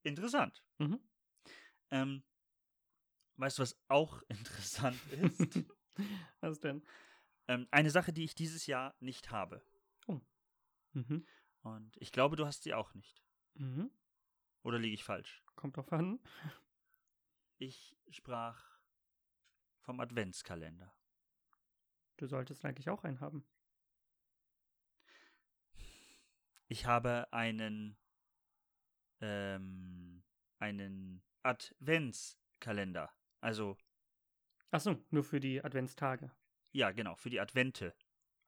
Interessant. 0.07 0.63
Mhm. 0.79 1.01
Ähm, 1.91 2.23
weißt 3.39 3.59
du, 3.59 3.63
was 3.63 3.77
auch 3.89 4.23
interessant 4.29 5.01
ist? 5.13 5.65
was 6.41 6.61
denn? 6.61 6.87
Ähm, 7.49 7.67
eine 7.73 7.91
Sache, 7.91 8.13
die 8.13 8.23
ich 8.23 8.37
dieses 8.37 8.67
Jahr 8.67 8.95
nicht 9.01 9.33
habe. 9.33 9.65
Oh. 10.07 10.21
Mhm. 10.93 11.27
Und 11.63 11.97
ich 12.01 12.13
glaube, 12.13 12.37
du 12.37 12.47
hast 12.47 12.63
sie 12.63 12.73
auch 12.73 12.95
nicht. 12.95 13.21
Mhm. 13.55 13.91
Oder 14.63 14.79
liege 14.79 14.95
ich 14.95 15.03
falsch? 15.03 15.43
Kommt 15.57 15.77
drauf 15.77 15.93
an. 15.93 16.21
Ich 17.59 17.97
sprach 18.11 18.79
vom 19.81 19.99
Adventskalender. 19.99 20.95
Du 22.17 22.29
solltest 22.29 22.65
eigentlich 22.65 22.91
auch 22.91 23.03
einen 23.03 23.19
haben. 23.19 23.45
Ich 26.69 26.87
habe 26.87 27.33
einen 27.33 27.97
ähm, 29.21 30.23
einen 30.59 31.23
Adventskalender. 31.43 33.11
Also 33.41 33.77
Ach 34.71 34.81
so, 34.81 34.97
nur 35.11 35.25
für 35.25 35.41
die 35.41 35.63
Adventstage. 35.63 36.31
ja, 36.73 36.91
genau, 36.91 37.15
für 37.17 37.31
die 37.31 37.41
Advente. 37.41 37.95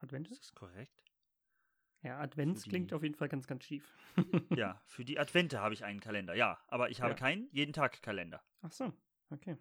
Advent? 0.00 0.30
Ist 0.30 0.42
das 0.42 0.52
korrekt? 0.54 1.04
Ja, 2.02 2.18
Advents 2.20 2.64
Für 2.64 2.70
klingt 2.70 2.90
die- 2.90 2.94
auf 2.94 3.02
jeden 3.02 3.14
Fall 3.16 3.28
ganz, 3.28 3.46
ganz 3.46 3.64
schief. 3.64 3.92
Ja, 4.54 4.80
für 4.86 5.04
die 5.04 5.18
Advente 5.18 5.60
habe 5.60 5.74
ich 5.74 5.84
einen 5.84 6.00
Kalender. 6.00 6.34
Ja, 6.34 6.62
aber 6.68 6.90
ich 6.90 7.00
habe 7.00 7.10
Ja. 7.12 7.16
keinen 7.16 7.48
jeden 7.50 7.72
Tag 7.72 8.00
Kalender. 8.02 8.42
Ach 8.62 8.70
so, 8.72 8.92
okay. 9.30 9.56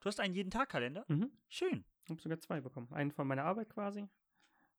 Du 0.00 0.06
hast 0.06 0.20
einen 0.20 0.34
jeden 0.34 0.50
Tag 0.50 0.68
Kalender? 0.68 1.04
Mhm. 1.08 1.32
Schön. 1.48 1.84
Ich 2.04 2.10
habe 2.10 2.20
sogar 2.20 2.38
zwei 2.38 2.60
bekommen. 2.60 2.92
Einen 2.92 3.10
von 3.10 3.26
meiner 3.26 3.44
Arbeit 3.44 3.70
quasi 3.70 4.06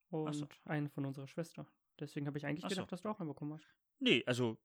und 0.09 0.33
so. 0.33 0.47
einen 0.65 0.87
von 0.89 1.05
unserer 1.05 1.27
Schwester. 1.27 1.67
Deswegen 1.99 2.27
habe 2.27 2.37
ich 2.37 2.45
eigentlich 2.45 2.63
Ach 2.63 2.69
so. 2.69 2.75
gedacht, 2.75 2.91
dass 2.93 3.01
du 3.01 3.09
auch 3.09 3.19
einen 3.19 3.27
bekommen 3.29 3.53
hast. 3.53 3.67
Nee, 3.99 4.23
also. 4.25 4.57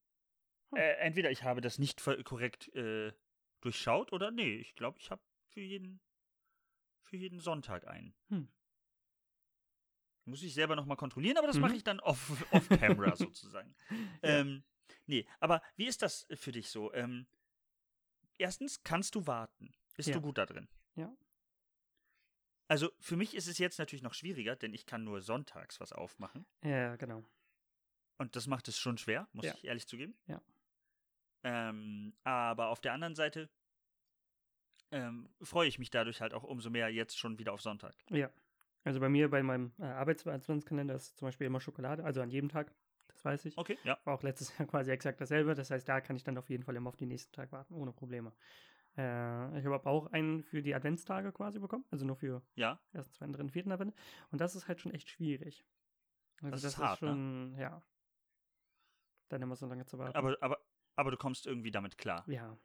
Äh, 0.74 0.96
entweder 0.98 1.30
ich 1.30 1.42
habe 1.42 1.60
das 1.60 1.78
nicht 1.78 2.02
korrekt 2.24 2.68
äh, 2.74 3.12
durchschaut 3.60 4.12
oder 4.12 4.30
nee, 4.30 4.56
ich 4.56 4.74
glaube, 4.74 4.98
ich 4.98 5.10
habe 5.10 5.22
für 5.48 5.60
jeden 5.60 6.00
für 7.02 7.16
jeden 7.16 7.40
Sonntag 7.40 7.86
einen. 7.86 8.14
Hm. 8.28 8.48
Muss 10.24 10.42
ich 10.42 10.54
selber 10.54 10.76
nochmal 10.76 10.96
kontrollieren, 10.96 11.36
aber 11.36 11.48
das 11.48 11.56
Mhm. 11.56 11.62
mache 11.62 11.74
ich 11.76 11.84
dann 11.84 12.00
off, 12.00 12.46
off 12.52 12.68
camera 12.68 13.16
sozusagen. 13.16 13.74
Ähm, 14.22 14.62
nee, 15.06 15.26
aber 15.40 15.62
wie 15.76 15.86
ist 15.86 16.00
das 16.02 16.26
für 16.34 16.52
dich 16.52 16.70
so? 16.70 16.92
Ähm, 16.94 17.26
erstens, 18.38 18.82
kannst 18.84 19.14
du 19.14 19.26
warten? 19.26 19.74
Bist 19.96 20.08
Ja. 20.10 20.14
du 20.14 20.20
gut 20.22 20.38
da 20.38 20.46
drin? 20.46 20.68
Ja. 20.94 21.14
Also 22.68 22.90
für 23.00 23.16
mich 23.16 23.34
ist 23.34 23.48
es 23.48 23.58
jetzt 23.58 23.78
natürlich 23.78 24.02
noch 24.02 24.14
schwieriger, 24.14 24.56
denn 24.56 24.72
ich 24.72 24.86
kann 24.86 25.04
nur 25.04 25.20
sonntags 25.20 25.80
was 25.80 25.92
aufmachen. 25.92 26.46
Ja, 26.62 26.96
genau. 26.96 27.24
Und 28.18 28.36
das 28.36 28.46
macht 28.46 28.68
es 28.68 28.78
schon 28.78 28.96
schwer, 28.96 29.28
muss 29.32 29.44
Ja. 29.44 29.54
ich 29.54 29.64
ehrlich 29.64 29.86
zugeben. 29.86 30.16
Ja. 30.26 30.40
Ähm, 31.44 32.14
aber 32.24 32.68
auf 32.68 32.80
der 32.80 32.92
anderen 32.92 33.14
Seite 33.14 33.48
ähm, 34.90 35.28
freue 35.40 35.68
ich 35.68 35.78
mich 35.78 35.90
dadurch 35.90 36.20
halt 36.20 36.34
auch 36.34 36.44
umso 36.44 36.70
mehr 36.70 36.88
jetzt 36.88 37.18
schon 37.18 37.38
wieder 37.38 37.52
auf 37.52 37.62
Sonntag. 37.62 37.94
Ja. 38.10 38.30
Also 38.84 39.00
bei 39.00 39.08
mir, 39.08 39.30
bei 39.30 39.42
meinem 39.42 39.72
äh, 39.78 39.84
Arbeits-Adventskalender 39.84 40.94
ist 40.94 41.16
zum 41.16 41.28
Beispiel 41.28 41.46
immer 41.46 41.60
Schokolade, 41.60 42.04
also 42.04 42.20
an 42.20 42.30
jedem 42.30 42.48
Tag. 42.48 42.74
Das 43.08 43.24
weiß 43.24 43.44
ich. 43.46 43.56
Okay, 43.56 43.78
ja. 43.84 43.98
War 44.04 44.14
auch 44.14 44.22
letztes 44.22 44.56
Jahr 44.58 44.66
quasi 44.68 44.90
exakt 44.90 45.20
dasselbe. 45.20 45.54
Das 45.54 45.70
heißt, 45.70 45.88
da 45.88 46.00
kann 46.00 46.16
ich 46.16 46.24
dann 46.24 46.36
auf 46.38 46.50
jeden 46.50 46.62
Fall 46.62 46.76
immer 46.76 46.88
auf 46.88 46.96
den 46.96 47.08
nächsten 47.08 47.32
Tag 47.32 47.52
warten, 47.52 47.74
ohne 47.74 47.92
Probleme. 47.92 48.32
Äh, 48.96 49.58
ich 49.58 49.64
habe 49.64 49.74
aber 49.76 49.90
auch 49.90 50.06
einen 50.12 50.42
für 50.42 50.62
die 50.62 50.74
Adventstage 50.74 51.32
quasi 51.32 51.58
bekommen, 51.58 51.84
also 51.90 52.04
nur 52.04 52.16
für 52.16 52.42
Ja, 52.54 52.78
ersten, 52.92 53.14
zweiten, 53.14 53.32
dritten, 53.32 53.50
vierten 53.50 53.72
Advent. 53.72 53.94
Und 54.30 54.40
das 54.40 54.54
ist 54.54 54.68
halt 54.68 54.80
schon 54.80 54.92
echt 54.92 55.08
schwierig. 55.08 55.64
Also 56.42 56.50
Das 56.50 56.64
ist 56.64 56.78
hart, 56.78 57.00
ne? 57.02 57.08
schon, 57.08 57.56
ja. 57.58 57.82
Dann 59.28 59.40
immer 59.40 59.56
so 59.56 59.66
lange 59.66 59.86
zu 59.86 59.98
warten. 59.98 60.16
aber, 60.16 60.36
aber, 60.40 60.58
aber 60.96 61.10
du 61.10 61.16
kommst 61.16 61.46
irgendwie 61.46 61.70
damit 61.70 61.98
klar. 61.98 62.24
ja. 62.28 62.56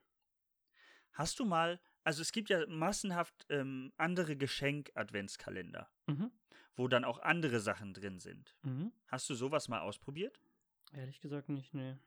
Hast 1.13 1.39
du 1.39 1.45
mal, 1.45 1.79
also 2.03 2.21
es 2.21 2.31
gibt 2.31 2.49
ja 2.49 2.67
massenhaft 2.67 3.45
ähm, 3.49 3.91
andere 3.97 4.37
Geschenk-Adventskalender, 4.37 5.89
Mhm. 6.05 6.31
wo 6.75 6.87
dann 6.87 7.03
auch 7.03 7.17
andere 7.19 7.59
Sachen 7.59 7.93
drin 7.95 8.19
sind. 8.19 8.55
Mhm. 8.61 8.91
Hast 9.07 9.27
du 9.29 9.33
sowas 9.33 9.67
mal 9.67 9.79
ausprobiert? 9.81 10.39
Ehrlich 10.93 11.19
gesagt 11.19 11.49
nicht, 11.49 11.73
nee. 11.73 11.97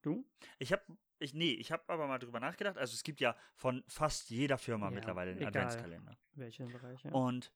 Du? 0.00 0.24
Ich 0.58 0.72
habe, 0.72 0.82
ich, 1.18 1.34
nee, 1.34 1.52
ich 1.52 1.70
habe 1.72 1.82
aber 1.88 2.06
mal 2.06 2.18
drüber 2.18 2.40
nachgedacht. 2.40 2.78
Also 2.78 2.94
es 2.94 3.02
gibt 3.02 3.20
ja 3.20 3.36
von 3.54 3.84
fast 3.86 4.30
jeder 4.30 4.56
Firma 4.56 4.86
Ja, 4.86 4.92
mittlerweile 4.92 5.32
einen. 5.32 5.44
Adventskalender. 5.46 6.16
Welche 6.32 6.64
Bereiche? 6.66 7.08
Und, 7.10 7.52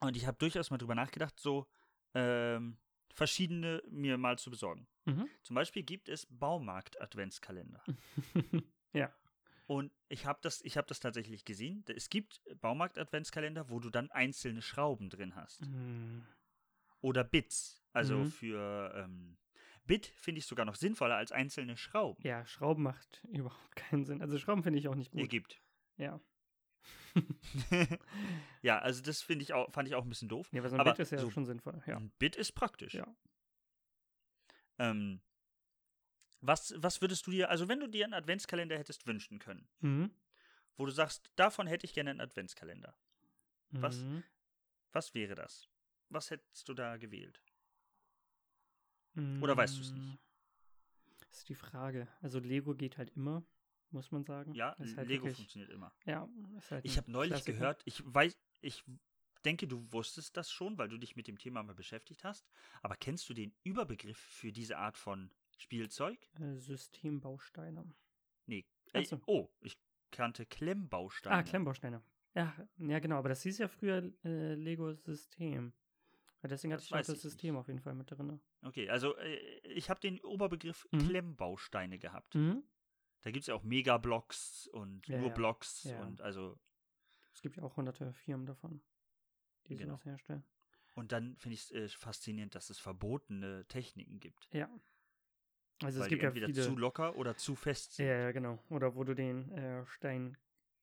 und 0.00 0.16
ich 0.16 0.26
habe 0.26 0.36
durchaus 0.36 0.70
mal 0.70 0.76
drüber 0.78 0.94
nachgedacht, 0.94 1.38
so 1.40 1.66
ähm, 2.12 2.76
verschiedene 3.16 3.82
mir 3.88 4.18
mal 4.18 4.38
zu 4.38 4.50
besorgen. 4.50 4.86
Mhm. 5.06 5.26
Zum 5.42 5.54
Beispiel 5.54 5.82
gibt 5.82 6.08
es 6.08 6.26
Baumarkt-Adventskalender. 6.30 7.82
ja. 8.92 9.12
Und 9.66 9.90
ich 10.08 10.26
habe 10.26 10.38
das, 10.42 10.60
ich 10.62 10.76
hab 10.76 10.86
das 10.86 11.00
tatsächlich 11.00 11.44
gesehen. 11.44 11.82
Es 11.88 12.08
gibt 12.10 12.40
Baumarkt-Adventskalender, 12.60 13.70
wo 13.70 13.80
du 13.80 13.90
dann 13.90 14.10
einzelne 14.10 14.62
Schrauben 14.62 15.08
drin 15.08 15.34
hast. 15.34 15.62
Mhm. 15.66 16.24
Oder 17.00 17.24
Bits. 17.24 17.82
Also 17.92 18.18
Mhm. 18.18 18.26
für 18.30 18.92
ähm, 18.94 19.38
Bit 19.86 20.06
finde 20.06 20.40
ich 20.40 20.46
sogar 20.46 20.66
noch 20.66 20.74
sinnvoller 20.76 21.16
als 21.16 21.32
einzelne 21.32 21.76
Schrauben. 21.76 22.22
Ja, 22.22 22.44
Schrauben 22.44 22.82
macht 22.82 23.22
überhaupt 23.28 23.76
keinen 23.76 24.04
Sinn. 24.04 24.20
Also 24.20 24.38
Schrauben 24.38 24.62
finde 24.62 24.78
ich 24.78 24.88
auch 24.88 24.94
nicht 24.94 25.10
gut. 25.10 25.30
gibt. 25.30 25.62
Ja. 25.96 26.20
ja, 28.62 28.78
also 28.78 29.02
das 29.02 29.22
finde 29.22 29.42
ich 29.42 29.52
auch, 29.52 29.72
fand 29.72 29.88
ich 29.88 29.94
auch 29.94 30.02
ein 30.04 30.08
bisschen 30.08 30.28
doof. 30.28 30.48
Ja, 30.52 30.60
aber 30.60 30.68
so 30.68 30.76
ein 30.76 30.80
Aber 30.80 30.92
Bit 30.92 30.98
ist 31.00 31.12
ja 31.12 31.18
so- 31.18 31.30
schon 31.30 31.46
sinnvoll. 31.46 31.82
Ja. 31.86 31.96
Ein 31.96 32.10
Bit 32.18 32.36
ist 32.36 32.52
praktisch. 32.52 32.94
Ja. 32.94 33.06
Ähm, 34.78 35.20
was, 36.40 36.74
was 36.76 37.00
würdest 37.00 37.26
du 37.26 37.30
dir, 37.30 37.48
also 37.50 37.68
wenn 37.68 37.80
du 37.80 37.86
dir 37.88 38.04
einen 38.04 38.14
Adventskalender 38.14 38.76
hättest 38.78 39.06
wünschen 39.06 39.38
können, 39.38 39.66
Mhm. 39.80 40.10
wo 40.76 40.84
du 40.84 40.92
sagst, 40.92 41.30
davon 41.36 41.66
hätte 41.66 41.86
ich 41.86 41.94
gerne 41.94 42.10
einen 42.10 42.20
Adventskalender, 42.20 42.94
Was? 43.70 43.98
Mhm. 43.98 44.22
was 44.92 45.14
wäre 45.14 45.34
das? 45.34 45.68
Was 46.10 46.30
hättest 46.30 46.68
du 46.68 46.74
da 46.74 46.96
gewählt? 46.98 47.40
Oder 49.40 49.56
weißt 49.56 49.78
du's 49.78 49.92
nicht? 49.92 50.04
Mm. 50.06 50.18
Das 51.30 51.38
ist 51.38 51.48
die 51.48 51.54
Frage. 51.54 52.06
Also 52.20 52.38
Lego 52.38 52.74
geht 52.74 52.98
halt 52.98 53.08
immer, 53.16 53.42
muss 53.90 54.10
man 54.10 54.24
sagen. 54.24 54.52
Ja, 54.54 54.72
Ist 54.74 54.96
halt 54.96 55.08
Lego 55.08 55.24
wirklich- 55.24 55.36
funktioniert 55.38 55.70
immer. 55.70 55.92
Ja, 56.04 56.28
ist 56.58 56.70
halt 56.70 56.84
Ich 56.84 56.96
habe 56.96 57.10
neulich 57.10 57.30
Klassiker. 57.32 57.58
gehört, 57.58 57.82
ich 57.84 58.02
weiß, 58.04 58.36
ich 58.60 58.84
denke, 59.44 59.66
du 59.68 59.90
wusstest 59.92 60.36
das 60.36 60.50
schon, 60.50 60.76
weil 60.78 60.88
du 60.88 60.98
dich 60.98 61.14
mit 61.16 61.28
dem 61.28 61.38
Thema 61.38 61.62
mal 61.62 61.74
beschäftigt 61.74 62.24
hast. 62.24 62.46
Aber 62.82 62.96
kennst 62.96 63.28
du 63.28 63.34
den 63.34 63.54
Überbegriff 63.62 64.18
für 64.18 64.52
diese 64.52 64.76
Art 64.78 64.96
von 64.98 65.30
Spielzeug? 65.56 66.18
Äh, 66.40 66.56
Systembausteine. 66.56 67.84
Nee. 68.46 68.66
Äh, 68.92 69.04
so. 69.04 69.20
oh, 69.26 69.48
ich 69.60 69.78
kannte 70.10 70.46
Klemmbausteine. 70.46 71.36
Ah, 71.36 71.42
Klemmbausteine. 71.42 72.02
Ja, 72.34 72.54
ja, 72.78 72.98
genau, 72.98 73.16
aber 73.16 73.28
das 73.30 73.42
hieß 73.42 73.58
ja 73.58 73.68
früher 73.68 74.12
äh, 74.24 74.54
Lego-System. 74.54 75.72
Ja, 76.42 76.48
Deswegen 76.48 76.72
hatte 76.74 76.82
Das 76.82 76.86
ich 76.86 76.92
auch 76.94 77.12
das 77.14 77.22
System 77.22 77.54
nicht. 77.54 77.60
auf 77.60 77.66
jeden 77.68 77.80
Fall 77.80 77.94
mit 77.94 78.10
drin. 78.10 78.40
Okay, 78.62 78.88
also 78.90 79.16
äh, 79.16 79.36
ich 79.68 79.88
habe 79.90 80.00
den 80.00 80.20
Oberbegriff 80.20 80.86
Mhm. 80.92 80.98
Klemmbausteine 80.98 81.98
gehabt. 81.98 82.34
Mhm. 82.34 82.62
Da 83.26 83.32
gibt 83.32 83.42
es 83.42 83.48
ja 83.48 83.56
auch 83.56 83.64
Megablocks 83.64 84.68
und 84.68 85.08
Ja, 85.08 85.18
nur 85.18 85.30
ja. 85.30 85.34
Blocks 85.34 85.82
Ja. 85.82 86.00
und 86.00 86.20
also 86.22 86.56
Es 87.32 87.42
gibt 87.42 87.56
ja 87.56 87.64
auch 87.64 87.76
hunderte 87.76 88.12
Firmen 88.12 88.46
davon, 88.46 88.80
die 89.66 89.74
Genau. 89.76 89.94
sowas 89.96 90.04
herstellen. 90.04 90.44
und 90.94 91.10
dann 91.10 91.34
finde 91.36 91.54
ich 91.54 91.62
es 91.62 91.70
äh, 91.72 91.88
faszinierend, 91.88 92.54
dass 92.54 92.70
es 92.70 92.78
verbotene 92.78 93.66
Techniken 93.66 94.20
gibt. 94.20 94.48
Ja. 94.52 94.70
Also 95.82 95.98
weil 95.98 96.04
es 96.06 96.08
gibt 96.08 96.22
ja 96.22 96.28
entweder 96.28 96.46
viele. 96.46 96.62
zu 96.62 96.76
locker 96.76 97.16
oder 97.16 97.36
zu 97.36 97.56
fest 97.56 97.94
sind. 97.94 98.06
Ja, 98.06 98.16
ja, 98.16 98.30
genau. 98.32 98.62
Oder 98.70 98.94
wo 98.94 99.02
du 99.02 99.12
den 99.14 99.50
äh, 99.50 99.84
Stein 99.86 100.36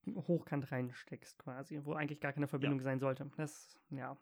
hochkant 0.06 0.70
reinsteckst 0.70 1.40
quasi, 1.40 1.80
wo 1.86 1.94
eigentlich 1.94 2.20
gar 2.20 2.34
keine 2.34 2.50
Verbindung 2.50 2.82
sein 2.82 3.00
sollte. 3.00 3.26
Das, 3.38 3.80
ja, 3.90 4.18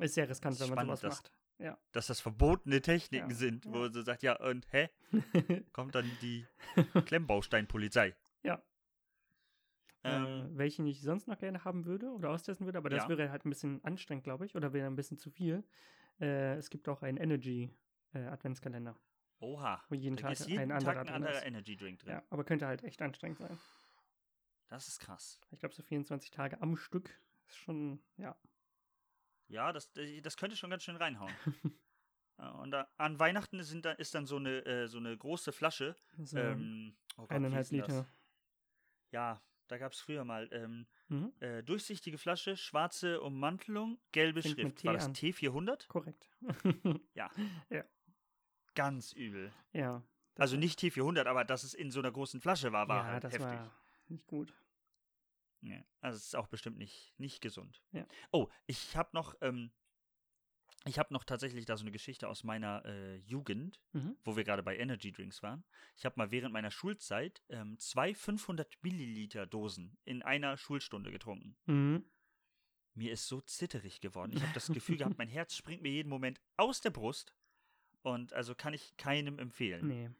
ist 0.00 0.12
sehr 0.14 0.28
riskant, 0.28 0.60
Das 0.60 0.68
wenn 0.68 0.74
man 0.76 0.84
sowas 0.86 1.02
macht. 1.02 1.32
Ja. 1.58 1.76
Dass 1.92 2.06
das 2.06 2.20
verbotene 2.20 2.80
Techniken 2.80 3.30
Ja, 3.30 3.36
sind, 3.36 3.66
wo 3.66 3.84
ja. 3.84 3.92
sie 3.92 4.02
sagt, 4.02 4.22
ja, 4.22 4.38
und 4.40 4.66
hä? 4.72 4.88
Kommt 5.72 5.94
dann 5.94 6.08
die 6.22 6.46
Klemmbausteinpolizei. 7.06 8.14
Ja. 8.42 8.62
Ähm, 10.04 10.52
äh, 10.54 10.58
welchen 10.58 10.86
ich 10.86 11.02
sonst 11.02 11.26
noch 11.26 11.38
gerne 11.38 11.64
haben 11.64 11.84
würde 11.84 12.10
oder 12.12 12.30
austesten 12.30 12.66
würde, 12.66 12.78
aber 12.78 12.88
das 12.88 13.04
Ja. 13.04 13.08
wäre 13.08 13.30
halt 13.30 13.44
ein 13.44 13.50
bisschen 13.50 13.82
anstrengend, 13.84 14.24
glaube 14.24 14.46
ich, 14.46 14.54
oder 14.54 14.72
wäre 14.72 14.86
ein 14.86 14.94
bisschen 14.96 15.18
zu 15.18 15.30
viel. 15.30 15.64
Äh, 16.20 16.54
es 16.54 16.70
gibt 16.70 16.88
auch 16.88 17.02
einen 17.02 17.18
Energy 17.18 17.70
äh, 18.14 18.20
Adventskalender, 18.26 18.96
oha. 19.40 19.82
wo 19.88 19.94
jeden 19.96 20.16
Da 20.16 20.22
Tag 20.22 20.32
ist 20.32 20.42
ein 20.42 20.48
jeden 20.50 20.70
anderer 20.72 20.94
Tag 20.94 20.98
ein 21.00 21.06
drin 21.06 21.14
anderer 21.16 21.32
ist. 21.38 21.44
Energy 21.46 21.76
Drink 21.76 21.98
drin. 21.98 22.10
Ja, 22.12 22.22
aber 22.30 22.44
könnte 22.44 22.66
halt 22.66 22.84
echt 22.84 23.02
anstrengend 23.02 23.38
sein. 23.38 23.58
Das 24.68 24.86
ist 24.86 25.00
krass. 25.00 25.40
Ich 25.50 25.58
glaube, 25.58 25.74
so 25.74 25.82
24 25.82 26.30
Tage 26.30 26.60
am 26.62 26.76
Stück 26.76 27.20
ist 27.46 27.56
schon, 27.56 28.00
ja. 28.16 28.36
Ja, 29.48 29.72
das, 29.72 29.90
das 30.22 30.36
könnte 30.36 30.56
schon 30.56 30.70
ganz 30.70 30.82
schön 30.82 30.96
reinhauen. 30.96 31.32
Und 32.62 32.70
da, 32.70 32.88
an 32.98 33.18
Weihnachten 33.18 33.62
sind 33.64 33.84
da, 33.84 33.92
ist 33.92 34.14
dann 34.14 34.26
so 34.26 34.36
eine, 34.36 34.64
äh, 34.64 34.86
so 34.86 34.98
eine 34.98 35.16
große 35.16 35.52
Flasche. 35.52 35.96
So 36.22 36.38
Ähm, 36.38 36.96
oh 37.16 37.22
Gott, 37.22 37.30
eineinhalb 37.32 37.68
denn 37.68 37.78
das? 37.80 37.88
Liter. 37.88 38.08
Ja, 39.10 39.42
da 39.66 39.78
gab 39.78 39.92
es 39.92 40.00
früher 40.00 40.24
mal 40.24 40.48
ähm, 40.52 40.86
Mhm. 41.08 41.32
äh, 41.40 41.62
durchsichtige 41.62 42.18
Flasche, 42.18 42.56
schwarze 42.56 43.20
Ummantelung, 43.22 43.98
gelbe 44.12 44.42
Fängt 44.42 44.54
Schrift. 44.60 44.84
War 44.84 44.92
das 44.92 45.06
an. 45.06 45.14
T400? 45.14 45.88
Korrekt. 45.88 46.28
Ja. 47.14 47.30
Ja. 47.70 47.84
Ganz 48.74 49.12
übel. 49.12 49.52
ja. 49.72 50.02
Also 50.36 50.56
nicht 50.56 50.78
T400, 50.78 51.24
aber 51.26 51.44
dass 51.44 51.64
es 51.64 51.74
in 51.74 51.90
so 51.90 51.98
einer 51.98 52.12
großen 52.12 52.40
Flasche 52.40 52.70
war, 52.70 52.86
war 52.86 53.04
ja, 53.06 53.12
halt 53.14 53.24
das 53.24 53.32
heftig. 53.32 53.48
war 53.50 53.74
nicht 54.06 54.24
gut. 54.28 54.54
Ja, 55.60 55.82
also 56.00 56.16
es 56.16 56.26
ist 56.26 56.36
auch 56.36 56.46
bestimmt 56.46 56.78
nicht, 56.78 57.14
nicht 57.18 57.40
gesund. 57.40 57.82
Ja. 57.92 58.06
Oh, 58.30 58.48
ich 58.66 58.96
habe 58.96 59.10
noch, 59.12 59.34
ähm, 59.40 59.72
Ich 60.84 60.98
habe 60.98 61.12
noch 61.12 61.24
tatsächlich 61.24 61.66
da 61.66 61.76
so 61.76 61.82
eine 61.82 61.90
Geschichte 61.90 62.28
aus 62.28 62.44
meiner 62.44 62.84
äh, 62.84 63.16
Jugend, 63.16 63.80
mhm. 63.92 64.16
wo 64.24 64.36
wir 64.36 64.44
gerade 64.44 64.62
bei 64.62 64.76
Energy 64.78 65.10
Drinks 65.12 65.42
waren. 65.42 65.64
Ich 65.96 66.04
habe 66.04 66.14
mal 66.16 66.30
während 66.30 66.52
meiner 66.52 66.70
Schulzeit 66.70 67.42
ähm, 67.48 67.78
zwei 67.78 68.14
500 68.14 68.72
Milliliter 68.82 69.46
Dosen 69.46 69.98
in 70.04 70.22
einer 70.22 70.56
Schulstunde 70.56 71.10
getrunken. 71.10 71.56
Mhm. 71.66 72.04
Mir 72.94 73.12
ist 73.12 73.26
so 73.26 73.40
zitterig 73.40 74.00
geworden. 74.00 74.32
Ich 74.34 74.42
habe 74.42 74.52
das 74.54 74.68
Gefühl 74.68 74.96
gehabt, 74.98 75.18
mein 75.18 75.28
Herz 75.28 75.54
springt 75.54 75.82
mir 75.82 75.90
jeden 75.90 76.08
Moment 76.08 76.40
aus 76.56 76.80
der 76.80 76.90
Brust. 76.90 77.34
Und 78.02 78.32
also 78.32 78.54
kann 78.54 78.74
ich 78.74 78.96
keinem 78.96 79.38
empfehlen. 79.38 79.88
Nee. 79.88 80.10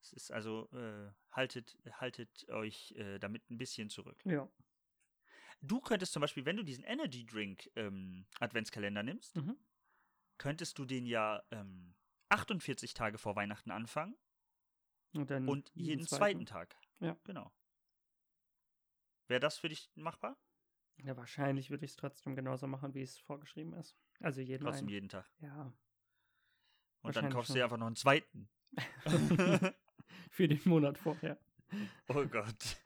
Es 0.00 0.12
ist 0.12 0.32
also, 0.32 0.68
äh, 0.72 1.10
haltet, 1.34 1.76
haltet 1.92 2.48
euch 2.48 2.92
äh, 2.92 3.18
damit 3.18 3.50
ein 3.50 3.58
bisschen 3.58 3.90
zurück. 3.90 4.20
Ja. 4.24 4.48
Du 5.60 5.80
könntest 5.80 6.12
zum 6.12 6.20
Beispiel, 6.20 6.44
wenn 6.44 6.56
du 6.56 6.62
diesen 6.62 6.84
Energy 6.84 7.24
Drink 7.24 7.70
ähm, 7.76 8.26
Adventskalender 8.38 9.02
nimmst, 9.02 9.36
mhm. 9.36 9.56
könntest 10.38 10.78
du 10.78 10.84
den 10.84 11.06
ja 11.06 11.42
ähm, 11.50 11.94
48 12.28 12.94
Tage 12.94 13.18
vor 13.18 13.36
Weihnachten 13.36 13.70
anfangen. 13.70 14.16
Und, 15.12 15.30
und 15.30 15.70
jeden 15.74 16.06
zweiten. 16.06 16.44
zweiten 16.44 16.46
Tag. 16.46 16.76
Ja. 16.98 17.16
Genau. 17.24 17.52
Wäre 19.28 19.40
das 19.40 19.58
für 19.58 19.68
dich 19.68 19.90
machbar? 19.94 20.36
Ja, 20.98 21.16
wahrscheinlich 21.16 21.70
würde 21.70 21.84
ich 21.84 21.92
es 21.92 21.96
trotzdem 21.96 22.34
genauso 22.36 22.66
machen, 22.66 22.94
wie 22.94 23.02
es 23.02 23.18
vorgeschrieben 23.18 23.72
ist. 23.74 23.96
Also 24.20 24.40
jeden 24.40 24.64
Trotzdem 24.64 24.86
einen. 24.86 24.94
jeden 24.94 25.08
Tag. 25.08 25.30
Ja. 25.38 25.72
Und 27.02 27.16
dann 27.16 27.30
kaufst 27.30 27.50
du 27.50 27.54
dir 27.54 27.64
einfach 27.64 27.76
noch 27.76 27.86
einen 27.86 27.96
zweiten. 27.96 28.48
für 30.34 30.48
den 30.48 30.60
Monat 30.64 30.98
vorher. 30.98 31.38
Oh 32.08 32.24
Gott. 32.26 32.76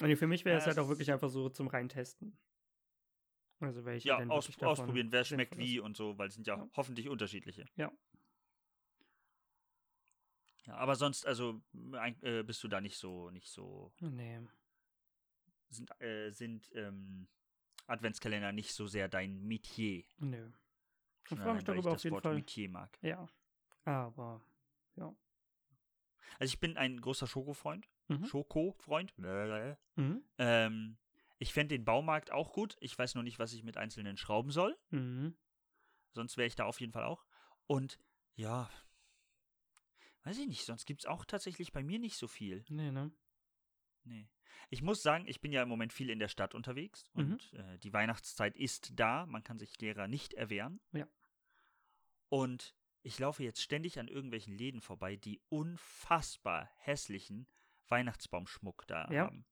Und 0.00 0.16
für 0.16 0.26
mich 0.26 0.44
wäre 0.44 0.58
es 0.58 0.66
halt 0.66 0.78
auch 0.78 0.88
wirklich 0.88 1.10
einfach 1.10 1.28
so 1.28 1.48
zum 1.48 1.68
Reintesten. 1.68 2.38
Also 3.60 3.84
welche 3.84 4.08
ja, 4.08 4.26
aus, 4.28 4.56
ausprobieren, 4.62 5.12
wer 5.12 5.24
schmeckt 5.24 5.56
wie 5.58 5.80
und 5.80 5.96
so, 5.96 6.16
weil 6.16 6.28
es 6.28 6.34
sind 6.34 6.46
ja, 6.46 6.56
ja, 6.56 6.70
hoffentlich 6.76 7.08
unterschiedliche. 7.08 7.66
Ja. 7.76 7.92
Ja, 10.66 10.74
aber 10.74 10.94
sonst, 10.96 11.26
also 11.26 11.62
äh, 12.20 12.42
bist 12.42 12.62
du 12.62 12.68
da 12.68 12.80
nicht 12.80 12.96
so, 12.96 13.30
nicht 13.30 13.48
so. 13.48 13.92
Nee. 14.00 14.40
Sind, 15.70 15.90
äh, 16.00 16.30
sind 16.30 16.70
ähm, 16.74 17.28
Adventskalender 17.86 18.52
nicht 18.52 18.72
so 18.72 18.86
sehr 18.86 19.08
dein 19.08 19.42
Metier? 19.42 20.04
Nö. 20.18 20.50
Ich 21.30 21.38
freue 21.38 21.54
mich 21.54 21.64
darüber 21.64 21.92
auf 21.92 22.02
jeden 22.04 22.20
Fall. 22.20 22.34
Metier 22.34 22.68
mag. 22.68 22.98
Ja. 23.02 23.26
Aber, 23.84 24.42
ja. 24.96 25.14
Also 26.38 26.52
ich 26.52 26.60
bin 26.60 26.76
ein 26.76 27.00
großer 27.00 27.26
Schokofreund. 27.26 27.88
Mhm. 28.08 28.24
Schoko-Freund. 28.24 29.12
Mhm. 29.96 30.22
Ähm, 30.38 30.98
ich 31.38 31.52
fände 31.52 31.74
den 31.74 31.84
Baumarkt 31.84 32.30
auch 32.30 32.52
gut. 32.52 32.76
Ich 32.80 32.98
weiß 32.98 33.14
nur 33.14 33.24
nicht, 33.24 33.38
was 33.38 33.52
ich 33.52 33.62
mit 33.62 33.76
einzelnen 33.76 34.16
schrauben 34.16 34.50
soll. 34.50 34.76
Mhm. 34.90 35.36
Sonst 36.12 36.36
wäre 36.36 36.46
ich 36.46 36.56
da 36.56 36.64
auf 36.64 36.80
jeden 36.80 36.92
Fall 36.92 37.04
auch. 37.04 37.24
Und 37.66 37.98
ja, 38.34 38.68
weiß 40.24 40.38
ich 40.38 40.46
nicht, 40.46 40.64
sonst 40.64 40.86
gibt 40.86 41.02
es 41.02 41.06
auch 41.06 41.24
tatsächlich 41.24 41.72
bei 41.72 41.82
mir 41.82 41.98
nicht 41.98 42.16
so 42.16 42.26
viel. 42.28 42.64
Nee, 42.68 42.90
ne? 42.90 43.12
Nee. 44.04 44.28
Ich 44.70 44.82
muss 44.82 45.02
sagen, 45.02 45.26
ich 45.26 45.40
bin 45.40 45.52
ja 45.52 45.62
im 45.62 45.68
Moment 45.68 45.92
viel 45.92 46.10
in 46.10 46.18
der 46.18 46.28
Stadt 46.28 46.54
unterwegs 46.54 47.04
mhm. 47.14 47.32
und 47.32 47.52
äh, 47.54 47.78
die 47.78 47.92
Weihnachtszeit 47.92 48.56
ist 48.56 48.92
da. 48.94 49.26
Man 49.26 49.42
kann 49.42 49.58
sich 49.58 49.76
derer 49.78 50.08
nicht 50.08 50.34
erwehren. 50.34 50.80
Ja. 50.92 51.08
Und 52.28 52.74
ich 53.02 53.18
laufe 53.18 53.42
jetzt 53.42 53.62
ständig 53.62 53.98
an 53.98 54.08
irgendwelchen 54.08 54.56
Läden 54.56 54.80
vorbei, 54.80 55.16
die 55.16 55.40
unfassbar 55.48 56.68
hässlichen 56.76 57.46
Weihnachtsbaumschmuck 57.88 58.86
da 58.86 59.08
ja. 59.10 59.24
haben. 59.26 59.44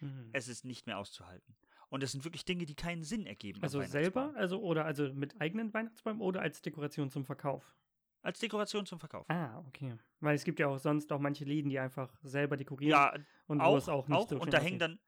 Mhm. 0.00 0.30
Es 0.32 0.48
ist 0.48 0.64
nicht 0.64 0.86
mehr 0.86 0.98
auszuhalten. 0.98 1.56
Und 1.88 2.02
es 2.02 2.12
sind 2.12 2.24
wirklich 2.24 2.44
Dinge, 2.44 2.66
die 2.66 2.74
keinen 2.74 3.04
Sinn 3.04 3.26
ergeben. 3.26 3.62
Also 3.62 3.80
selber, 3.82 4.32
also 4.36 4.60
oder 4.60 4.84
also 4.84 5.12
mit 5.12 5.40
eigenen 5.40 5.72
Weihnachtsbäumen 5.72 6.20
oder 6.20 6.40
als 6.42 6.60
Dekoration 6.62 7.10
zum 7.10 7.24
Verkauf? 7.24 7.76
Als 8.22 8.40
Dekoration 8.40 8.86
zum 8.86 8.98
Verkauf. 8.98 9.30
Ah, 9.30 9.62
okay. 9.68 9.96
Weil 10.20 10.34
es 10.34 10.42
gibt 10.42 10.58
ja 10.58 10.66
auch 10.66 10.78
sonst 10.78 11.12
auch 11.12 11.20
manche 11.20 11.44
Läden, 11.44 11.68
die 11.68 11.78
einfach 11.78 12.12
selber 12.22 12.56
dekorieren. 12.56 12.90
Ja, 12.90 13.14
und 13.46 13.60
auch, 13.60 13.74
wo 13.74 13.76
es 13.76 13.88
auch 13.88 14.08
nicht 14.08 14.16
auch 14.16 14.28
so 14.28 14.38
und 14.38 14.52
da 14.52 14.58
hängen 14.58 14.80
dann 14.80 14.98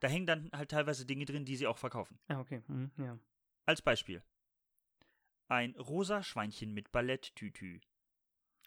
da 0.00 0.08
hängen 0.08 0.26
dann 0.26 0.50
halt 0.52 0.70
teilweise 0.70 1.06
Dinge 1.06 1.24
drin, 1.26 1.44
die 1.44 1.54
sie 1.54 1.66
auch 1.66 1.78
verkaufen. 1.78 2.18
Ah, 2.26 2.40
okay. 2.40 2.62
Mhm, 2.66 2.90
ja. 2.98 3.18
Als 3.66 3.82
Beispiel. 3.82 4.22
Ein 5.48 5.74
rosa 5.76 6.22
Schweinchen 6.22 6.72
mit 6.72 6.92
Balletttütü. 6.92 7.80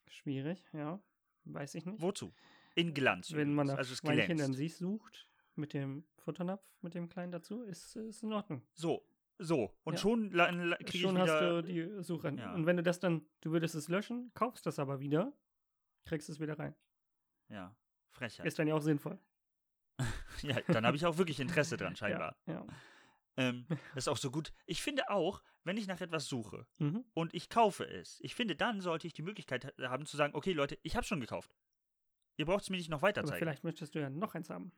Schwierig, 0.08 0.64
ja. 0.74 1.02
Weiß 1.46 1.76
ich 1.76 1.86
nicht. 1.86 2.02
Wozu? 2.02 2.34
In 2.76 2.94
Glanz. 2.94 3.34
Wenn 3.34 3.54
man 3.54 3.68
nach 3.68 3.78
also 3.78 3.96
Schweinchen 3.96 4.42
an 4.42 4.54
sich 4.54 4.76
sucht, 4.76 5.30
mit 5.56 5.74
dem 5.74 6.06
Futternapf, 6.18 6.64
mit 6.82 6.94
dem 6.94 7.08
kleinen 7.10 7.32
dazu, 7.32 7.64
ist 7.64 7.96
es 7.96 8.22
in 8.24 8.34
Ordnung. 8.34 8.62
So, 8.74 9.08
so. 9.38 9.74
Und 9.84 9.94
Ja. 9.94 10.00
schon 10.00 10.32
kriege 10.32 10.98
Schon 10.98 11.18
hast 11.18 11.40
du 11.40 11.62
die 11.64 12.04
Suche. 12.04 12.34
Ja. 12.38 12.54
Und 12.54 12.66
wenn 12.66 12.78
du 12.78 12.84
das 12.84 13.00
dann, 13.00 13.26
du 13.42 13.52
würdest 13.52 13.76
es 13.76 13.88
löschen, 13.88 14.32
kaufst 14.34 14.66
das 14.66 14.80
aber 14.80 15.00
wieder, 15.00 15.34
kriegst 16.06 16.30
es 16.30 16.40
wieder 16.40 16.58
rein. 16.60 16.76
ja, 17.50 17.76
Frechheit. 18.12 18.46
Ist 18.46 18.60
dann 18.60 18.68
ja 18.68 18.76
auch 18.76 18.82
sinnvoll. 18.82 19.20
ja, 20.42 20.60
dann 20.68 20.86
habe 20.86 20.98
ich 20.98 21.06
auch 21.06 21.18
wirklich 21.18 21.40
Interesse 21.40 21.78
dran, 21.78 21.96
scheinbar. 21.96 22.36
Ja. 22.46 22.54
ja. 22.54 22.68
Ähm, 23.38 23.66
das 23.96 24.04
ist 24.06 24.08
auch 24.08 24.18
so 24.18 24.32
gut. 24.32 24.54
Ich 24.66 24.82
finde 24.82 25.10
auch, 25.10 25.42
wenn 25.64 25.78
ich 25.78 25.88
nach 25.88 26.02
etwas 26.02 26.28
suche 26.28 26.68
Mhm. 26.78 27.04
und 27.14 27.34
ich 27.34 27.50
kaufe 27.50 27.86
es, 27.88 28.20
ich 28.22 28.36
finde, 28.36 28.56
dann 28.56 28.82
sollte 28.82 29.08
ich 29.08 29.14
die 29.14 29.22
Möglichkeit 29.24 29.66
ha- 29.66 29.90
haben 29.90 30.06
zu 30.06 30.16
sagen, 30.18 30.36
okay, 30.36 30.54
Leute, 30.54 30.78
ich 30.84 30.96
habe 30.96 31.06
schon 31.06 31.20
gekauft. 31.20 31.56
Ihr 32.38 32.46
braucht 32.46 32.64
es 32.64 32.70
mir 32.70 32.78
nicht 32.78 32.90
noch 32.90 33.02
weiter 33.02 33.22
Aber 33.22 33.30
zeigen. 33.30 33.40
vielleicht 33.40 33.64
möchtest 33.64 33.96
du 33.96 34.00
ja 34.00 34.10
noch 34.10 34.36
eins 34.36 34.50
haben. 34.50 34.72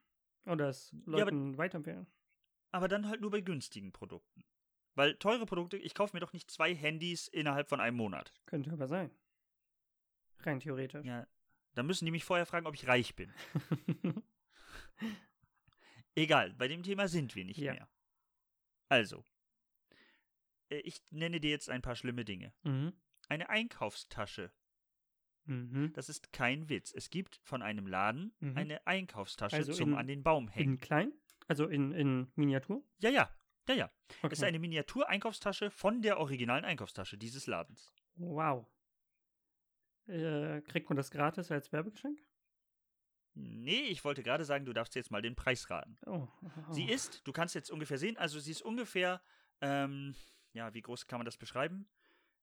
Oder 0.45 0.69
es 0.69 0.93
aber- 1.05 1.19
Leuten 1.25 1.57
weiterempfehlen. 1.57 2.07
Aber 2.71 2.87
dann 2.87 3.07
halt 3.07 3.21
nur 3.21 3.31
bei 3.31 3.41
günstigen 3.41 3.91
Produkten. 3.91 4.43
Weil 4.95 5.15
teure 5.15 5.45
Produkte, 5.45 5.77
ich 5.77 5.93
kaufe 5.93 6.15
mir 6.15 6.19
doch 6.21 6.33
nicht 6.33 6.49
zwei 6.49 6.73
Handys 6.75 7.27
innerhalb 7.27 7.69
von 7.69 7.79
einem 7.79 7.97
Monat. 7.97 8.33
Könnte 8.45 8.71
aber 8.71 8.87
sein. 8.87 9.11
Rein 10.39 10.59
theoretisch. 10.59 11.05
Ja. 11.05 11.27
Da 11.75 11.83
müssen 11.83 12.05
die 12.05 12.11
mich 12.11 12.23
vorher 12.23 12.45
fragen, 12.45 12.65
ob 12.65 12.73
ich 12.75 12.87
reich 12.87 13.15
bin. 13.15 13.31
Egal, 16.15 16.53
bei 16.53 16.67
dem 16.67 16.81
Thema 16.83 17.07
sind 17.07 17.35
wir 17.35 17.45
nicht 17.45 17.57
Ja. 17.59 17.73
mehr. 17.73 17.89
Also, 18.89 19.23
äh, 20.69 20.77
ich 20.79 21.01
nenne 21.11 21.39
dir 21.39 21.49
jetzt 21.51 21.69
ein 21.69 21.81
paar 21.81 21.95
schlimme 21.95 22.25
Dinge. 22.25 22.53
mhm. 22.63 22.93
Eine 23.29 23.49
Einkaufstasche. 23.49 24.53
Mhm. 25.45 25.91
Das 25.93 26.07
ist 26.07 26.31
kein 26.31 26.69
Witz. 26.69 26.93
Es 26.93 27.09
gibt 27.09 27.39
von 27.43 27.61
einem 27.61 27.85
Laden 27.87 28.33
Mhm. 28.39 28.57
eine 28.57 28.87
Einkaufstasche 28.87 29.57
Also 29.57 29.73
zum 29.73 29.91
in- 29.93 29.97
an 29.97 30.07
den 30.07 30.23
Baum 30.23 30.47
hängen. 30.47 30.73
In 30.75 30.79
klein? 30.79 31.13
Also 31.47 31.67
in, 31.67 31.91
in 31.91 32.31
Miniatur? 32.35 32.83
Ja, 32.99 33.09
ja, 33.09 33.29
ja, 33.67 33.75
ja. 33.75 33.91
Okay. 34.21 34.27
Es 34.33 34.39
ist 34.39 34.43
eine 34.43 34.59
Miniatur-Einkaufstasche 34.59 35.71
von 35.71 36.01
der 36.01 36.19
originalen 36.19 36.63
Einkaufstasche 36.65 37.17
dieses 37.17 37.47
Ladens. 37.47 37.93
Wow. 38.15 38.65
Äh, 40.07 40.61
kriegt 40.61 40.89
man 40.89 40.95
das 40.97 41.11
gratis 41.11 41.51
als 41.51 41.71
Werbegeschenk? 41.73 42.19
Nee, 43.39 43.81
ich 43.83 44.03
wollte 44.03 44.23
gerade 44.23 44.45
sagen, 44.45 44.65
du 44.65 44.73
darfst 44.73 44.95
jetzt 44.95 45.11
mal 45.11 45.21
den 45.21 45.35
Preis 45.35 45.69
raten. 45.69 45.97
Oh. 46.05 46.27
oh. 46.41 46.73
Sie 46.73 46.85
ist, 46.85 47.21
du 47.27 47.31
kannst 47.31 47.53
jetzt 47.55 47.69
ungefähr 47.69 47.97
sehen, 47.97 48.17
also 48.17 48.39
sie 48.39 48.51
ist 48.51 48.61
ungefähr, 48.63 49.21
ähm, 49.61 50.15
ja, 50.53 50.73
wie 50.73 50.81
groß 50.81 51.05
kann 51.07 51.19
man 51.19 51.25
das 51.25 51.37
beschreiben? 51.37 51.87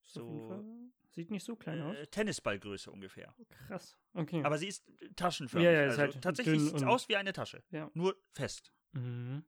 Ist 0.03 0.12
So 0.14 0.64
Sieht 1.11 1.30
nicht 1.30 1.45
so 1.45 1.57
klein 1.57 1.80
aus. 1.82 1.97
äh, 1.97 2.07
Tennisballgröße 2.09 2.90
ungefähr. 2.90 3.34
Krass. 3.66 3.97
Okay. 4.14 4.42
Aber 4.45 4.59
sie 4.59 4.68
ist 4.68 4.88
äh, 5.01 5.09
taschenförmig. 5.14 5.64
Ja, 5.64 5.72
ja, 5.72 5.82
ist 5.84 5.90
also 5.99 6.01
halt 6.03 6.22
tatsächlich 6.22 6.61
sieht 6.61 6.74
es 6.74 6.82
aus 6.82 7.09
wie 7.09 7.16
eine 7.16 7.32
Tasche. 7.32 7.62
Ja. 7.70 7.90
Nur 7.95 8.16
fest. 8.32 8.72
Mhm. 8.92 9.45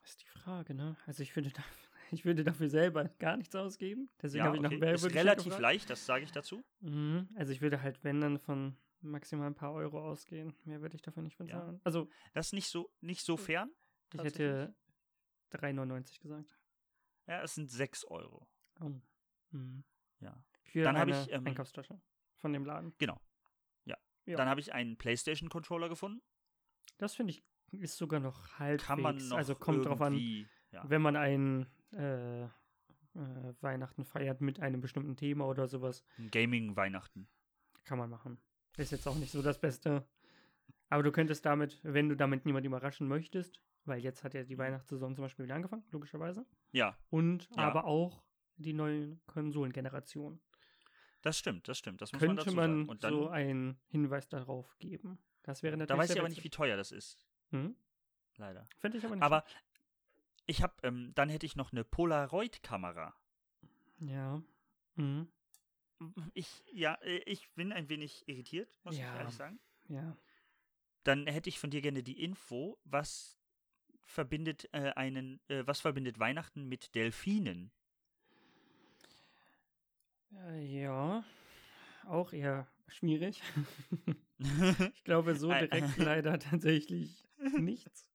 Das 0.00 0.10
ist 0.10 0.22
die 0.22 0.26
Frage, 0.28 0.74
ne? 0.74 0.96
Also 1.06 1.22
ich 1.22 1.34
würde, 1.36 1.50
da, 1.50 1.62
ich 2.10 2.24
würde 2.24 2.44
dafür 2.44 2.68
selber 2.70 3.04
gar 3.18 3.36
nichts 3.36 3.54
ausgeben. 3.54 4.08
Deswegen 4.22 4.40
Ja, 4.40 4.44
habe 4.46 4.56
ich 4.56 4.62
nach 4.62 4.70
okay. 4.70 4.80
dem 4.80 4.82
Ist 4.94 5.02
Werbegeschenk 5.02 5.14
relativ 5.26 5.44
gefragt. 5.44 5.62
leicht, 5.62 5.90
das 5.90 6.06
sage 6.06 6.24
ich 6.24 6.32
dazu. 6.32 6.64
Mhm. 6.80 7.28
Also 7.34 7.52
ich 7.52 7.60
würde 7.60 7.82
halt, 7.82 8.02
wenn 8.04 8.20
dann 8.20 8.38
von 8.38 8.76
maximal 9.00 9.46
ein 9.46 9.54
paar 9.54 9.72
Euro 9.72 10.00
ausgehen. 10.10 10.54
Mehr 10.64 10.80
würde 10.80 10.96
ich 10.96 11.02
dafür 11.02 11.22
nicht 11.22 11.38
bezahlen. 11.38 11.80
Also 11.84 12.08
Das 12.34 12.46
ist 12.48 12.52
nicht 12.52 12.68
so, 12.68 12.92
nicht 13.00 13.24
so 13.24 13.36
fern. 13.36 13.70
ich 14.14 14.22
hätte 14.22 14.74
3,99 15.52 16.20
gesagt. 16.20 16.58
Ja, 17.26 17.42
es 17.42 17.54
sind 17.54 17.70
6 17.70 18.04
Euro. 18.06 18.48
Oh. 18.80 18.90
Mhm. 19.50 19.84
Ja. 20.20 20.42
Für 20.64 20.82
Dann 20.82 20.96
hab 20.96 21.08
eine 21.08 21.22
ich, 21.22 21.32
ähm, 21.32 21.46
Einkaufstasche 21.46 22.00
von 22.36 22.52
dem 22.52 22.64
Laden. 22.64 22.94
Genau. 22.98 23.20
Ja. 23.84 23.96
Ja. 24.26 24.36
Dann 24.36 24.48
habe 24.48 24.60
ich 24.60 24.72
einen 24.72 24.96
PlayStation-Controller 24.96 25.88
gefunden. 25.88 26.22
Das 26.98 27.14
finde 27.14 27.32
ich 27.32 27.44
ist 27.70 27.96
sogar 27.98 28.18
noch 28.20 28.58
halbwegs. 28.58 28.86
Kann 28.86 29.00
man 29.02 29.16
noch 29.28 29.36
also 29.36 29.54
kommt 29.54 29.84
drauf 29.84 30.00
an, 30.00 30.14
Ja. 30.70 30.88
wenn 30.88 31.02
man 31.02 31.16
ein 31.16 31.66
äh, 31.92 32.44
äh, 32.44 32.48
Weihnachten 33.60 34.04
feiert 34.04 34.40
mit 34.40 34.60
einem 34.60 34.80
bestimmten 34.80 35.16
Thema 35.16 35.46
oder 35.46 35.66
sowas, 35.68 36.02
Gaming-Weihnachten. 36.30 37.28
kann 37.84 37.98
man 37.98 38.08
machen. 38.10 38.40
Ist 38.78 38.92
jetzt 38.92 39.06
auch 39.06 39.16
nicht 39.16 39.30
so 39.32 39.42
das 39.42 39.58
Beste. 39.60 40.06
Aber 40.88 41.02
du 41.02 41.12
könntest 41.12 41.44
damit, 41.44 41.78
wenn 41.82 42.08
du 42.08 42.16
damit 42.16 42.46
niemand 42.46 42.64
überraschen 42.64 43.06
möchtest, 43.08 43.60
weil 43.84 44.00
jetzt 44.00 44.24
hat 44.24 44.32
ja 44.34 44.42
die 44.44 44.56
Weihnachtssaison 44.56 45.14
zum 45.14 45.24
Beispiel 45.24 45.44
wieder 45.44 45.54
angefangen, 45.56 45.84
logischerweise. 45.90 46.46
Ja, 46.72 46.96
Und 47.10 47.48
Ja. 47.56 47.64
aber 47.68 47.84
auch 47.84 48.22
die 48.56 48.72
neuen 48.72 49.20
Konsolengenerationen. 49.26 50.40
das 51.22 51.38
stimmt, 51.38 51.68
das 51.68 51.76
stimmt. 51.78 52.00
Das 52.00 52.12
muss 52.12 52.20
Könnte 52.20 52.50
man 52.52 52.86
man 52.86 52.98
dann, 53.00 53.12
so 53.12 53.28
einen 53.28 53.78
Hinweis 53.88 54.28
darauf 54.28 54.78
geben. 54.78 55.18
Das 55.42 55.62
wäre 55.62 55.76
natürlich 55.76 55.88
da 55.88 55.98
weiß 56.02 56.10
ich 56.10 56.18
aber 56.20 56.28
nicht, 56.28 56.44
wie 56.44 56.50
teuer 56.50 56.76
das 56.76 56.92
ist. 56.92 57.18
Hm? 57.50 57.76
Leider. 58.36 58.66
Finde 58.78 58.98
ich 58.98 59.04
aber 59.04 59.16
nicht. 59.16 59.24
Aber 59.24 59.44
ich 60.46 60.62
habe, 60.62 60.74
ähm, 60.84 61.12
dann 61.14 61.28
hätte 61.28 61.44
ich 61.46 61.56
noch 61.56 61.72
eine 61.72 61.84
Polaroid-Kamera. 61.84 63.14
Ja. 64.00 64.40
Mhm. 64.94 65.28
Ich, 66.34 66.48
ja, 66.72 66.94
äh, 67.02 67.18
ich 67.26 67.50
bin 67.54 67.72
ein 67.72 67.88
wenig 67.88 68.28
irritiert, 68.28 68.78
muss 68.84 68.96
Ja. 68.96 69.12
ich 69.12 69.18
ehrlich 69.20 69.34
sagen. 69.34 69.58
Ja. 69.88 70.16
Dann 71.04 71.26
hätte 71.26 71.48
ich 71.48 71.58
von 71.58 71.70
dir 71.70 71.80
gerne 71.80 72.02
die 72.02 72.22
Info, 72.22 72.78
was 72.84 73.38
verbindet 74.04 74.68
äh, 74.72 74.90
einen, 74.92 75.40
äh, 75.48 75.66
was 75.66 75.80
verbindet 75.80 76.18
Weihnachten 76.18 76.68
mit 76.68 76.94
Delfinen? 76.94 77.70
Äh, 80.32 80.80
Ja. 80.82 81.24
Auch 82.04 82.32
eher 82.32 82.66
schwierig. 82.86 83.42
ich 84.94 85.04
glaube, 85.04 85.34
so 85.34 85.50
Ein- 85.50 85.68
direkt 85.68 85.96
leider 85.98 86.38
tatsächlich 86.38 87.28
nichts. 87.58 88.10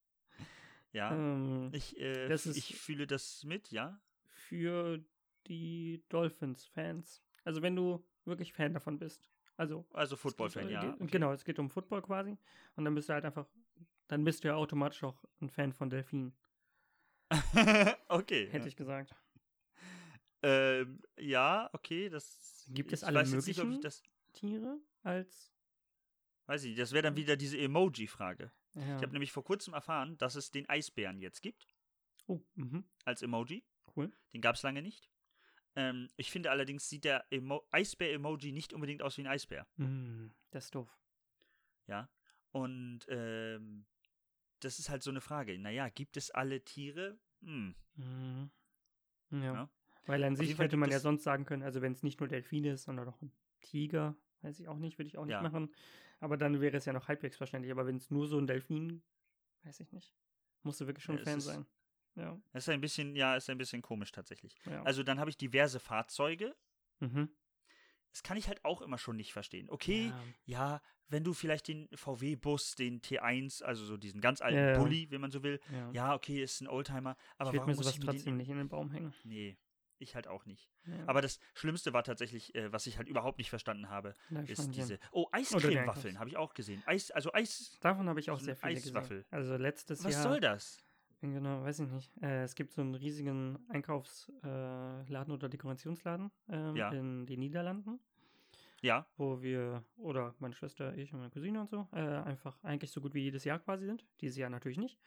ja, 0.93 1.13
Ähm, 1.15 1.69
ich, 1.73 1.99
äh, 1.99 2.33
ich 2.33 2.75
fühle 2.75 3.05
das 3.05 3.43
mit, 3.43 3.71
ja. 3.71 3.99
für 4.29 5.03
die 5.47 6.03
Dolphins-Fans. 6.09 7.21
Also 7.43 7.61
wenn 7.61 7.75
du 7.75 8.03
wirklich 8.25 8.53
Fan 8.53 8.73
davon 8.73 8.99
bist. 8.99 9.29
Also 9.57 9.85
Also 9.93 10.15
Football-Fan, 10.15 10.69
ja. 10.69 10.93
okay. 10.93 11.07
Genau, 11.07 11.31
es 11.31 11.45
geht 11.45 11.59
um 11.59 11.69
Football 11.69 12.01
quasi. 12.01 12.37
Und 12.75 12.85
dann 12.85 12.95
bist 12.95 13.09
du 13.09 13.13
halt 13.13 13.25
einfach, 13.25 13.47
dann 14.07 14.23
bist 14.23 14.43
du 14.43 14.47
ja 14.47 14.55
automatisch 14.55 15.03
auch 15.03 15.23
ein 15.41 15.49
Fan 15.49 15.73
von 15.73 15.89
Delfinen, 15.89 16.33
okay. 18.09 18.47
hätte 18.47 18.59
ja. 18.59 18.65
ich 18.65 18.75
gesagt. 18.75 19.15
Ähm, 20.41 21.01
ja, 21.17 21.69
okay, 21.73 22.09
das. 22.09 22.65
Gibt 22.69 22.93
es 22.93 23.03
alle 23.03 23.19
jetzt 23.19 23.31
nicht, 23.31 23.41
ob 23.41 23.47
ich 23.47 23.57
möglichen? 23.57 23.81
das. 23.81 24.03
Tiere 24.33 24.79
als. 25.03 25.51
Weiß 26.47 26.63
ich, 26.63 26.71
nicht, 26.71 26.81
das 26.81 26.91
wäre 26.91 27.03
dann 27.03 27.15
wieder 27.15 27.37
diese 27.37 27.57
Emoji-Frage. 27.57 28.51
Ja. 28.73 28.81
Ich 28.97 29.03
habe 29.03 29.13
nämlich 29.13 29.31
vor 29.31 29.43
kurzem 29.43 29.73
erfahren, 29.73 30.17
dass 30.17 30.35
es 30.35 30.51
den 30.51 30.67
Eisbären 30.67 31.19
jetzt 31.19 31.41
gibt, 31.41 31.67
oh, 32.25 32.41
mhm, 32.55 32.83
als 33.05 33.21
Emoji. 33.21 33.63
cool. 33.95 34.11
Den 34.33 34.41
gab 34.41 34.55
es 34.55 34.63
lange 34.63 34.81
nicht. 34.81 35.09
Ähm, 35.75 36.09
ich 36.17 36.31
finde 36.31 36.51
allerdings, 36.51 36.87
sieht 36.89 37.03
der 37.03 37.25
Emo 37.31 37.65
Eisbär-Emoji 37.71 38.51
nicht 38.51 38.73
unbedingt 38.73 39.01
aus 39.01 39.17
wie 39.17 39.21
ein 39.21 39.27
Eisbär. 39.27 39.67
Mm, 39.77 40.27
das 40.51 40.65
ist 40.65 40.75
doof. 40.75 40.97
Ja. 41.87 42.09
Und 42.51 43.01
ähm, 43.09 43.85
das 44.59 44.79
ist 44.79 44.89
halt 44.89 45.03
so 45.03 45.09
eine 45.09 45.21
Frage. 45.21 45.57
Naja, 45.57 45.89
gibt 45.89 46.17
es 46.17 46.31
alle 46.31 46.63
Tiere? 46.63 47.17
Hm. 47.41 47.75
Mhm. 47.95 48.51
Ja. 49.31 49.53
Ja. 49.53 49.69
Weil 50.05 50.23
an 50.23 50.33
Auf 50.33 50.39
sich 50.39 50.57
hätte 50.57 50.77
man 50.77 50.91
ja 50.91 50.99
sonst 50.99 51.23
sagen 51.23 51.45
können, 51.45 51.63
also 51.63 51.81
wenn 51.81 51.93
es 51.93 52.03
nicht 52.03 52.19
nur 52.19 52.27
Delfine 52.27 52.73
ist, 52.73 52.83
sondern 52.83 53.07
auch 53.07 53.21
ein 53.21 53.31
Tiger, 53.61 54.15
weiß 54.41 54.59
ich 54.59 54.67
auch 54.67 54.77
nicht, 54.77 54.97
würde 54.97 55.07
ich 55.07 55.17
auch 55.17 55.25
nicht 55.25 55.33
Ja. 55.33 55.41
machen. 55.41 55.73
Aber 56.19 56.37
dann 56.37 56.61
wäre 56.61 56.77
es 56.77 56.85
ja 56.85 56.93
noch 56.93 57.07
halbwegs 57.07 57.37
verständlich. 57.37 57.71
Aber 57.71 57.85
wenn 57.87 57.97
es 57.97 58.11
nur 58.11 58.27
so 58.27 58.37
ein 58.37 58.47
Delfin, 58.47 59.01
weiß 59.63 59.79
ich 59.79 59.91
nicht. 59.91 60.13
Musst 60.63 60.79
du 60.81 60.87
wirklich 60.87 61.03
schon 61.03 61.17
Ja, 61.17 61.23
Fan 61.23 61.41
sein. 61.41 61.65
Ja. 62.15 62.39
Das 62.51 62.63
ist 62.63 62.69
ein 62.69 62.81
bisschen, 62.81 63.15
ja, 63.15 63.35
ist 63.35 63.49
ein 63.49 63.57
bisschen 63.57 63.81
komisch 63.81 64.11
tatsächlich. 64.11 64.55
ja. 64.65 64.83
Also 64.83 65.03
dann 65.03 65.19
habe 65.19 65.29
ich 65.29 65.37
diverse 65.37 65.79
Fahrzeuge. 65.79 66.55
mhm. 66.99 67.29
Das 68.11 68.21
kann 68.21 68.37
ich 68.37 68.47
halt 68.47 68.63
auch 68.63 68.83
immer 68.83 68.99
schon 68.99 69.15
nicht 69.15 69.33
verstehen. 69.33 69.67
Okay, 69.71 70.09
Ja. 70.09 70.23
ja, 70.45 70.81
wenn 71.07 71.23
du 71.23 71.33
vielleicht 71.33 71.67
den 71.67 71.89
VW-Bus, 71.95 72.75
den 72.75 73.01
T1, 73.01 73.63
also 73.63 73.83
so 73.85 73.97
diesen 73.97 74.21
ganz 74.21 74.39
alten 74.39 74.57
Ja. 74.59 74.77
Bulli, 74.77 75.09
wenn 75.09 75.19
man 75.19 75.31
so 75.31 75.41
will, 75.41 75.59
Ja. 75.93 76.13
okay, 76.13 76.43
ist 76.43 76.61
ein 76.61 76.67
Oldtimer, 76.67 77.17
aber 77.37 77.49
ich 77.49 77.55
warum 77.57 77.71
mir 77.71 77.75
muss 77.75 77.85
sowas 77.85 77.95
ich 77.95 77.99
mir 78.01 78.05
trotzdem 78.05 78.33
den... 78.33 78.37
nicht 78.37 78.49
in 78.49 78.57
den 78.57 78.69
Baum 78.69 78.91
hängen. 78.91 79.15
Nee, 79.23 79.57
ich 79.97 80.13
halt 80.13 80.27
auch 80.27 80.45
nicht. 80.45 80.69
Aber 81.07 81.23
das 81.23 81.39
Schlimmste 81.55 81.91
war 81.93 82.03
tatsächlich, 82.03 82.53
äh, 82.53 82.71
was 82.71 82.85
ich 82.85 82.97
halt 82.99 83.07
überhaupt 83.09 83.39
nicht 83.39 83.49
verstanden 83.49 83.89
habe, 83.89 84.15
Ja, 84.29 84.41
ist 84.41 84.69
diese... 84.75 84.99
Oh, 85.11 85.25
die 85.31 85.37
Eiscremewaffeln 85.39 86.19
habe 86.19 86.29
ich 86.29 86.37
auch 86.37 86.53
gesehen. 86.53 86.83
Eis, 86.85 87.09
also 87.09 87.33
Eis... 87.33 87.79
Davon 87.81 88.07
habe 88.09 88.19
ich 88.19 88.29
auch 88.29 88.37
so 88.37 88.45
sehr 88.45 88.55
viele 88.57 88.73
Eiswaffel. 88.73 89.17
gesehen. 89.23 89.33
Also 89.33 89.55
letztes 89.57 90.03
Was 90.03 90.13
Jahr. 90.13 90.21
soll 90.23 90.39
das? 90.39 90.82
Genau, 91.31 91.63
weiß 91.63 91.79
ich 91.79 91.89
nicht. 91.89 92.11
Äh, 92.21 92.43
es 92.43 92.53
gibt 92.53 92.73
so 92.73 92.81
einen 92.81 92.95
riesigen 92.95 93.57
Einkaufsladen 93.69 95.31
äh, 95.31 95.33
oder 95.33 95.47
Dekorationsladen 95.47 96.31
ähm, 96.49 96.75
Ja. 96.75 96.91
in 96.91 97.25
den 97.25 97.39
Niederlanden, 97.39 97.99
Ja, 98.81 99.07
wo 99.15 99.41
wir, 99.41 99.85
oder 99.95 100.35
meine 100.39 100.53
Schwester, 100.53 100.97
ich 100.97 101.13
und 101.13 101.19
meine 101.19 101.31
Cousine 101.31 101.61
und 101.61 101.69
so, 101.69 101.87
äh, 101.93 101.99
einfach 101.99 102.61
eigentlich 102.63 102.91
so 102.91 102.99
gut 102.99 103.13
wie 103.13 103.21
jedes 103.21 103.45
Jahr 103.45 103.59
quasi 103.59 103.85
sind. 103.85 104.05
Dieses 104.19 104.37
Jahr 104.37 104.49
natürlich 104.49 104.77
nicht. 104.77 104.99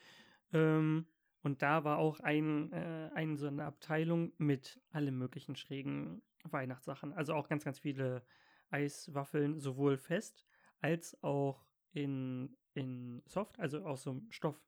Ähm, 0.54 1.06
und 1.42 1.60
da 1.60 1.84
war 1.84 1.98
auch 1.98 2.20
ein, 2.20 2.72
äh, 2.72 3.10
ein, 3.14 3.36
so 3.36 3.46
eine 3.48 3.64
Abteilung 3.66 4.32
mit 4.38 4.80
allen 4.92 5.18
möglichen 5.18 5.54
schrägen 5.54 6.22
Weihnachtssachen. 6.44 7.12
Also 7.12 7.34
auch 7.34 7.48
ganz, 7.48 7.64
ganz 7.64 7.78
viele 7.78 8.24
Eiswaffeln, 8.70 9.58
sowohl 9.60 9.98
fest 9.98 10.46
als 10.80 11.22
auch 11.22 11.66
in, 11.92 12.56
in 12.72 13.22
Soft, 13.26 13.58
also 13.60 13.84
aus 13.84 14.02
so 14.04 14.12
einem 14.12 14.30
Stoff. 14.30 14.62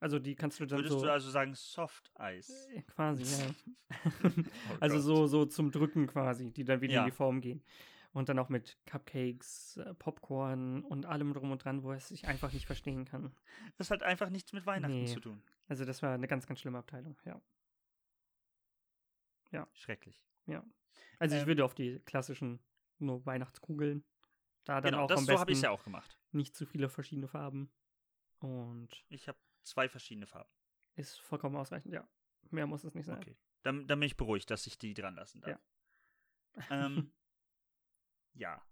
Also 0.00 0.18
die 0.18 0.34
kannst 0.36 0.60
du 0.60 0.66
dann 0.66 0.78
würdest 0.78 0.92
so 1.00 1.04
du 1.06 1.10
also 1.12 1.30
sagen 1.30 1.54
Soft-Eis? 1.54 2.68
äh, 2.72 2.82
quasi, 2.82 3.24
ja. 3.24 3.54
Oh 4.70 4.76
also 4.80 5.00
so, 5.00 5.26
so 5.26 5.44
zum 5.46 5.70
Drücken 5.70 6.06
quasi, 6.06 6.52
die 6.52 6.64
dann 6.64 6.80
wieder 6.80 6.94
Ja. 6.94 7.00
in 7.04 7.10
die 7.10 7.16
Form 7.16 7.40
gehen. 7.40 7.62
Und 8.12 8.28
dann 8.28 8.38
auch 8.38 8.48
mit 8.48 8.78
Cupcakes, 8.86 9.76
äh, 9.76 9.94
Popcorn 9.94 10.82
und 10.82 11.04
allem 11.06 11.34
drum 11.34 11.50
und 11.52 11.64
dran, 11.64 11.82
wo 11.82 11.92
es 11.92 12.08
sich 12.08 12.26
einfach 12.26 12.52
nicht 12.52 12.66
verstehen 12.66 13.04
kann. 13.04 13.34
Das 13.76 13.90
hat 13.90 14.02
einfach 14.02 14.30
nichts 14.30 14.52
mit 14.52 14.66
Weihnachten 14.66 15.00
Nee. 15.04 15.06
zu 15.06 15.20
tun. 15.20 15.42
Also 15.68 15.84
das 15.84 16.02
war 16.02 16.14
eine 16.14 16.26
ganz, 16.26 16.46
ganz 16.46 16.60
schlimme 16.60 16.78
Abteilung, 16.78 17.16
ja. 17.24 17.40
Schrecklich. 19.74 20.22
Also 21.18 21.34
ich 21.36 21.42
Ähm, 21.42 21.48
würde 21.48 21.64
auf 21.64 21.74
die 21.74 21.98
klassischen 22.00 22.60
nur 22.98 23.24
Weihnachtskugeln. 23.26 24.04
Da 24.64 24.80
dann 24.80 24.92
Genau, 24.92 25.04
auch 25.04 25.08
das 25.08 25.18
am 25.20 25.26
so 25.26 25.38
habe 25.38 25.50
ich 25.50 25.56
besten 25.56 25.64
ja 25.64 25.70
auch 25.70 25.82
gemacht. 25.84 26.18
nicht 26.32 26.54
zu 26.56 26.66
viele 26.66 26.88
verschiedene 26.88 27.28
Farben. 27.28 27.70
Und 28.40 29.04
Ich 29.08 29.28
habe 29.28 29.38
zwei 29.62 29.88
verschiedene 29.88 30.26
Farben. 30.26 30.50
ist 30.96 31.18
vollkommen 31.20 31.56
ausreichend, 31.56 31.92
ja. 31.94 32.08
Mehr 32.50 32.66
muss 32.66 32.84
es 32.84 32.94
nicht 32.94 33.06
sein. 33.06 33.18
Okay. 33.18 33.36
Dann, 33.62 33.86
dann 33.86 34.00
bin 34.00 34.06
ich 34.06 34.16
beruhigt, 34.16 34.50
dass 34.50 34.66
ich 34.66 34.78
die 34.78 34.94
dran 34.94 35.14
lassen 35.16 35.40
darf. 35.40 35.60
Ähm, 36.70 37.12
ja. 38.34 38.64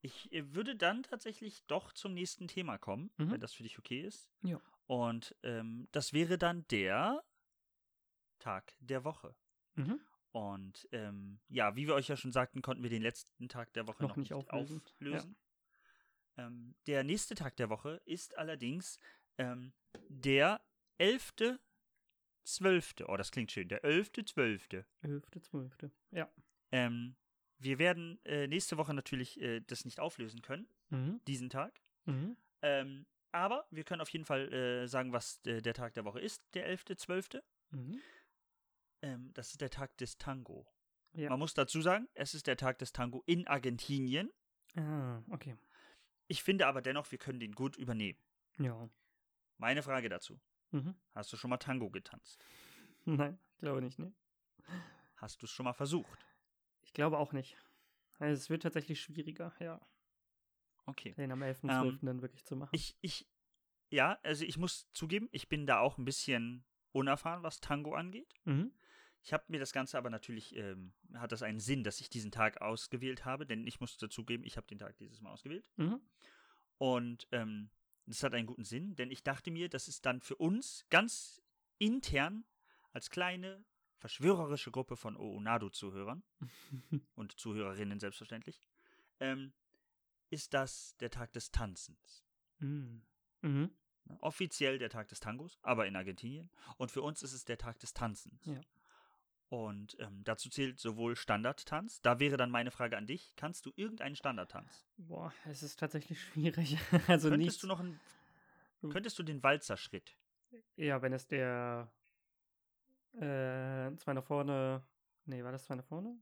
Ich 0.00 0.30
äh, 0.32 0.54
würde 0.54 0.76
dann 0.76 1.02
tatsächlich 1.02 1.64
doch 1.66 1.92
zum 1.92 2.14
nächsten 2.14 2.46
Thema 2.48 2.78
kommen, 2.78 3.10
Mhm. 3.16 3.32
wenn 3.32 3.40
das 3.40 3.52
für 3.54 3.62
dich 3.64 3.78
okay 3.78 4.00
ist. 4.02 4.30
Ja. 4.42 4.60
Und 4.86 5.34
ähm, 5.42 5.88
das 5.92 6.12
wäre 6.12 6.38
dann 6.38 6.66
der 6.68 7.22
Tag 8.38 8.74
der 8.80 9.04
Woche. 9.04 9.34
Mhm. 9.74 10.00
Und 10.32 10.88
ähm, 10.92 11.40
ja, 11.48 11.74
wie 11.76 11.86
wir 11.86 11.94
euch 11.94 12.08
ja 12.08 12.16
schon 12.16 12.32
sagten, 12.32 12.60
konnten 12.62 12.82
wir 12.82 12.90
den 12.90 13.02
letzten 13.02 13.48
Tag 13.48 13.72
der 13.74 13.86
Woche 13.86 14.02
Noch 14.02 14.10
noch, 14.10 14.16
nicht 14.16 14.32
auflösen. 14.32 14.82
auflösen. 14.84 15.36
Ähm, 16.36 16.74
der 16.86 17.04
nächste 17.04 17.34
Tag 17.34 17.56
der 17.56 17.70
Woche 17.70 18.00
ist 18.04 18.36
allerdings 18.36 18.98
ähm, 19.38 19.72
der 20.08 20.60
11.12. 21.00 23.04
Oh, 23.06 23.16
das 23.16 23.30
klingt 23.30 23.52
schön. 23.52 23.68
Der 23.68 23.82
11.12. 23.84 24.84
11.12. 25.02 25.90
Ja. 26.10 26.30
Ähm, 26.72 27.16
wir 27.58 27.78
werden 27.78 28.18
äh, 28.24 28.46
nächste 28.46 28.76
Woche 28.76 28.94
natürlich 28.94 29.40
äh, 29.40 29.60
das 29.60 29.84
nicht 29.84 30.00
auflösen 30.00 30.42
können, 30.42 30.68
Mhm. 30.90 31.20
diesen 31.26 31.50
Tag. 31.50 31.80
Mhm. 32.04 32.36
Ähm, 32.62 33.06
aber 33.32 33.66
wir 33.70 33.84
können 33.84 34.00
auf 34.02 34.10
jeden 34.10 34.24
Fall 34.24 34.52
äh, 34.52 34.86
sagen, 34.86 35.12
was 35.12 35.40
äh, 35.46 35.60
der 35.62 35.74
Tag 35.74 35.94
der 35.94 36.04
Woche 36.04 36.20
ist, 36.20 36.42
der 36.54 36.68
11.12. 36.76 37.42
Mhm. 37.70 38.00
Ähm, 39.02 39.30
das 39.34 39.50
ist 39.50 39.60
der 39.60 39.70
Tag 39.70 39.96
des 39.98 40.18
Tango. 40.18 40.66
Ja. 41.12 41.30
Man 41.30 41.38
muss 41.38 41.54
dazu 41.54 41.80
sagen, 41.80 42.08
es 42.14 42.34
ist 42.34 42.46
der 42.46 42.56
Tag 42.56 42.78
des 42.78 42.92
Tango 42.92 43.22
in 43.26 43.46
Argentinien. 43.46 44.30
Ah, 44.76 45.22
okay. 45.30 45.56
Ich 46.26 46.42
finde 46.42 46.66
aber 46.66 46.82
dennoch, 46.82 47.10
wir 47.12 47.18
können 47.18 47.38
den 47.40 47.52
gut 47.52 47.76
übernehmen. 47.76 48.18
Ja. 48.58 48.88
Meine 49.58 49.82
Frage 49.82 50.08
dazu. 50.08 50.40
Mhm. 50.70 50.94
Hast 51.14 51.32
du 51.32 51.36
schon 51.36 51.50
mal 51.50 51.58
Tango 51.58 51.90
getanzt? 51.90 52.44
Nein, 53.04 53.38
ich 53.52 53.58
glaube 53.58 53.80
nicht, 53.82 53.98
ne? 53.98 54.12
Hast 55.16 55.40
du 55.42 55.46
es 55.46 55.52
schon 55.52 55.64
mal 55.64 55.72
versucht? 55.72 56.26
Ich 56.82 56.92
glaube 56.92 57.18
auch 57.18 57.32
nicht. 57.32 57.56
Also 58.18 58.40
es 58.40 58.50
wird 58.50 58.62
tatsächlich 58.62 59.00
schwieriger, 59.00 59.54
ja, 59.60 59.80
Okay. 60.86 61.14
den 61.14 61.32
am 61.32 61.42
11.12. 61.42 61.88
Ähm, 61.88 61.98
dann 62.02 62.22
wirklich 62.22 62.44
zu 62.44 62.56
machen. 62.56 62.70
Ich, 62.72 62.96
ich, 63.00 63.26
ja, 63.90 64.18
also 64.22 64.44
ich 64.44 64.58
muss 64.58 64.88
zugeben, 64.92 65.28
ich 65.32 65.48
bin 65.48 65.66
da 65.66 65.80
auch 65.80 65.98
ein 65.98 66.04
bisschen 66.04 66.64
unerfahren, 66.92 67.42
was 67.42 67.60
Tango 67.60 67.94
angeht. 67.94 68.32
mhm. 68.44 68.72
Ich 69.26 69.32
habe 69.32 69.44
mir 69.48 69.58
das 69.58 69.72
Ganze 69.72 69.96
aber 69.96 70.10
natürlich, 70.10 70.54
ähm, 70.54 70.92
hat 71.14 71.32
das 71.32 71.42
einen 71.42 71.58
Sinn, 71.58 71.82
dass 71.82 71.98
ich 71.98 72.10
diesen 72.10 72.30
Tag 72.30 72.60
ausgewählt 72.60 73.24
habe, 73.24 73.46
denn 73.46 73.66
ich 73.66 73.80
muss 73.80 73.96
dazugeben, 73.96 74.44
ich 74.44 74.58
habe 74.58 74.66
den 74.66 74.78
Tag 74.78 74.98
dieses 74.98 75.22
Mal 75.22 75.32
ausgewählt. 75.32 75.64
Mhm. 75.76 75.98
Und 76.76 77.26
ähm, 77.32 77.70
das 78.06 78.22
hat 78.22 78.34
einen 78.34 78.46
guten 78.46 78.64
Sinn, 78.64 78.94
denn 78.96 79.10
ich 79.10 79.22
dachte 79.22 79.50
mir, 79.50 79.68
das 79.68 79.88
ist 79.88 80.04
dann 80.06 80.20
für 80.20 80.36
uns 80.36 80.84
ganz 80.90 81.42
intern 81.78 82.44
als 82.92 83.10
kleine 83.10 83.64
verschwörerische 83.96 84.70
Gruppe 84.70 84.96
von 84.96 85.16
Oonado-Zuhörern 85.16 86.22
und 87.14 87.38
Zuhörerinnen 87.38 87.98
selbstverständlich, 87.98 88.60
ähm, 89.20 89.52
ist 90.30 90.52
das 90.52 90.96
der 90.98 91.10
Tag 91.10 91.32
des 91.32 91.50
Tanzens. 91.50 92.24
mhm. 92.58 93.02
Mhm. 93.40 93.70
Offiziell 94.20 94.78
der 94.78 94.90
Tag 94.90 95.08
des 95.08 95.20
Tangos, 95.20 95.58
aber 95.62 95.86
in 95.86 95.96
Argentinien. 95.96 96.50
Und 96.76 96.90
für 96.90 97.00
uns 97.00 97.22
ist 97.22 97.32
es 97.32 97.46
der 97.46 97.56
Tag 97.56 97.78
des 97.78 97.94
Tanzens. 97.94 98.44
Ja. 98.44 98.60
Und 99.54 99.96
ähm, 100.00 100.22
dazu 100.24 100.50
zählt 100.50 100.80
sowohl 100.80 101.14
Standardtanz. 101.14 102.00
Da 102.02 102.18
wäre 102.18 102.36
dann 102.36 102.50
meine 102.50 102.72
Frage 102.72 102.96
an 102.96 103.06
dich: 103.06 103.34
Kannst 103.36 103.66
du 103.66 103.72
irgendeinen 103.76 104.16
Standardtanz? 104.16 104.84
Boah, 104.96 105.32
es 105.44 105.62
ist 105.62 105.78
tatsächlich 105.78 106.20
schwierig. 106.20 106.76
also 107.08 107.28
könntest 107.28 107.52
nicht. 107.52 107.62
du 107.62 107.66
noch 107.68 107.80
einen, 107.80 108.00
könntest 108.90 109.18
du 109.18 109.22
den 109.22 109.42
Walzerschritt? 109.42 110.16
Ja, 110.76 111.02
wenn 111.02 111.12
es 111.12 111.26
der 111.28 111.92
Äh, 113.14 113.94
zwei 113.96 114.12
nach 114.12 114.24
vorne. 114.24 114.82
Nee, 115.26 115.44
war 115.44 115.52
das 115.52 115.64
zwei 115.64 115.76
nach 115.76 115.84
vorne? 115.84 116.18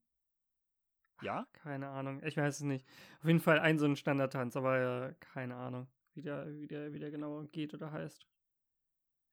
Ja? 1.23 1.47
Keine 1.53 1.89
Ahnung. 1.89 2.23
Ich 2.23 2.37
weiß 2.37 2.57
es 2.57 2.63
nicht. 2.63 2.87
Auf 3.21 3.27
jeden 3.27 3.41
Fall 3.41 3.59
ein 3.61 3.79
so 3.79 3.87
ein 3.87 3.97
Standardtanz, 3.97 4.57
aber 4.57 5.09
äh, 5.09 5.15
keine 5.21 5.57
Ahnung, 5.57 5.89
wie 6.15 6.23
der, 6.23 6.47
wie, 6.61 6.67
der, 6.67 6.93
wie 6.93 6.99
der 6.99 7.11
genau 7.11 7.45
geht 7.45 7.73
oder 7.73 7.93
heißt. 7.93 8.27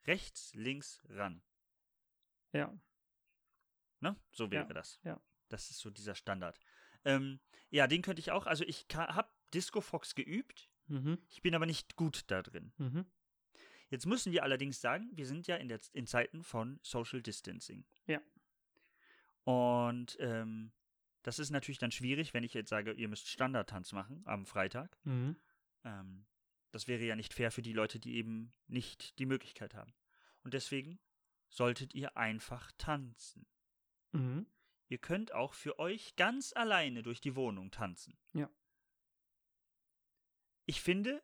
Rechts, 0.08 0.54
links, 0.56 1.04
ran. 1.10 1.42
Ja. 2.54 2.74
Ne? 4.02 4.16
So 4.32 4.52
wäre 4.52 4.68
Ja, 4.68 4.74
das. 4.74 5.00
ja. 5.04 5.22
Das 5.50 5.72
ist 5.72 5.80
so 5.80 5.90
dieser 5.90 6.16
Standard. 6.16 6.60
Ähm, 7.06 7.40
ja, 7.70 7.88
den 7.88 8.02
könnte 8.02 8.20
ich 8.20 8.32
auch. 8.32 8.46
Also 8.46 8.64
ich 8.66 8.86
habe 8.94 9.30
Disco 9.54 9.82
Fox 9.82 10.16
geübt. 10.16 10.70
Mhm. 10.88 11.18
Ich 11.30 11.42
bin 11.42 11.56
aber 11.56 11.66
nicht 11.66 11.96
gut 11.96 12.24
da 12.28 12.42
drin. 12.42 12.72
Mhm. 12.78 13.06
Jetzt 13.90 14.06
müssen 14.06 14.32
wir 14.32 14.44
allerdings 14.44 14.80
sagen, 14.82 15.10
wir 15.14 15.26
sind 15.26 15.48
ja 15.48 15.56
in, 15.56 15.68
der, 15.68 15.80
in 15.94 16.06
Zeiten 16.06 16.44
von 16.44 16.80
Social 16.84 17.22
Distancing. 17.22 17.86
Ja. 18.06 18.22
Und 19.44 20.18
ähm, 20.20 20.72
das 21.24 21.40
ist 21.40 21.50
natürlich 21.50 21.80
dann 21.80 21.92
schwierig, 21.92 22.34
wenn 22.34 22.44
ich 22.44 22.54
jetzt 22.54 22.70
sage, 22.70 22.92
ihr 22.94 23.08
müsst 23.08 23.28
Standardtanz 23.28 23.92
machen 23.92 24.22
am 24.26 24.46
Freitag. 24.46 24.98
Mhm. 25.04 25.36
Ähm, 25.84 26.26
das 26.72 26.88
wäre 26.88 27.04
ja 27.04 27.16
nicht 27.16 27.34
fair 27.34 27.52
für 27.52 27.64
die 27.64 27.74
Leute, 27.74 28.00
die 28.00 28.16
eben 28.16 28.54
nicht 28.68 29.18
die 29.18 29.26
Möglichkeit 29.26 29.74
haben. 29.74 29.94
Und 30.44 30.54
deswegen 30.54 31.00
solltet 31.50 31.96
ihr 31.96 32.16
einfach 32.16 32.72
tanzen. 32.78 33.48
Mhm. 34.12 34.46
Ihr 34.88 34.98
könnt 34.98 35.34
auch 35.34 35.54
für 35.54 35.78
euch 35.80 36.16
ganz 36.16 36.54
alleine 36.54 37.04
durch 37.04 37.22
die 37.22 37.36
Wohnung 37.36 37.70
tanzen. 37.72 38.18
Ja. 38.34 38.50
Ich 40.66 40.82
finde, 40.82 41.24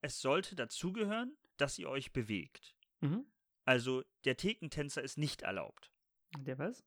es 0.00 0.20
sollte 0.20 0.54
dazugehören, 0.56 1.36
dass 1.56 1.78
ihr 1.78 1.88
euch 1.88 2.12
bewegt. 2.12 2.76
Mhm. 3.00 3.26
Also 3.64 4.04
der 4.24 4.36
Thekentänzer 4.36 5.02
ist 5.02 5.18
nicht 5.18 5.42
erlaubt. 5.42 5.92
Der 6.38 6.58
was? 6.58 6.84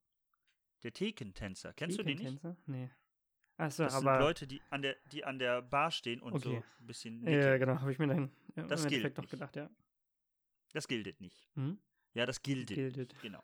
Der 0.83 0.93
Thekentänzer, 0.93 1.73
kennst 1.73 1.99
du 1.99 2.03
den 2.03 2.17
nicht? 2.17 2.39
Nee. 2.67 2.89
Achso, 3.57 3.83
Das 3.83 3.93
aber. 3.93 4.13
sind 4.13 4.19
Leute, 4.21 4.47
die 4.47 4.61
an 4.71 4.81
der, 4.81 4.95
die 5.11 5.23
an 5.23 5.37
der 5.37 5.61
Bar 5.61 5.91
stehen 5.91 6.21
und 6.21 6.39
so 6.41 6.49
Okay. 6.49 6.63
ein 6.79 6.87
bisschen. 6.87 7.23
ja, 7.27 7.29
nicken. 7.31 7.59
genau, 7.59 7.81
habe 7.81 7.91
ich 7.91 7.99
mir 7.99 8.07
dann 8.07 8.31
im 8.55 8.67
Das 8.67 8.81
gilt 8.87 8.93
Endeffekt 9.05 9.17
nicht. 9.19 9.29
gedacht, 9.31 9.55
ja. 9.55 9.69
Das 10.73 10.87
gilt 10.87 11.19
nicht. 11.21 11.47
Mhm. 11.55 11.79
Ja, 12.13 12.25
das 12.25 12.41
gilt. 12.41 12.69
Genau. 13.21 13.43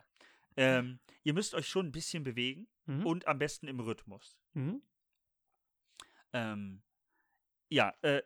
Ähm, 0.58 0.98
ihr 1.24 1.34
müsst 1.34 1.54
euch 1.54 1.68
schon 1.68 1.86
ein 1.86 1.92
bisschen 1.92 2.22
bewegen 2.24 2.68
Mhm. 2.86 3.06
und 3.06 3.26
am 3.26 3.38
besten 3.38 3.68
im 3.68 3.80
Rhythmus. 3.80 4.38
Mhm. 4.54 4.82
Ähm, 6.32 6.82
ja, 7.68 7.94
äh, 8.02 8.22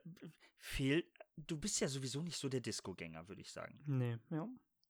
fehlt. 0.59 1.07
Du 1.37 1.57
bist 1.59 1.80
ja 1.80 1.89
sowieso 1.89 2.22
nicht 2.22 2.37
so 2.37 2.49
der 2.49 2.61
Disco-Gänger, 2.61 3.26
würde 3.28 3.41
ich 3.41 3.51
sagen. 3.53 3.80
Nee, 3.87 4.18
ja. 4.30 4.49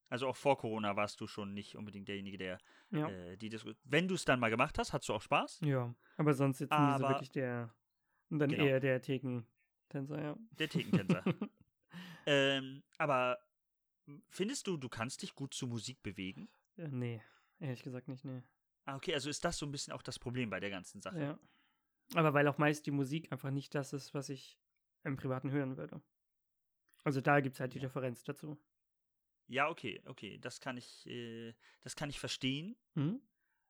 Also 0.08 0.26
auch 0.28 0.36
vor 0.36 0.58
Corona 0.58 0.94
warst 0.96 1.20
du 1.22 1.26
schon 1.26 1.54
nicht 1.54 1.74
unbedingt 1.76 2.06
derjenige, 2.08 2.36
der 2.36 2.58
Ja. 2.90 3.08
äh, 3.08 3.36
die 3.38 3.48
Disco. 3.48 3.72
Wenn 3.84 4.08
du 4.08 4.14
es 4.14 4.24
dann 4.26 4.40
mal 4.40 4.50
gemacht 4.50 4.78
hast, 4.78 4.92
hattest 4.92 5.08
du 5.08 5.14
auch 5.14 5.22
Spaß. 5.22 5.60
ja. 5.62 5.94
Aber 6.18 6.34
sonst 6.34 6.60
jetzt 6.60 6.70
nie 6.72 6.76
so 6.76 6.82
Aber- 6.82 7.08
wirklich 7.10 7.30
der. 7.30 7.74
Und 8.28 8.38
dann 8.38 8.50
Genau. 8.50 8.64
eher 8.64 8.80
der 8.80 9.00
Thekentänzer, 9.00 10.20
ja. 10.22 10.36
Der 10.52 10.68
Thekentänzer. 10.68 11.22
ähm, 12.26 12.82
aber 12.98 13.38
findest 14.28 14.66
du, 14.66 14.76
du 14.76 14.88
kannst 14.90 15.22
dich 15.22 15.34
gut 15.34 15.54
zu 15.54 15.66
Musik 15.66 16.02
bewegen? 16.02 16.50
Ja, 16.76 16.88
nee, 16.88 17.22
ehrlich 17.60 17.82
gesagt 17.82 18.08
nicht, 18.08 18.24
nee. 18.24 18.42
Ah, 18.84 18.96
okay, 18.96 19.14
also 19.14 19.30
ist 19.30 19.44
das 19.44 19.58
so 19.58 19.66
ein 19.66 19.72
bisschen 19.72 19.92
auch 19.92 20.02
das 20.02 20.18
Problem 20.18 20.50
bei 20.50 20.58
der 20.60 20.70
ganzen 20.70 21.00
Sache. 21.00 21.20
Ja. 21.20 21.38
Aber 22.14 22.34
weil 22.34 22.48
auch 22.48 22.58
meist 22.58 22.86
die 22.86 22.90
Musik 22.90 23.30
einfach 23.30 23.50
nicht 23.50 23.74
das 23.74 23.92
ist, 23.92 24.12
was 24.14 24.28
ich 24.28 24.58
im 25.04 25.16
Privaten 25.16 25.50
hören 25.50 25.76
würde. 25.76 26.02
Also 27.04 27.20
da 27.20 27.40
gibt 27.40 27.54
es 27.54 27.60
halt 27.60 27.74
die 27.74 27.78
Ja. 27.78 27.84
Differenz 27.86 28.24
dazu. 28.24 28.58
Ja, 29.48 29.68
okay, 29.68 30.02
okay, 30.06 30.38
das 30.38 30.60
kann 30.60 30.76
ich, 30.76 31.06
äh, 31.06 31.54
das 31.80 31.96
kann 31.96 32.10
ich 32.10 32.18
verstehen. 32.18 32.76
Mhm. 32.94 33.20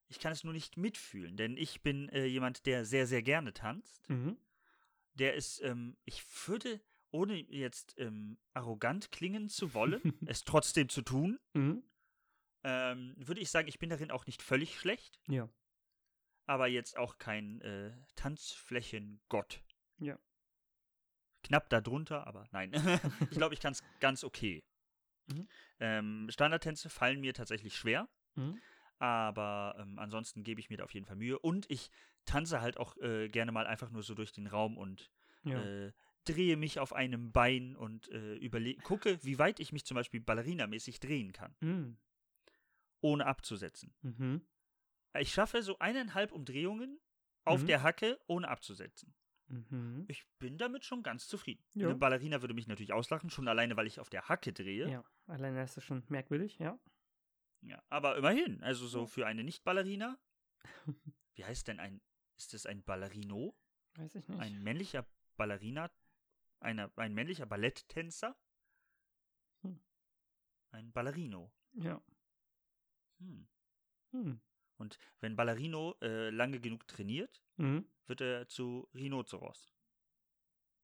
Ich 0.08 0.18
kann 0.18 0.32
es 0.32 0.44
nur 0.44 0.52
nicht 0.52 0.76
mitfühlen, 0.76 1.36
denn 1.36 1.56
ich 1.56 1.82
bin 1.82 2.08
äh, 2.10 2.26
jemand, 2.26 2.66
der 2.66 2.84
sehr, 2.84 3.06
sehr 3.06 3.22
gerne 3.22 3.52
tanzt. 3.52 4.08
Mhm. 4.10 4.36
Der 5.14 5.34
ist, 5.34 5.60
ähm, 5.62 5.96
ich 6.04 6.22
würde, 6.46 6.80
ohne 7.10 7.36
jetzt 7.36 7.94
ähm, 7.98 8.38
arrogant 8.54 9.10
klingen 9.10 9.48
zu 9.48 9.74
wollen, 9.74 10.00
es 10.26 10.44
trotzdem 10.44 10.88
zu 10.88 11.02
tun, 11.02 11.38
Mhm. 11.54 11.82
Ähm, 12.64 13.14
würde 13.16 13.40
ich 13.40 13.50
sagen, 13.50 13.68
ich 13.68 13.78
bin 13.78 13.90
darin 13.90 14.10
auch 14.10 14.26
nicht 14.26 14.42
völlig 14.42 14.78
schlecht, 14.78 15.20
Ja. 15.28 15.48
aber 16.46 16.66
jetzt 16.68 16.96
auch 16.96 17.18
kein 17.18 17.60
äh, 17.62 17.92
Tanzflächengott. 18.16 19.62
Ja. 19.98 20.18
Knapp 21.42 21.68
darunter, 21.70 22.26
aber 22.26 22.46
nein. 22.52 22.70
ich 23.30 23.36
glaube, 23.38 23.54
ich 23.54 23.60
kann 23.60 23.72
es 23.72 23.82
ganz 24.00 24.22
okay. 24.24 24.62
Mhm. 25.26 25.48
Ähm, 25.80 26.28
Standardtänze 26.30 26.88
fallen 26.88 27.20
mir 27.20 27.34
tatsächlich 27.34 27.76
schwer. 27.76 28.08
Mhm. 28.36 28.60
Aber 28.98 29.74
ähm, 29.80 29.98
ansonsten 29.98 30.44
gebe 30.44 30.60
ich 30.60 30.70
mir 30.70 30.76
da 30.76 30.84
auf 30.84 30.94
jeden 30.94 31.06
Fall 31.06 31.16
Mühe. 31.16 31.38
Und 31.38 31.68
ich 31.70 31.90
tanze 32.24 32.60
halt 32.60 32.76
auch 32.76 32.96
äh, 32.98 33.28
gerne 33.28 33.50
mal 33.50 33.66
einfach 33.66 33.90
nur 33.90 34.04
so 34.04 34.14
durch 34.14 34.32
den 34.32 34.46
Raum 34.46 34.76
und 34.78 35.10
Ja. 35.44 35.60
äh, 35.60 35.92
drehe 36.24 36.56
mich 36.56 36.78
auf 36.78 36.92
einem 36.92 37.32
Bein 37.32 37.74
und 37.74 38.08
äh, 38.12 38.34
überle 38.36 38.76
gucke, 38.76 39.18
wie 39.24 39.40
weit 39.40 39.58
ich 39.58 39.72
mich 39.72 39.84
zum 39.84 39.96
Beispiel 39.96 40.20
ballerinamäßig 40.20 41.00
drehen 41.00 41.32
kann, 41.32 41.56
Mhm. 41.60 41.96
Ohne 43.02 43.26
abzusetzen. 43.26 43.94
Mhm. 44.00 44.46
Ich 45.18 45.32
schaffe 45.32 45.62
so 45.62 45.78
eineinhalb 45.78 46.32
Umdrehungen 46.32 46.98
auf 47.44 47.62
Mhm. 47.62 47.66
der 47.66 47.82
Hacke, 47.82 48.18
ohne 48.26 48.48
abzusetzen. 48.48 49.14
Mhm. 49.48 50.06
Ich 50.08 50.24
bin 50.38 50.56
damit 50.56 50.84
schon 50.86 51.02
ganz 51.02 51.28
zufrieden. 51.28 51.62
Ja. 51.74 51.88
Eine 51.88 51.98
Ballerina 51.98 52.40
würde 52.40 52.54
mich 52.54 52.66
natürlich 52.66 52.94
auslachen, 52.94 53.28
schon 53.28 53.46
alleine, 53.48 53.76
weil 53.76 53.86
ich 53.86 54.00
auf 54.00 54.08
der 54.08 54.28
Hacke 54.30 54.52
drehe. 54.54 54.88
Ja. 54.88 55.04
Alleine 55.26 55.62
ist 55.62 55.76
das 55.76 55.84
schon 55.84 56.02
merkwürdig, 56.08 56.58
ja. 56.58 56.78
Ja, 57.60 57.82
aber 57.90 58.16
immerhin, 58.16 58.62
also 58.62 58.86
so 58.88 59.06
für 59.06 59.26
eine 59.26 59.44
Nicht-Ballerina. 59.44 60.18
Wie 61.34 61.44
heißt 61.44 61.68
denn 61.68 61.78
ein, 61.80 62.00
ist 62.36 62.54
das 62.54 62.66
ein 62.66 62.82
Ballerino? 62.82 63.54
Weiß 63.94 64.14
ich 64.14 64.26
nicht. 64.28 64.40
Ein 64.40 64.62
männlicher 64.62 65.06
Ballerina, 65.36 65.90
einer, 66.60 66.90
ein 66.96 67.12
männlicher 67.14 67.46
Balletttänzer? 67.46 68.36
Hm. 69.62 69.80
Ein 70.70 70.92
Ballerino. 70.92 71.52
Ja. 71.74 72.02
Hm. 73.22 73.46
Hm. 74.12 74.40
Und 74.78 74.98
wenn 75.20 75.36
Ballerino 75.36 75.94
äh, 76.02 76.30
lange 76.30 76.60
genug 76.60 76.86
trainiert, 76.88 77.42
Mhm. 77.56 77.86
wird 78.06 78.20
er 78.20 78.48
zu 78.48 78.88
Rhinoceros. 78.94 79.72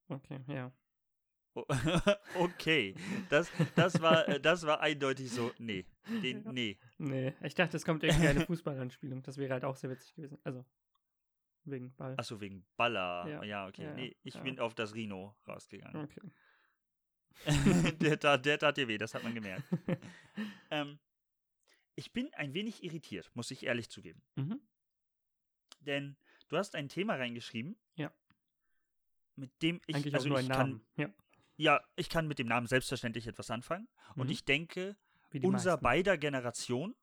Okay, 0.09 0.41
ja. 0.49 0.72
O- 1.55 1.66
okay, 2.34 2.95
das, 3.30 3.51
das, 3.74 4.01
war, 4.01 4.28
äh, 4.28 4.41
das 4.41 4.64
war 4.64 4.80
eindeutig 4.80 5.30
so, 5.30 5.53
nee, 5.59 5.84
den, 6.22 6.45
nee. 6.53 6.78
Nee, 6.99 7.34
ich 7.43 7.55
dachte, 7.55 7.76
es 7.76 7.84
kommt 7.84 8.05
irgendwie 8.05 8.28
eine 8.28 8.47
Fußballanspielung. 8.47 9.22
Das 9.22 9.39
wäre 9.39 9.55
halt 9.55 9.64
auch 9.64 9.76
sehr 9.76 9.91
witzig 9.91 10.14
gewesen. 10.14 10.39
Also, 10.45 10.64
wegen 11.64 11.95
Ball. 11.97 12.14
Achso, 12.16 12.41
wegen 12.41 12.64
Baller. 12.76 13.26
Ja. 13.28 13.43
Ja, 13.43 13.66
okay. 13.66 13.84
Ja, 13.84 13.95
nee, 13.95 14.16
ich 14.22 14.34
ja. 14.34 14.43
bin 14.43 14.61
auf 14.61 14.74
das 14.74 14.95
Rhino 14.95 15.36
rausgegangen. 15.47 16.05
Okay. 16.05 16.30
der, 18.01 18.18
tat, 18.18 18.45
der 18.47 18.59
tat 18.59 18.76
dir 18.76 18.89
weh, 18.89 18.99
das 18.99 19.14
hat 19.14 19.22
man 19.22 19.34
gemerkt. 19.34 19.64
ähm, 20.70 20.99
ich 21.99 22.12
bin 22.12 22.32
ein 22.34 22.55
wenig 22.55 22.84
irritiert, 22.84 23.28
muss 23.34 23.51
ich 23.51 23.64
ehrlich 23.66 23.90
zugeben. 23.90 24.22
mhm. 24.36 24.61
Denn 25.80 26.16
du 26.49 26.57
hast 26.57 26.74
ein 26.74 26.88
Thema 26.88 27.14
reingeschrieben. 27.16 27.76
Ja. 27.96 28.12
Mit 29.36 29.51
dem 29.62 29.80
ich, 29.86 29.94
Eigentlich 29.96 30.14
also 30.14 30.26
auch 30.26 30.30
nur 30.30 30.40
ich 30.40 30.46
ein 30.46 30.53
kann, 30.57 30.70
Namen. 30.70 30.86
Ja. 30.96 31.09
ja, 31.57 31.84
ich 31.96 32.09
kann 32.09 32.26
mit 32.26 32.38
dem 32.38 32.49
Namen 32.49 32.66
selbstverständlich 32.66 33.26
etwas 33.26 33.51
anfangen. 33.51 33.88
Und 34.16 34.26
Mhm. 34.26 34.32
ich 34.32 34.44
denke, 34.44 34.96
unser 35.42 35.72
meisten. 35.72 35.82
beider 35.84 36.18
Generation 36.18 36.96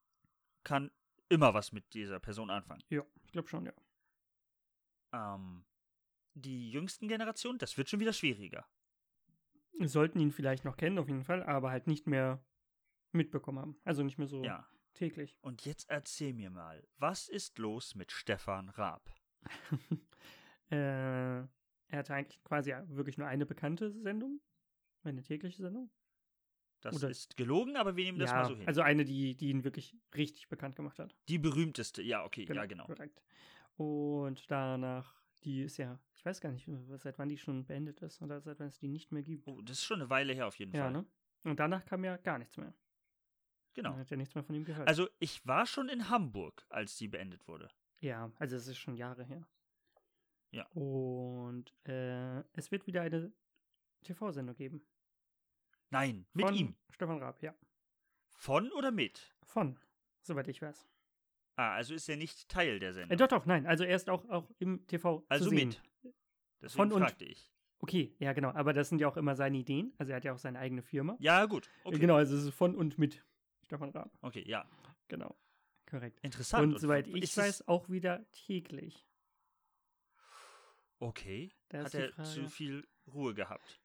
kann 0.62 0.90
immer 1.28 1.54
was 1.54 1.72
mit 1.72 1.92
dieser 1.94 2.20
Person 2.20 2.50
anfangen. 2.50 2.82
Ja, 2.90 3.02
ich 3.24 3.32
glaube 3.32 3.48
schon, 3.48 3.64
ja. 3.66 3.72
Ähm, 5.12 5.64
die 6.34 6.70
jüngsten 6.70 7.08
Generationen, 7.08 7.58
das 7.58 7.76
wird 7.78 7.88
schon 7.88 8.00
wieder 8.00 8.12
schwieriger. 8.12 8.66
Wir 9.78 9.88
sollten 9.88 10.18
ihn 10.20 10.32
vielleicht 10.32 10.64
noch 10.64 10.76
kennen, 10.76 10.98
auf 10.98 11.08
jeden 11.08 11.24
Fall, 11.24 11.42
aber 11.42 11.70
halt 11.70 11.86
nicht 11.86 12.06
mehr 12.06 12.44
mitbekommen 13.12 13.58
haben. 13.58 13.80
Also 13.84 14.02
nicht 14.02 14.18
mehr 14.18 14.26
so 14.26 14.42
Ja. 14.44 14.68
Täglich. 14.96 15.36
Und 15.40 15.64
jetzt 15.64 15.88
erzähl 15.88 16.34
mir 16.34 16.50
mal, 16.50 16.86
was 16.98 17.28
ist 17.28 17.58
los 17.58 17.94
mit 17.94 18.12
Stefan 18.12 18.68
Raab? 18.70 19.14
äh, 20.70 21.38
er 21.88 21.98
hatte 21.98 22.14
eigentlich 22.14 22.42
quasi 22.42 22.74
wirklich 22.88 23.18
nur 23.18 23.28
eine 23.28 23.46
bekannte 23.46 23.92
Sendung. 23.92 24.40
Eine 25.02 25.22
tägliche 25.22 25.62
Sendung. 25.62 25.90
Das 26.80 26.96
Oder- 26.96 27.10
ist 27.10 27.36
gelogen, 27.36 27.76
aber 27.76 27.96
wir 27.96 28.04
nehmen 28.04 28.18
das 28.18 28.30
ja, 28.30 28.36
mal 28.36 28.48
so 28.48 28.56
hin. 28.56 28.66
also 28.66 28.82
eine, 28.82 29.04
die, 29.04 29.36
die 29.36 29.50
ihn 29.50 29.64
wirklich 29.64 29.96
richtig 30.14 30.48
bekannt 30.48 30.76
gemacht 30.76 30.98
hat. 30.98 31.16
die 31.28 31.38
berühmteste, 31.38 32.02
ja, 32.02 32.24
okay, 32.24 32.46
ja, 32.48 32.66
genau. 32.66 32.86
Korrekt. 32.86 33.22
Und 33.76 34.50
danach, 34.50 35.14
die 35.44 35.62
ist 35.62 35.76
ja, 35.78 35.98
ich 36.14 36.24
weiß 36.24 36.40
gar 36.40 36.50
nicht, 36.50 36.68
seit 36.96 37.18
wann 37.18 37.28
die 37.28 37.38
schon 37.38 37.64
beendet 37.66 38.00
ist 38.02 38.20
oder 38.22 38.40
seit 38.40 38.58
wann 38.58 38.68
es 38.68 38.78
die 38.78 38.88
nicht 38.88 39.12
mehr 39.12 39.22
gibt. 39.22 39.46
Oh, 39.46 39.60
das 39.62 39.78
ist 39.78 39.84
schon 39.84 40.00
eine 40.00 40.10
Weile 40.10 40.32
her 40.32 40.46
auf 40.46 40.58
jeden 40.58 40.74
ja, 40.74 40.84
Fall. 40.84 40.92
ne? 40.92 41.06
Und 41.44 41.60
danach 41.60 41.84
kam 41.84 42.04
ja 42.04 42.16
gar 42.16 42.38
nichts 42.38 42.56
mehr. 42.56 42.74
Genau. 43.76 43.90
Man 43.90 44.00
hat 44.00 44.10
ja 44.10 44.16
nichts 44.16 44.34
mehr 44.34 44.42
von 44.42 44.54
ihm 44.54 44.64
gehört. 44.64 44.88
Also 44.88 45.08
ich 45.18 45.46
war 45.46 45.66
schon 45.66 45.88
in 45.88 46.08
Hamburg, 46.08 46.64
als 46.70 46.96
die 46.96 47.08
beendet 47.08 47.46
wurde. 47.46 47.68
ja, 48.00 48.32
also 48.38 48.56
es 48.56 48.66
ist 48.66 48.78
schon 48.78 48.96
Jahre 48.96 49.22
her. 49.24 49.46
Ja. 50.50 50.66
Und 50.68 51.72
äh, 51.86 52.40
es 52.54 52.70
wird 52.72 52.86
wieder 52.86 53.02
eine 53.02 53.30
TV-Sendung 54.02 54.56
geben. 54.56 54.82
Nein, 55.90 56.26
mit 56.32 56.46
Von 56.46 56.54
ihm. 56.54 56.76
Stefan 56.90 57.18
Raab, 57.18 57.40
ja. 57.42 57.54
Von 58.34 58.72
oder 58.72 58.90
mit? 58.90 59.34
Von 59.44 59.78
soweit 60.22 60.48
ich 60.48 60.60
weiß. 60.62 60.88
Ah, 61.56 61.74
also 61.74 61.94
ist 61.94 62.08
er 62.08 62.16
nicht 62.16 62.48
Teil 62.48 62.78
der 62.80 62.92
Sendung. 62.92 63.12
Äh, 63.12 63.16
doch, 63.16 63.28
doch, 63.28 63.46
nein. 63.46 63.66
Also 63.66 63.84
er 63.84 63.96
ist 63.96 64.10
auch, 64.10 64.28
auch 64.28 64.50
im 64.58 64.86
TV 64.86 65.24
also 65.28 65.44
zu 65.44 65.50
sehen. 65.50 65.68
mit. 65.68 65.82
Deswegen 66.60 66.76
Von 66.76 66.92
und- 66.92 67.02
fragte 67.02 67.24
ich. 67.24 67.52
Okay, 67.78 68.14
ja, 68.18 68.32
genau. 68.32 68.50
Aber 68.52 68.72
das 68.72 68.88
sind 68.88 69.00
ja 69.00 69.08
auch 69.08 69.18
immer 69.18 69.36
seine 69.36 69.58
Ideen. 69.58 69.92
Also 69.98 70.12
er 70.12 70.16
hat 70.16 70.24
ja 70.24 70.32
auch 70.32 70.38
seine 70.38 70.58
eigene 70.58 70.80
Firma. 70.82 71.16
Ja, 71.20 71.44
gut. 71.44 71.68
Okay. 71.84 71.98
Genau, 71.98 72.14
also 72.16 72.34
es 72.34 72.44
ist 72.44 72.54
von 72.54 72.74
und 72.74 72.98
mit 72.98 73.22
Stefan 73.66 73.90
Raab. 73.90 74.10
Okay, 74.22 74.44
ja. 74.46 74.68
Genau. 75.08 75.36
Korrekt. 75.86 76.18
Interessant. 76.22 76.74
Und 76.74 76.80
soweit 76.80 77.06
ich 77.08 77.24
es- 77.24 77.36
weiß, 77.36 77.68
auch 77.68 77.88
wieder 77.88 78.24
täglich. 78.32 79.06
Okay. 80.98 81.52
Da 81.68 81.84
Hat 81.84 81.94
er 81.94 82.12
zu 82.24 82.46
viel 82.48 82.86
Ruhe 83.12 83.34
gehabt? 83.34 83.80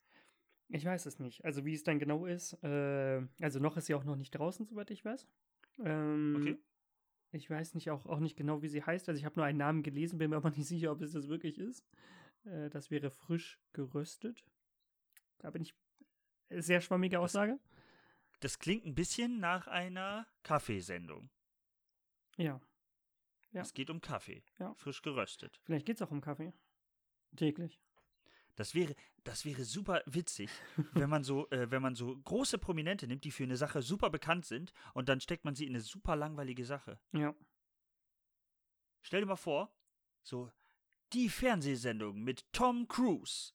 Ich 0.69 0.85
weiß 0.85 1.05
es 1.05 1.19
nicht. 1.19 1.43
Also 1.43 1.65
wie 1.65 1.73
es 1.73 1.83
dann 1.83 1.99
genau 1.99 2.25
ist. 2.25 2.53
Äh, 2.63 3.27
also 3.41 3.59
noch 3.59 3.75
ist 3.75 3.87
sie 3.87 3.93
auch 3.95 4.05
noch 4.05 4.15
nicht 4.15 4.31
draußen, 4.31 4.65
soweit 4.65 4.89
ich 4.91 5.03
weiß. 5.03 5.27
Ähm, 5.79 6.35
Okay. 6.39 6.57
Ich 7.33 7.49
weiß 7.49 7.75
nicht 7.75 7.89
auch, 7.91 8.05
auch 8.07 8.19
nicht 8.19 8.35
genau, 8.35 8.61
wie 8.61 8.67
sie 8.67 8.83
heißt. 8.83 9.07
Also 9.07 9.17
ich 9.17 9.23
habe 9.25 9.35
nur 9.37 9.45
einen 9.45 9.57
Namen 9.57 9.83
gelesen, 9.83 10.17
bin 10.19 10.29
mir 10.31 10.35
aber 10.37 10.51
nicht 10.57 10.67
sicher, 10.67 10.91
ob 10.91 11.01
es 11.01 11.11
das 11.13 11.27
wirklich 11.29 11.57
ist. 11.57 11.85
Äh, 12.45 12.69
das 12.69 12.91
wäre 12.91 13.09
frisch 13.09 13.59
geröstet. 13.73 14.43
Da 15.39 15.49
bin 15.49 15.61
ich 15.61 15.73
äh, 16.49 16.61
sehr 16.61 16.81
schwammige 16.81 17.19
Aussage. 17.19 17.57
Das 18.41 18.59
klingt 18.59 18.85
ein 18.85 18.95
bisschen 18.95 19.39
nach 19.39 19.67
einer 19.67 20.27
Kaffeesendung. 20.43 21.29
Ja. 22.37 22.59
Ja. 23.51 23.61
Es 23.61 23.73
geht 23.73 23.89
um 23.89 24.01
Kaffee. 24.01 24.43
Ja. 24.59 24.73
Frisch 24.73 25.01
geröstet. 25.01 25.59
Vielleicht 25.63 25.85
geht 25.85 25.97
es 25.97 26.01
auch 26.01 26.11
um 26.11 26.21
Kaffee. 26.21 26.53
Täglich. 27.35 27.79
Das 28.55 28.75
wäre, 28.75 28.95
das 29.23 29.45
wäre 29.45 29.63
super 29.63 30.03
witzig, 30.05 30.49
wenn 30.93 31.09
man 31.09 31.23
so, 31.23 31.49
äh, 31.51 31.69
wenn 31.71 31.81
man 31.81 31.95
so 31.95 32.17
große 32.17 32.57
Prominente 32.57 33.07
nimmt, 33.07 33.23
die 33.23 33.31
für 33.31 33.43
eine 33.43 33.57
Sache 33.57 33.81
super 33.81 34.09
bekannt 34.09 34.45
sind, 34.45 34.73
und 34.93 35.07
dann 35.07 35.21
steckt 35.21 35.45
man 35.45 35.55
sie 35.55 35.65
in 35.65 35.73
eine 35.73 35.81
super 35.81 36.15
langweilige 36.15 36.65
Sache. 36.65 36.99
Ja. 37.13 37.33
Stell 39.01 39.21
dir 39.21 39.27
mal 39.27 39.35
vor, 39.35 39.73
so 40.23 40.51
die 41.13 41.29
Fernsehsendung 41.29 42.21
mit 42.21 42.51
Tom 42.53 42.87
Cruise. 42.87 43.53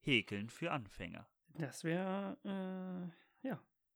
Häkeln 0.00 0.50
für 0.50 0.72
Anfänger. 0.72 1.28
Das 1.54 1.84
wäre, 1.84 2.36
äh, 2.44 3.31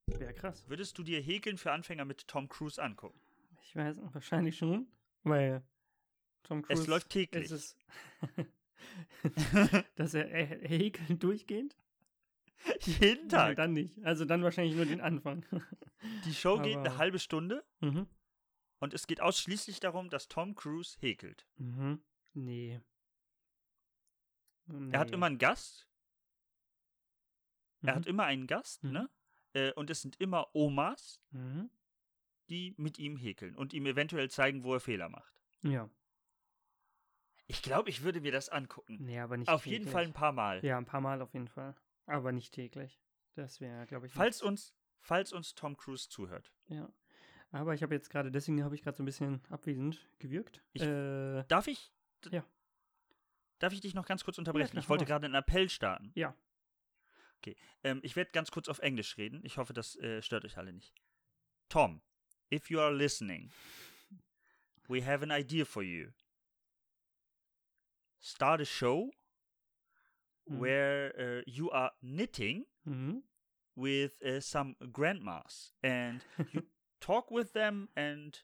wäre 0.06 0.34
krass. 0.34 0.64
Würdest 0.68 0.96
du 0.98 1.02
dir 1.02 1.20
Häkeln 1.20 1.58
für 1.58 1.72
Anfänger 1.72 2.04
mit 2.04 2.26
Tom 2.28 2.48
Cruise 2.48 2.82
angucken? 2.82 3.20
Ich 3.62 3.74
weiß, 3.74 3.96
wahrscheinlich 4.12 4.56
schon, 4.56 4.86
weil 5.24 5.62
Tom 6.44 6.62
Cruise. 6.62 6.82
Es 6.82 6.86
läuft 6.88 7.10
täglich. 7.10 7.50
Es 7.50 7.76
dass 9.96 10.14
er, 10.14 10.30
er, 10.30 10.62
er 10.62 10.68
häkelt 10.68 11.22
durchgehend? 11.22 11.76
Jeden 12.80 13.26
Nein, 13.26 13.28
Tag. 13.28 13.56
dann 13.56 13.72
nicht. 13.72 14.02
Also 14.04 14.24
dann 14.24 14.42
wahrscheinlich 14.42 14.76
nur 14.76 14.86
den 14.86 15.00
Anfang. 15.00 15.44
Die 16.24 16.34
Show 16.34 16.58
geht 16.60 16.76
Aber- 16.76 16.88
eine 16.88 16.98
halbe 16.98 17.18
Stunde 17.18 17.64
mhm. 17.80 18.06
und 18.78 18.94
es 18.94 19.06
geht 19.06 19.20
ausschließlich 19.20 19.80
darum, 19.80 20.08
dass 20.08 20.28
Tom 20.28 20.54
Cruise 20.54 20.96
häkelt. 21.00 21.46
Mhm. 21.56 22.00
Nee. 22.32 22.80
Er 24.90 25.00
hat 25.00 25.08
Nee. 25.08 25.14
immer 25.14 25.26
einen 25.26 25.38
Gast. 25.38 25.88
Er 27.82 27.92
Mhm. 27.92 27.96
hat 27.96 28.06
immer 28.06 28.24
einen 28.24 28.46
Gast, 28.46 28.82
Mhm. 28.84 28.92
ne? 28.92 29.10
Äh, 29.56 29.72
und 29.72 29.88
es 29.90 30.02
sind 30.02 30.20
immer 30.20 30.54
Omas, 30.54 31.20
Mhm. 31.30 31.70
die 32.50 32.74
mit 32.76 32.98
ihm 32.98 33.16
häkeln 33.16 33.56
und 33.56 33.72
ihm 33.72 33.86
eventuell 33.86 34.30
zeigen, 34.30 34.64
wo 34.64 34.74
er 34.74 34.80
Fehler 34.80 35.08
macht. 35.08 35.40
Ja. 35.62 35.88
Ich 37.46 37.62
glaube, 37.62 37.88
ich 37.90 38.02
würde 38.02 38.20
mir 38.20 38.32
das 38.32 38.48
angucken. 38.48 38.98
Nee, 39.00 39.18
aber 39.20 39.36
nicht 39.36 39.48
Auf 39.48 39.62
täglich. 39.62 39.80
jeden 39.80 39.90
Fall 39.90 40.04
ein 40.04 40.12
paar 40.12 40.32
Mal. 40.32 40.64
Ja, 40.64 40.76
ein 40.78 40.84
paar 40.84 41.00
Mal 41.00 41.22
auf 41.22 41.32
jeden 41.32 41.48
Fall. 41.48 41.74
Aber 42.06 42.32
nicht 42.32 42.52
täglich. 42.52 43.00
Das 43.34 43.60
wäre, 43.60 43.86
glaube 43.86 44.06
ich. 44.08 44.12
Falls 44.12 44.42
uns, 44.42 44.74
falls 45.00 45.32
uns 45.32 45.54
Tom 45.54 45.76
Cruise 45.76 46.08
zuhört. 46.08 46.52
Ja. 46.68 46.88
Aber 47.52 47.72
ich 47.74 47.82
habe 47.82 47.94
jetzt 47.94 48.10
gerade, 48.10 48.30
deswegen 48.32 48.62
habe 48.64 48.74
ich 48.74 48.82
gerade 48.82 48.96
so 48.96 49.02
ein 49.02 49.06
bisschen 49.06 49.40
abwesend 49.48 50.06
gewirkt. 50.18 50.62
Ich- 50.72 50.82
äh, 50.82 51.44
Darf 51.44 51.66
ich? 51.68 51.92
Ja. 52.30 52.44
Darf 53.58 53.72
ich 53.72 53.80
dich 53.80 53.94
noch 53.94 54.06
ganz 54.06 54.24
kurz 54.24 54.38
unterbrechen? 54.38 54.72
klar, 54.72 54.82
ich 54.82 54.88
wollte 54.88 55.04
gerade 55.06 55.26
einen 55.26 55.34
Appell 55.36 55.68
starten. 55.70 56.10
Ja. 56.14 56.36
Okay. 57.38 57.56
Ähm, 57.84 58.00
ich 58.02 58.16
werde 58.16 58.30
ganz 58.32 58.50
kurz 58.50 58.68
auf 58.68 58.78
Englisch 58.80 59.16
reden. 59.18 59.40
Ich 59.44 59.56
hoffe, 59.58 59.72
das 59.72 59.96
äh, 59.96 60.22
stört 60.22 60.44
euch 60.44 60.56
alle 60.58 60.72
nicht. 60.72 60.92
Tom, 61.68 62.00
if 62.52 62.70
you 62.70 62.80
are 62.80 62.92
listening, 62.94 63.50
we 64.88 65.04
have 65.04 65.22
an 65.22 65.30
idea 65.30 65.64
for 65.64 65.82
you. 65.82 66.10
Start 68.20 68.60
a 68.60 68.64
show 68.64 69.12
Mhm. 70.48 70.60
where 70.60 71.12
uh, 71.18 71.42
you 71.46 71.70
are 71.70 71.92
knitting 72.00 72.66
Mhm. 72.86 73.22
with 73.74 74.12
uh, 74.22 74.40
some 74.40 74.76
grandmas 74.92 75.72
and 75.82 76.24
you 76.52 76.62
talk 77.00 77.30
with 77.30 77.52
them 77.52 77.88
and 77.96 78.42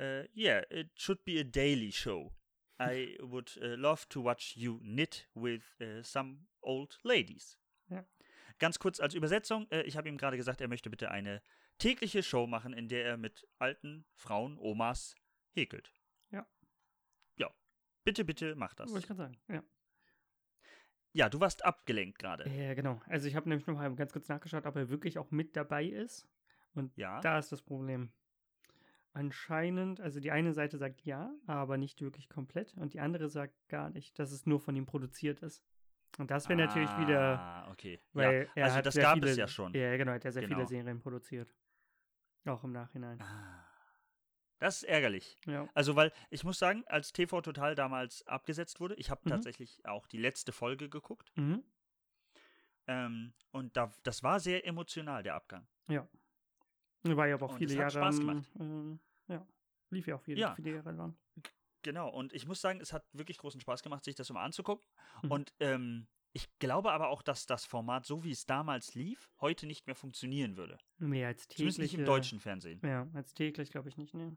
uh, 0.00 0.24
yeah 0.34 0.62
it 0.70 0.88
should 0.96 1.24
be 1.24 1.38
a 1.38 1.44
daily 1.44 1.90
show 1.90 2.32
i 2.80 3.16
would 3.20 3.50
uh, 3.62 3.76
love 3.78 4.06
to 4.08 4.20
watch 4.20 4.54
you 4.56 4.80
knit 4.82 5.26
with 5.34 5.62
uh, 5.80 6.02
some 6.02 6.46
old 6.62 6.98
ladies 7.04 7.56
Ja. 7.88 8.04
ganz 8.58 8.78
kurz 8.78 9.00
als 9.00 9.14
übersetzung 9.14 9.66
äh, 9.70 9.82
ich 9.82 9.96
habe 9.96 10.08
ihm 10.08 10.16
gerade 10.16 10.36
gesagt 10.36 10.60
er 10.60 10.68
möchte 10.68 10.90
bitte 10.90 11.10
eine 11.10 11.42
tägliche 11.78 12.22
show 12.22 12.46
machen 12.46 12.72
in 12.72 12.88
der 12.88 13.04
er 13.04 13.16
mit 13.16 13.46
alten 13.58 14.06
frauen 14.14 14.58
omas 14.58 15.14
häkelt 15.52 15.92
Ja. 16.30 16.46
ja 17.36 17.50
bitte 18.04 18.24
bitte 18.24 18.54
mach 18.56 18.74
das 18.74 18.90
Wollte 18.90 19.00
ich 19.00 19.06
gerade 19.06 19.18
sagen. 19.18 19.38
Ja. 19.48 19.62
ja 21.12 21.28
du 21.28 21.40
warst 21.40 21.64
abgelenkt 21.64 22.18
gerade 22.18 22.48
Ja, 22.48 22.74
genau. 22.74 23.00
Also 23.06 23.28
ich 23.28 23.36
habe 23.36 23.48
nämlich 23.48 23.66
noch 23.66 23.74
mal 23.76 23.94
ganz 23.94 24.12
kurz 24.12 24.28
nachgeschaut, 24.28 24.66
ob 24.66 24.76
er 24.76 24.88
wirklich 24.88 25.18
auch 25.18 25.30
mit 25.30 25.56
dabei 25.56 25.84
ist. 25.84 26.26
Und 26.74 26.96
ja 26.96 27.20
da 27.20 27.38
ist 27.38 27.52
das 27.52 27.62
Problem. 27.62 28.12
Anscheinend, 29.12 30.00
also 30.00 30.18
die 30.18 30.32
eine 30.32 30.52
Seite 30.52 30.76
sagt 30.76 31.02
ja, 31.02 31.32
aber 31.46 31.76
nicht 31.76 32.00
wirklich 32.00 32.28
komplett. 32.28 32.74
Und 32.74 32.94
die 32.94 33.00
andere 33.00 33.28
sagt 33.28 33.68
gar 33.68 33.88
nicht, 33.90 34.18
dass 34.18 34.32
es 34.32 34.44
nur 34.44 34.58
von 34.58 34.74
ihm 34.74 34.86
produziert 34.86 35.40
ist. 35.40 35.62
Und 36.18 36.30
das 36.30 36.48
wäre 36.48 36.58
natürlich 36.58 36.90
wieder, 36.98 37.38
ah, 37.40 37.70
okay 37.70 38.00
weil 38.12 38.44
ja. 38.44 38.50
er 38.54 38.64
also 38.66 38.76
hat 38.76 38.86
das 38.86 38.94
gab 38.94 39.14
viele, 39.14 39.30
es 39.30 39.36
ja 39.36 39.48
schon 39.48 39.74
Ja, 39.74 39.96
genau, 39.96 40.12
er 40.12 40.14
hat 40.16 40.24
ja 40.24 40.30
sehr 40.32 40.42
Genau. 40.42 40.56
viele 40.56 40.66
Serien 40.68 41.00
produziert. 41.00 41.52
Auch 42.46 42.62
im 42.62 42.72
Nachhinein. 42.72 43.20
Ah. 43.20 43.66
Das 44.60 44.76
ist 44.76 44.82
ärgerlich. 44.84 45.38
Ja. 45.46 45.68
Also, 45.74 45.96
weil 45.96 46.12
ich 46.30 46.44
muss 46.44 46.58
sagen, 46.58 46.84
als 46.86 47.12
TV 47.12 47.40
Total 47.42 47.74
damals 47.74 48.26
abgesetzt 48.26 48.78
wurde, 48.80 48.94
ich 48.94 49.10
habe 49.10 49.20
Mhm. 49.24 49.30
tatsächlich 49.30 49.84
auch 49.86 50.06
die 50.06 50.18
letzte 50.18 50.52
Folge 50.52 50.88
geguckt. 50.88 51.32
Mhm. 51.36 51.64
Ähm, 52.86 53.32
und 53.50 53.76
da, 53.76 53.90
das 54.04 54.22
war 54.22 54.40
sehr 54.40 54.66
emotional, 54.66 55.22
der 55.22 55.34
Abgang. 55.34 55.66
War 57.02 57.26
ja 57.26 57.34
aber 57.34 57.46
auch 57.46 57.52
Und 57.52 57.58
viele 57.58 57.74
Jahre. 57.74 57.90
Spaß 57.90 58.18
gemacht. 58.20 58.50
Äh, 58.58 59.32
ja. 59.34 59.46
Lief 59.90 60.06
ja 60.06 60.14
auch 60.16 60.22
viele, 60.22 60.40
Ja. 60.40 60.54
viele 60.54 60.74
Jahre 60.76 60.92
lang. 60.92 61.16
Genau, 61.84 62.08
und 62.08 62.32
ich 62.32 62.46
muss 62.46 62.60
sagen, 62.60 62.80
es 62.80 62.92
hat 62.92 63.04
wirklich 63.12 63.38
großen 63.38 63.60
Spaß 63.60 63.82
gemacht, 63.82 64.04
sich 64.04 64.14
das 64.16 64.30
mal 64.30 64.42
anzugucken. 64.42 64.84
Mhm. 65.22 65.30
Und 65.30 65.52
ähm, 65.60 66.06
ich 66.32 66.48
glaube 66.58 66.90
aber 66.92 67.08
auch, 67.10 67.22
dass 67.22 67.46
das 67.46 67.64
Format, 67.66 68.06
so 68.06 68.24
wie 68.24 68.32
es 68.32 68.46
damals 68.46 68.94
lief, 68.94 69.30
heute 69.40 69.66
nicht 69.66 69.86
mehr 69.86 69.94
funktionieren 69.94 70.56
würde. 70.56 70.78
Mehr 70.98 71.28
als 71.28 71.46
Zumindest 71.46 71.76
täglich. 71.76 71.92
nicht 71.92 72.00
im 72.00 72.06
deutschen 72.06 72.40
Fernsehen. 72.40 72.80
Ja, 72.82 73.06
als 73.14 73.34
täglich 73.34 73.70
glaube 73.70 73.90
ich 73.90 73.96
nicht, 73.98 74.14
ne. 74.14 74.36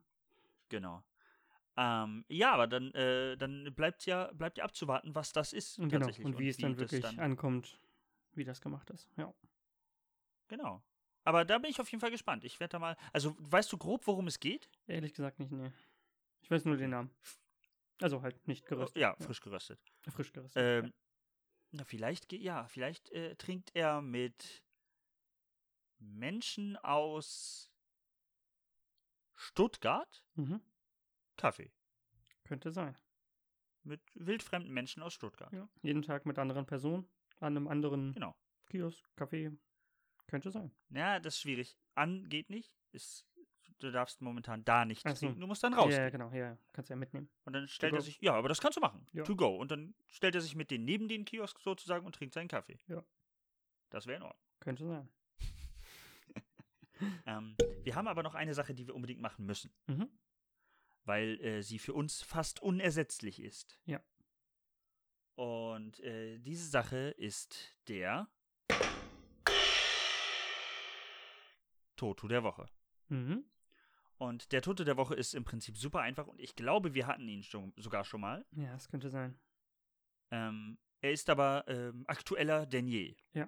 Genau. 0.69 1.03
Ähm, 1.77 2.25
ja, 2.27 2.51
aber 2.51 2.67
dann, 2.67 2.91
äh, 2.93 3.37
dann 3.37 3.73
bleibt 3.73 4.05
ja, 4.05 4.31
bleibt 4.33 4.57
ja 4.57 4.65
abzuwarten, 4.65 5.15
was 5.15 5.31
das 5.31 5.53
ist. 5.53 5.79
Und 5.79 5.89
Genau, 5.89 6.05
tatsächlich 6.05 6.25
und 6.25 6.37
wie 6.37 6.49
es 6.49 6.57
dann 6.57 6.77
wirklich 6.77 7.01
dann- 7.01 7.17
ankommt, 7.19 7.79
wie 8.33 8.43
das 8.43 8.59
gemacht 8.61 8.89
ist. 8.89 9.07
Ja. 9.15 9.33
Genau. 10.49 10.83
Aber 11.23 11.45
da 11.45 11.57
bin 11.57 11.69
ich 11.71 11.79
auf 11.79 11.89
jeden 11.91 12.01
Fall 12.01 12.11
gespannt. 12.11 12.43
Ich 12.45 12.59
werde 12.59 12.71
da 12.73 12.79
mal. 12.79 12.97
Also, 13.13 13.35
weißt 13.39 13.71
du 13.71 13.77
grob, 13.77 14.05
worum 14.07 14.27
es 14.27 14.39
geht? 14.39 14.69
Ehrlich 14.87 15.13
gesagt 15.13 15.39
nicht, 15.39 15.51
ne. 15.51 15.73
Ich 16.41 16.51
weiß 16.51 16.65
nur 16.65 16.77
den 16.77 16.91
Namen. 16.91 17.11
Also 18.01 18.21
halt 18.21 18.47
nicht 18.47 18.65
geröstet. 18.65 19.01
Ja, 19.01 19.15
frisch 19.19 19.41
geröstet. 19.41 19.79
Frisch 20.09 20.31
geröstet. 20.31 20.61
Ähm, 20.63 20.93
na, 21.71 21.83
vielleicht, 21.83 22.31
ja, 22.31 22.67
vielleicht 22.67 23.09
äh, 23.11 23.35
trinkt 23.35 23.75
er 23.75 24.01
mit 24.01 24.63
Menschen 25.99 26.77
aus 26.77 27.71
Stuttgart 29.35 30.23
ja. 30.35 30.43
Mhm. 30.43 30.61
Kaffee. 31.38 31.71
Könnte 32.43 32.71
sein. 32.71 32.97
Mit 33.83 34.01
wildfremden 34.15 34.73
Menschen 34.73 35.03
aus 35.03 35.13
Stuttgart. 35.13 35.51
Ja. 35.53 35.69
Jeden 35.81 36.01
Tag 36.01 36.25
mit 36.25 36.39
anderen 36.39 36.65
Personen, 36.65 37.07
an 37.39 37.55
einem 37.55 37.67
anderen 37.67 38.13
Genau. 38.13 38.35
Kiosk, 38.65 39.05
Café. 39.15 39.55
Könnte 40.27 40.51
sein. 40.51 40.71
Ja, 40.89 41.19
das 41.19 41.35
ist 41.35 41.41
schwierig. 41.41 41.77
An 41.95 42.27
geht 42.27 42.49
nicht. 42.49 42.75
Ist, 42.91 43.26
du 43.80 43.91
darfst 43.91 44.21
momentan 44.21 44.63
da 44.65 44.86
nicht 44.86 45.05
Ach 45.05 45.15
so. 45.15 45.25
trinken. 45.28 45.39
Du 45.41 45.47
musst 45.47 45.63
dann 45.63 45.73
rausgehen. 45.73 46.01
ja, 46.01 46.09
genau, 46.09 46.32
ja. 46.32 46.57
Kannst 46.73 46.89
du 46.89 46.93
ja 46.93 46.97
mitnehmen. 46.97 47.30
Und 47.45 47.53
dann 47.53 47.67
stellt 47.67 47.91
go. 47.91 47.97
er 47.97 48.01
sich, 48.01 48.19
ja, 48.21 48.34
aber 48.34 48.49
das 48.49 48.59
kannst 48.61 48.78
du 48.78 48.82
machen. 48.82 49.05
Ja. 49.13 49.23
To 49.23 49.36
go. 49.36 49.55
Und 49.55 49.71
dann 49.71 49.93
stellt 50.07 50.36
er 50.36 50.41
sich 50.41 50.55
mit 50.55 50.71
denen 50.71 50.86
neben 50.86 51.07
den 51.07 51.25
Kiosk 51.25 51.59
sozusagen 51.59 52.05
und 52.05 52.15
trinkt 52.15 52.34
seinen 52.34 52.47
Kaffee. 52.47 52.80
Ja. 52.88 53.03
Das 53.89 54.05
wäre 54.07 54.17
in 54.17 54.23
Ordnung. 54.23 54.41
Könnte 54.59 54.86
sein. 54.88 55.09
Ähm, 57.28 57.55
wir 57.84 57.93
haben 57.93 58.07
aber 58.07 58.23
noch 58.23 58.34
eine 58.34 58.55
Sache, 58.55 58.73
die 58.73 58.88
wir 58.88 58.95
unbedingt 58.95 59.21
machen 59.21 59.45
müssen, 59.45 59.71
Mhm. 59.86 60.09
weil 61.03 61.39
äh, 61.41 61.61
sie 61.61 61.78
für 61.78 61.93
uns 61.93 62.23
fast 62.23 62.59
unersetzlich 62.59 63.39
ist. 63.39 63.80
Ja. 63.86 64.01
Und 65.36 65.99
äh, 65.99 66.39
diese 66.39 66.67
Sache 66.67 67.09
ist 67.17 67.78
der 67.88 68.28
Toto 71.95 72.28
der 72.28 72.43
Woche. 72.43 72.67
Mhm. 73.09 73.45
Und 74.18 74.51
der 74.51 74.61
Tote 74.61 74.84
der 74.84 74.97
Woche 74.97 75.13
ist 75.13 75.36
im 75.36 75.43
Prinzip 75.43 75.78
super 75.78 76.01
einfach 76.01 76.28
und 76.28 76.41
ich 76.41 76.55
glaube, 76.55 76.93
wir 76.95 77.05
hatten 77.05 77.28
ihn 77.28 77.43
schon, 77.43 77.74
sogar 77.78 78.03
schon 78.03 78.22
mal. 78.22 78.45
Ja, 78.51 78.72
das 78.74 78.89
könnte 78.89 79.09
sein. 79.09 79.39
Ähm, 80.32 80.80
er 81.01 81.11
ist 81.11 81.30
aber 81.30 81.65
ähm, 81.68 82.03
aktueller 82.07 82.65
denn 82.65 82.88
je. 82.88 83.15
Ja. 83.34 83.47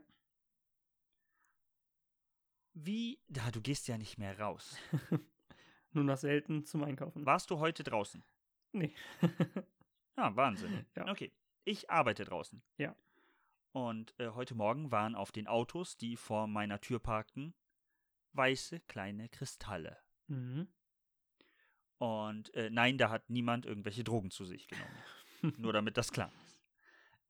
Wie, 2.74 3.20
da, 3.28 3.50
du 3.52 3.62
gehst 3.62 3.88
ja 3.88 3.98
nicht 3.98 4.18
mehr 4.18 4.40
raus. 4.40 4.78
Nur 5.92 6.04
noch 6.04 6.18
selten 6.18 6.66
zum 6.66 6.84
Einkaufen. 6.84 7.26
Warst 7.26 7.50
du 7.50 7.58
heute 7.58 7.84
draußen? 7.84 8.24
Nee. 8.72 8.94
ah, 10.16 10.36
Wahnsinn. 10.36 10.86
Ja. 10.96 11.10
Okay. 11.10 11.32
Ich 11.66 11.90
arbeite 11.90 12.26
draußen. 12.26 12.62
Ja. 12.78 12.96
Und 13.72 14.14
äh, 14.20 14.30
heute 14.30 14.56
Morgen 14.56 14.92
waren 14.92 15.16
auf 15.16 15.32
den 15.32 15.48
Autos, 15.48 15.98
die 15.98 16.16
vor 16.16 16.48
meiner 16.48 16.80
Tür 16.80 17.00
parkten, 17.00 17.54
weiße 18.34 18.80
kleine 18.82 19.30
Kristalle. 19.30 19.98
Mhm. 20.30 20.68
Und 21.98 22.54
äh, 22.54 22.70
nein, 22.70 22.98
da 22.98 23.10
hat 23.10 23.30
niemand 23.30 23.66
irgendwelche 23.66 24.04
Drogen 24.04 24.32
zu 24.32 24.46
sich 24.46 24.68
genommen. 24.68 24.96
Nur 25.58 25.74
damit 25.74 25.98
das 25.98 26.12
klar 26.12 26.32
ist. 26.46 26.62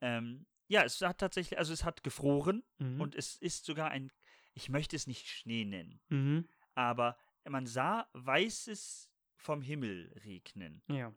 Ähm, 0.01 0.45
ja, 0.67 0.83
es 0.83 1.01
hat 1.01 1.17
tatsächlich, 1.17 1.57
also 1.57 1.73
es 1.73 1.83
hat 1.83 2.03
gefroren 2.03 2.63
Mhm. 2.77 3.01
und 3.01 3.15
es 3.15 3.37
ist 3.37 3.65
sogar 3.65 3.89
ein, 3.89 4.11
ich 4.53 4.69
möchte 4.69 4.95
es 4.95 5.07
nicht 5.07 5.27
Schnee 5.27 5.65
nennen, 5.65 5.99
Mhm. 6.09 6.47
aber 6.75 7.17
man 7.47 7.65
sah 7.65 8.07
weißes 8.13 9.09
vom 9.35 9.61
Himmel 9.61 10.11
regnen. 10.25 10.83
Ja. 10.87 11.13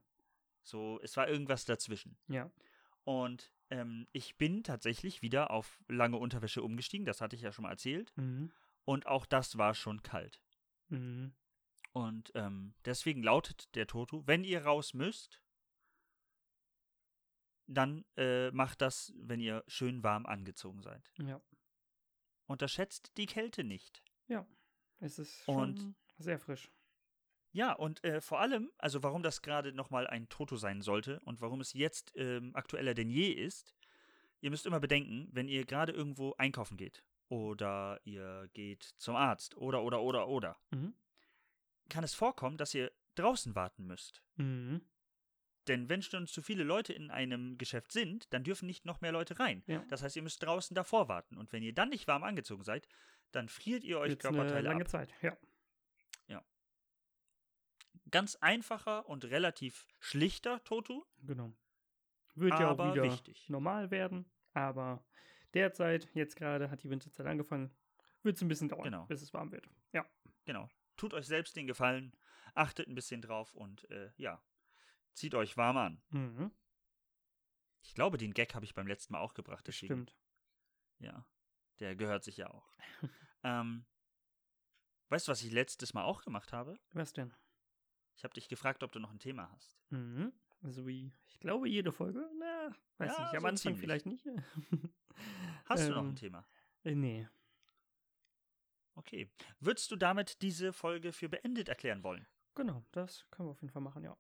So, 0.63 0.99
es 1.03 1.17
war 1.17 1.29
irgendwas 1.29 1.65
dazwischen. 1.65 2.17
Ja. 2.29 2.51
Und 3.05 3.53
ähm, 3.69 4.07
ich 4.13 4.37
bin 4.39 4.63
tatsächlich 4.63 5.21
wieder 5.23 5.51
auf 5.51 5.83
lange 5.89 6.17
Unterwäsche 6.17 6.63
umgestiegen, 6.63 7.05
das 7.05 7.21
hatte 7.21 7.37
ich 7.37 7.43
ja 7.43 7.53
schon 7.53 7.65
mal 7.65 7.71
erzählt. 7.73 8.13
Mhm. 8.17 8.51
Und 8.85 9.07
auch 9.07 9.27
das 9.27 9.59
war 9.59 9.75
schon 9.75 10.03
kalt. 10.03 10.41
Mhm. 10.89 11.35
Und 11.93 12.33
ähm, 12.35 12.75
deswegen 12.85 13.23
lautet 13.23 13.75
der 13.75 13.87
Toto, 13.87 14.27
wenn 14.27 14.45
ihr 14.45 14.65
raus 14.65 14.95
müsst, 14.95 15.41
dann 17.67 18.05
äh, 18.17 18.51
macht 18.51 18.81
das, 18.81 19.13
wenn 19.17 19.41
ihr 19.41 19.63
schön 19.67 20.03
warm 20.03 20.27
angezogen 20.27 20.83
seid. 20.83 21.11
Ja. 21.19 21.41
Unterschätzt 22.47 23.13
die 23.17 23.27
Kälte 23.27 23.65
nicht. 23.65 24.03
Es 25.05 25.19
ist 25.19 25.49
Und- 25.49 25.79
schon 25.81 25.95
sehr 26.19 26.39
frisch. 26.39 26.71
Ja, 27.51 27.73
und 27.73 28.05
äh, 28.05 28.21
vor 28.21 28.39
allem, 28.39 28.71
also 28.79 29.03
warum 29.03 29.25
das 29.25 29.43
gerade 29.43 29.73
nochmal 29.73 30.07
ein 30.07 30.29
Toto 30.29 30.55
sein 30.57 30.81
sollte 30.81 31.19
und 31.25 31.41
warum 31.41 31.61
es 31.61 31.73
jetzt 31.73 32.13
ähm, 32.15 32.55
aktueller 32.55 32.95
denn 32.95 33.11
je 33.11 33.33
ist, 33.33 33.75
ihr 34.41 34.51
müsst 34.51 34.65
immer 34.65 34.79
bedenken, 34.79 35.29
wenn 35.33 35.49
ihr 35.49 35.67
gerade 35.67 35.91
irgendwo 35.91 36.35
einkaufen 36.39 36.77
geht 36.77 37.03
oder 37.29 38.01
ihr 38.05 38.49
geht 38.53 38.85
zum 38.97 39.17
Arzt 39.17 39.57
oder 39.57 39.83
oder 39.83 40.01
oder 40.03 40.29
oder, 40.29 40.57
Mhm. 40.71 40.95
Kann 41.93 42.03
es 42.05 42.15
vorkommen, 42.15 42.57
dass 42.57 42.75
ihr 42.75 42.91
draußen 43.15 43.55
warten 43.55 43.87
müsst. 43.87 44.23
Mhm. 44.37 44.81
Denn 45.69 45.89
wenn 45.89 46.03
schon 46.03 46.27
zu 46.27 46.43
viele 46.43 46.65
Leute 46.65 46.93
in 46.93 47.11
einem 47.13 47.57
Geschäft 47.59 47.93
sind, 47.93 48.33
dann 48.33 48.43
dürfen 48.43 48.67
nicht 48.67 48.85
noch 48.85 49.01
mehr 49.01 49.13
Leute 49.13 49.39
rein. 49.39 49.63
Ja. 49.69 49.85
Das 49.89 50.03
heißt, 50.03 50.17
ihr 50.17 50.23
müsst 50.23 50.43
draußen 50.43 50.75
davor 50.75 51.09
warten. 51.09 51.37
Und 51.39 51.53
wenn 51.53 51.63
ihr 51.63 51.73
dann 51.73 51.91
nicht 51.91 52.09
warm 52.09 52.25
angezogen 52.25 52.65
seid, 52.65 52.89
dann 53.31 53.49
friert 53.49 53.85
ihr 53.85 54.01
euch 54.01 54.11
Jetzt 54.13 54.27
eine 54.27 54.37
Körperteile 54.39 54.69
lange 54.69 54.83
ab. 54.83 54.89
Zeit. 54.89 55.15
Ja. 55.23 55.37
Ganz 58.11 58.37
einfacher 58.37 59.09
und 59.09 59.25
relativ 59.25 59.87
schlichter 60.01 60.63
Toto, 60.65 61.07
Genau. 61.23 61.55
Wird 62.35 62.59
ja 62.59 62.69
aber 62.69 62.89
auch 62.91 62.93
wieder 62.93 63.05
wichtig. 63.05 63.49
normal 63.49 63.91
werden, 63.91 64.31
aber 64.55 65.05
derzeit, 65.55 66.09
jetzt 66.15 66.37
gerade 66.37 66.71
hat 66.71 66.83
die 66.83 66.91
Winterzeit 66.91 67.27
angefangen, 67.27 67.71
wird 68.23 68.37
es 68.37 68.43
ein 68.43 68.49
bisschen 68.49 68.69
dauern, 68.69 68.85
Genau. 68.85 69.07
bis 69.07 69.23
es 69.23 69.33
warm 69.33 69.51
wird. 69.53 69.69
Ja. 69.93 70.05
Genau. 70.45 70.69
Tut 71.03 71.15
euch 71.15 71.27
selbst 71.27 71.57
den 71.57 71.67
Gefallen, 71.67 72.15
achtet 72.55 72.87
ein 72.87 72.95
bisschen 72.95 73.23
drauf 73.23 73.53
und 73.55 73.91
äh, 73.91 74.13
ja, 74.19 74.41
zieht 75.15 75.35
euch 75.35 75.57
warm 75.57 75.77
an. 75.77 76.01
Mhm. 76.11 76.53
Ich 77.81 77.93
glaube, 77.97 78.19
den 78.19 78.33
Gag 78.33 78.55
habe 78.55 78.65
ich 78.65 78.73
beim 78.73 78.87
letzten 78.87 79.13
Mal 79.15 79.19
auch 79.21 79.35
gebracht. 79.35 79.67
Deswegen, 79.67 79.95
Stimmt. 80.07 80.17
Ja, 81.01 81.27
der 81.81 81.97
gehört 81.97 82.23
sich 82.23 82.37
ja 82.37 82.49
auch. 82.49 82.73
ähm, 83.43 83.85
weißt 85.09 85.27
du, 85.27 85.33
was 85.33 85.43
ich 85.43 85.51
letztes 85.51 85.93
Mal 85.93 86.05
auch 86.05 86.23
gemacht 86.23 86.53
habe? 86.53 86.79
Was 86.93 87.13
denn? 87.13 87.35
Ich 88.15 88.23
habe 88.23 88.35
dich 88.35 88.49
gefragt, 88.49 88.85
ob 88.85 88.93
du 88.93 89.01
noch 89.01 89.11
ein 89.11 89.19
Thema 89.19 89.51
hast. 89.51 89.77
Mhm. 89.91 90.33
Also 90.61 90.87
wie, 90.87 91.13
ich 91.27 91.41
glaube, 91.41 91.69
jede 91.69 91.91
Folge, 91.91 92.31
na, 92.39 92.71
weiß 92.99 93.11
Ja, 93.19 93.25
nicht, 93.25 93.35
am 93.35 93.41
so 93.43 93.49
Anfang 93.49 93.57
ziemlich. 93.57 93.81
vielleicht 93.81 94.07
nicht. 94.07 94.25
Hast 95.65 95.89
du 95.89 95.95
noch 95.95 96.03
Ähm, 96.03 96.11
ein 96.11 96.15
Thema? 96.17 96.47
Äh, 96.85 96.95
nee. 96.95 97.29
Okay. 98.95 99.31
Würdest 99.61 99.91
du 99.91 99.97
damit 99.97 100.41
diese 100.43 100.73
Folge 100.73 101.13
für 101.13 101.29
beendet 101.29 101.69
erklären 101.69 102.03
wollen? 102.03 102.27
Genau, 102.55 102.85
das 102.93 103.27
können 103.31 103.49
wir 103.49 103.53
auf 103.53 103.63
jeden 103.63 103.73
Fall 103.73 103.83
machen, 103.83 104.05
ja. 104.05 104.17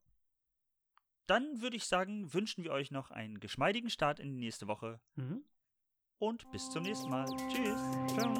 Dann 1.26 1.60
würde 1.60 1.76
ich 1.76 1.84
sagen, 1.84 2.32
wünschen 2.32 2.64
wir 2.64 2.72
euch 2.72 2.90
noch 2.90 3.10
einen 3.10 3.40
geschmeidigen 3.40 3.90
Start 3.90 4.18
in 4.20 4.32
die 4.34 4.40
nächste 4.40 4.66
Woche 4.66 5.00
Mhm. 5.14 5.44
und 6.18 6.50
bis 6.50 6.70
zum 6.70 6.82
nächsten 6.84 7.10
Mal. 7.10 7.26
Tschüss. 7.48 7.80
Ciao. 8.14 8.32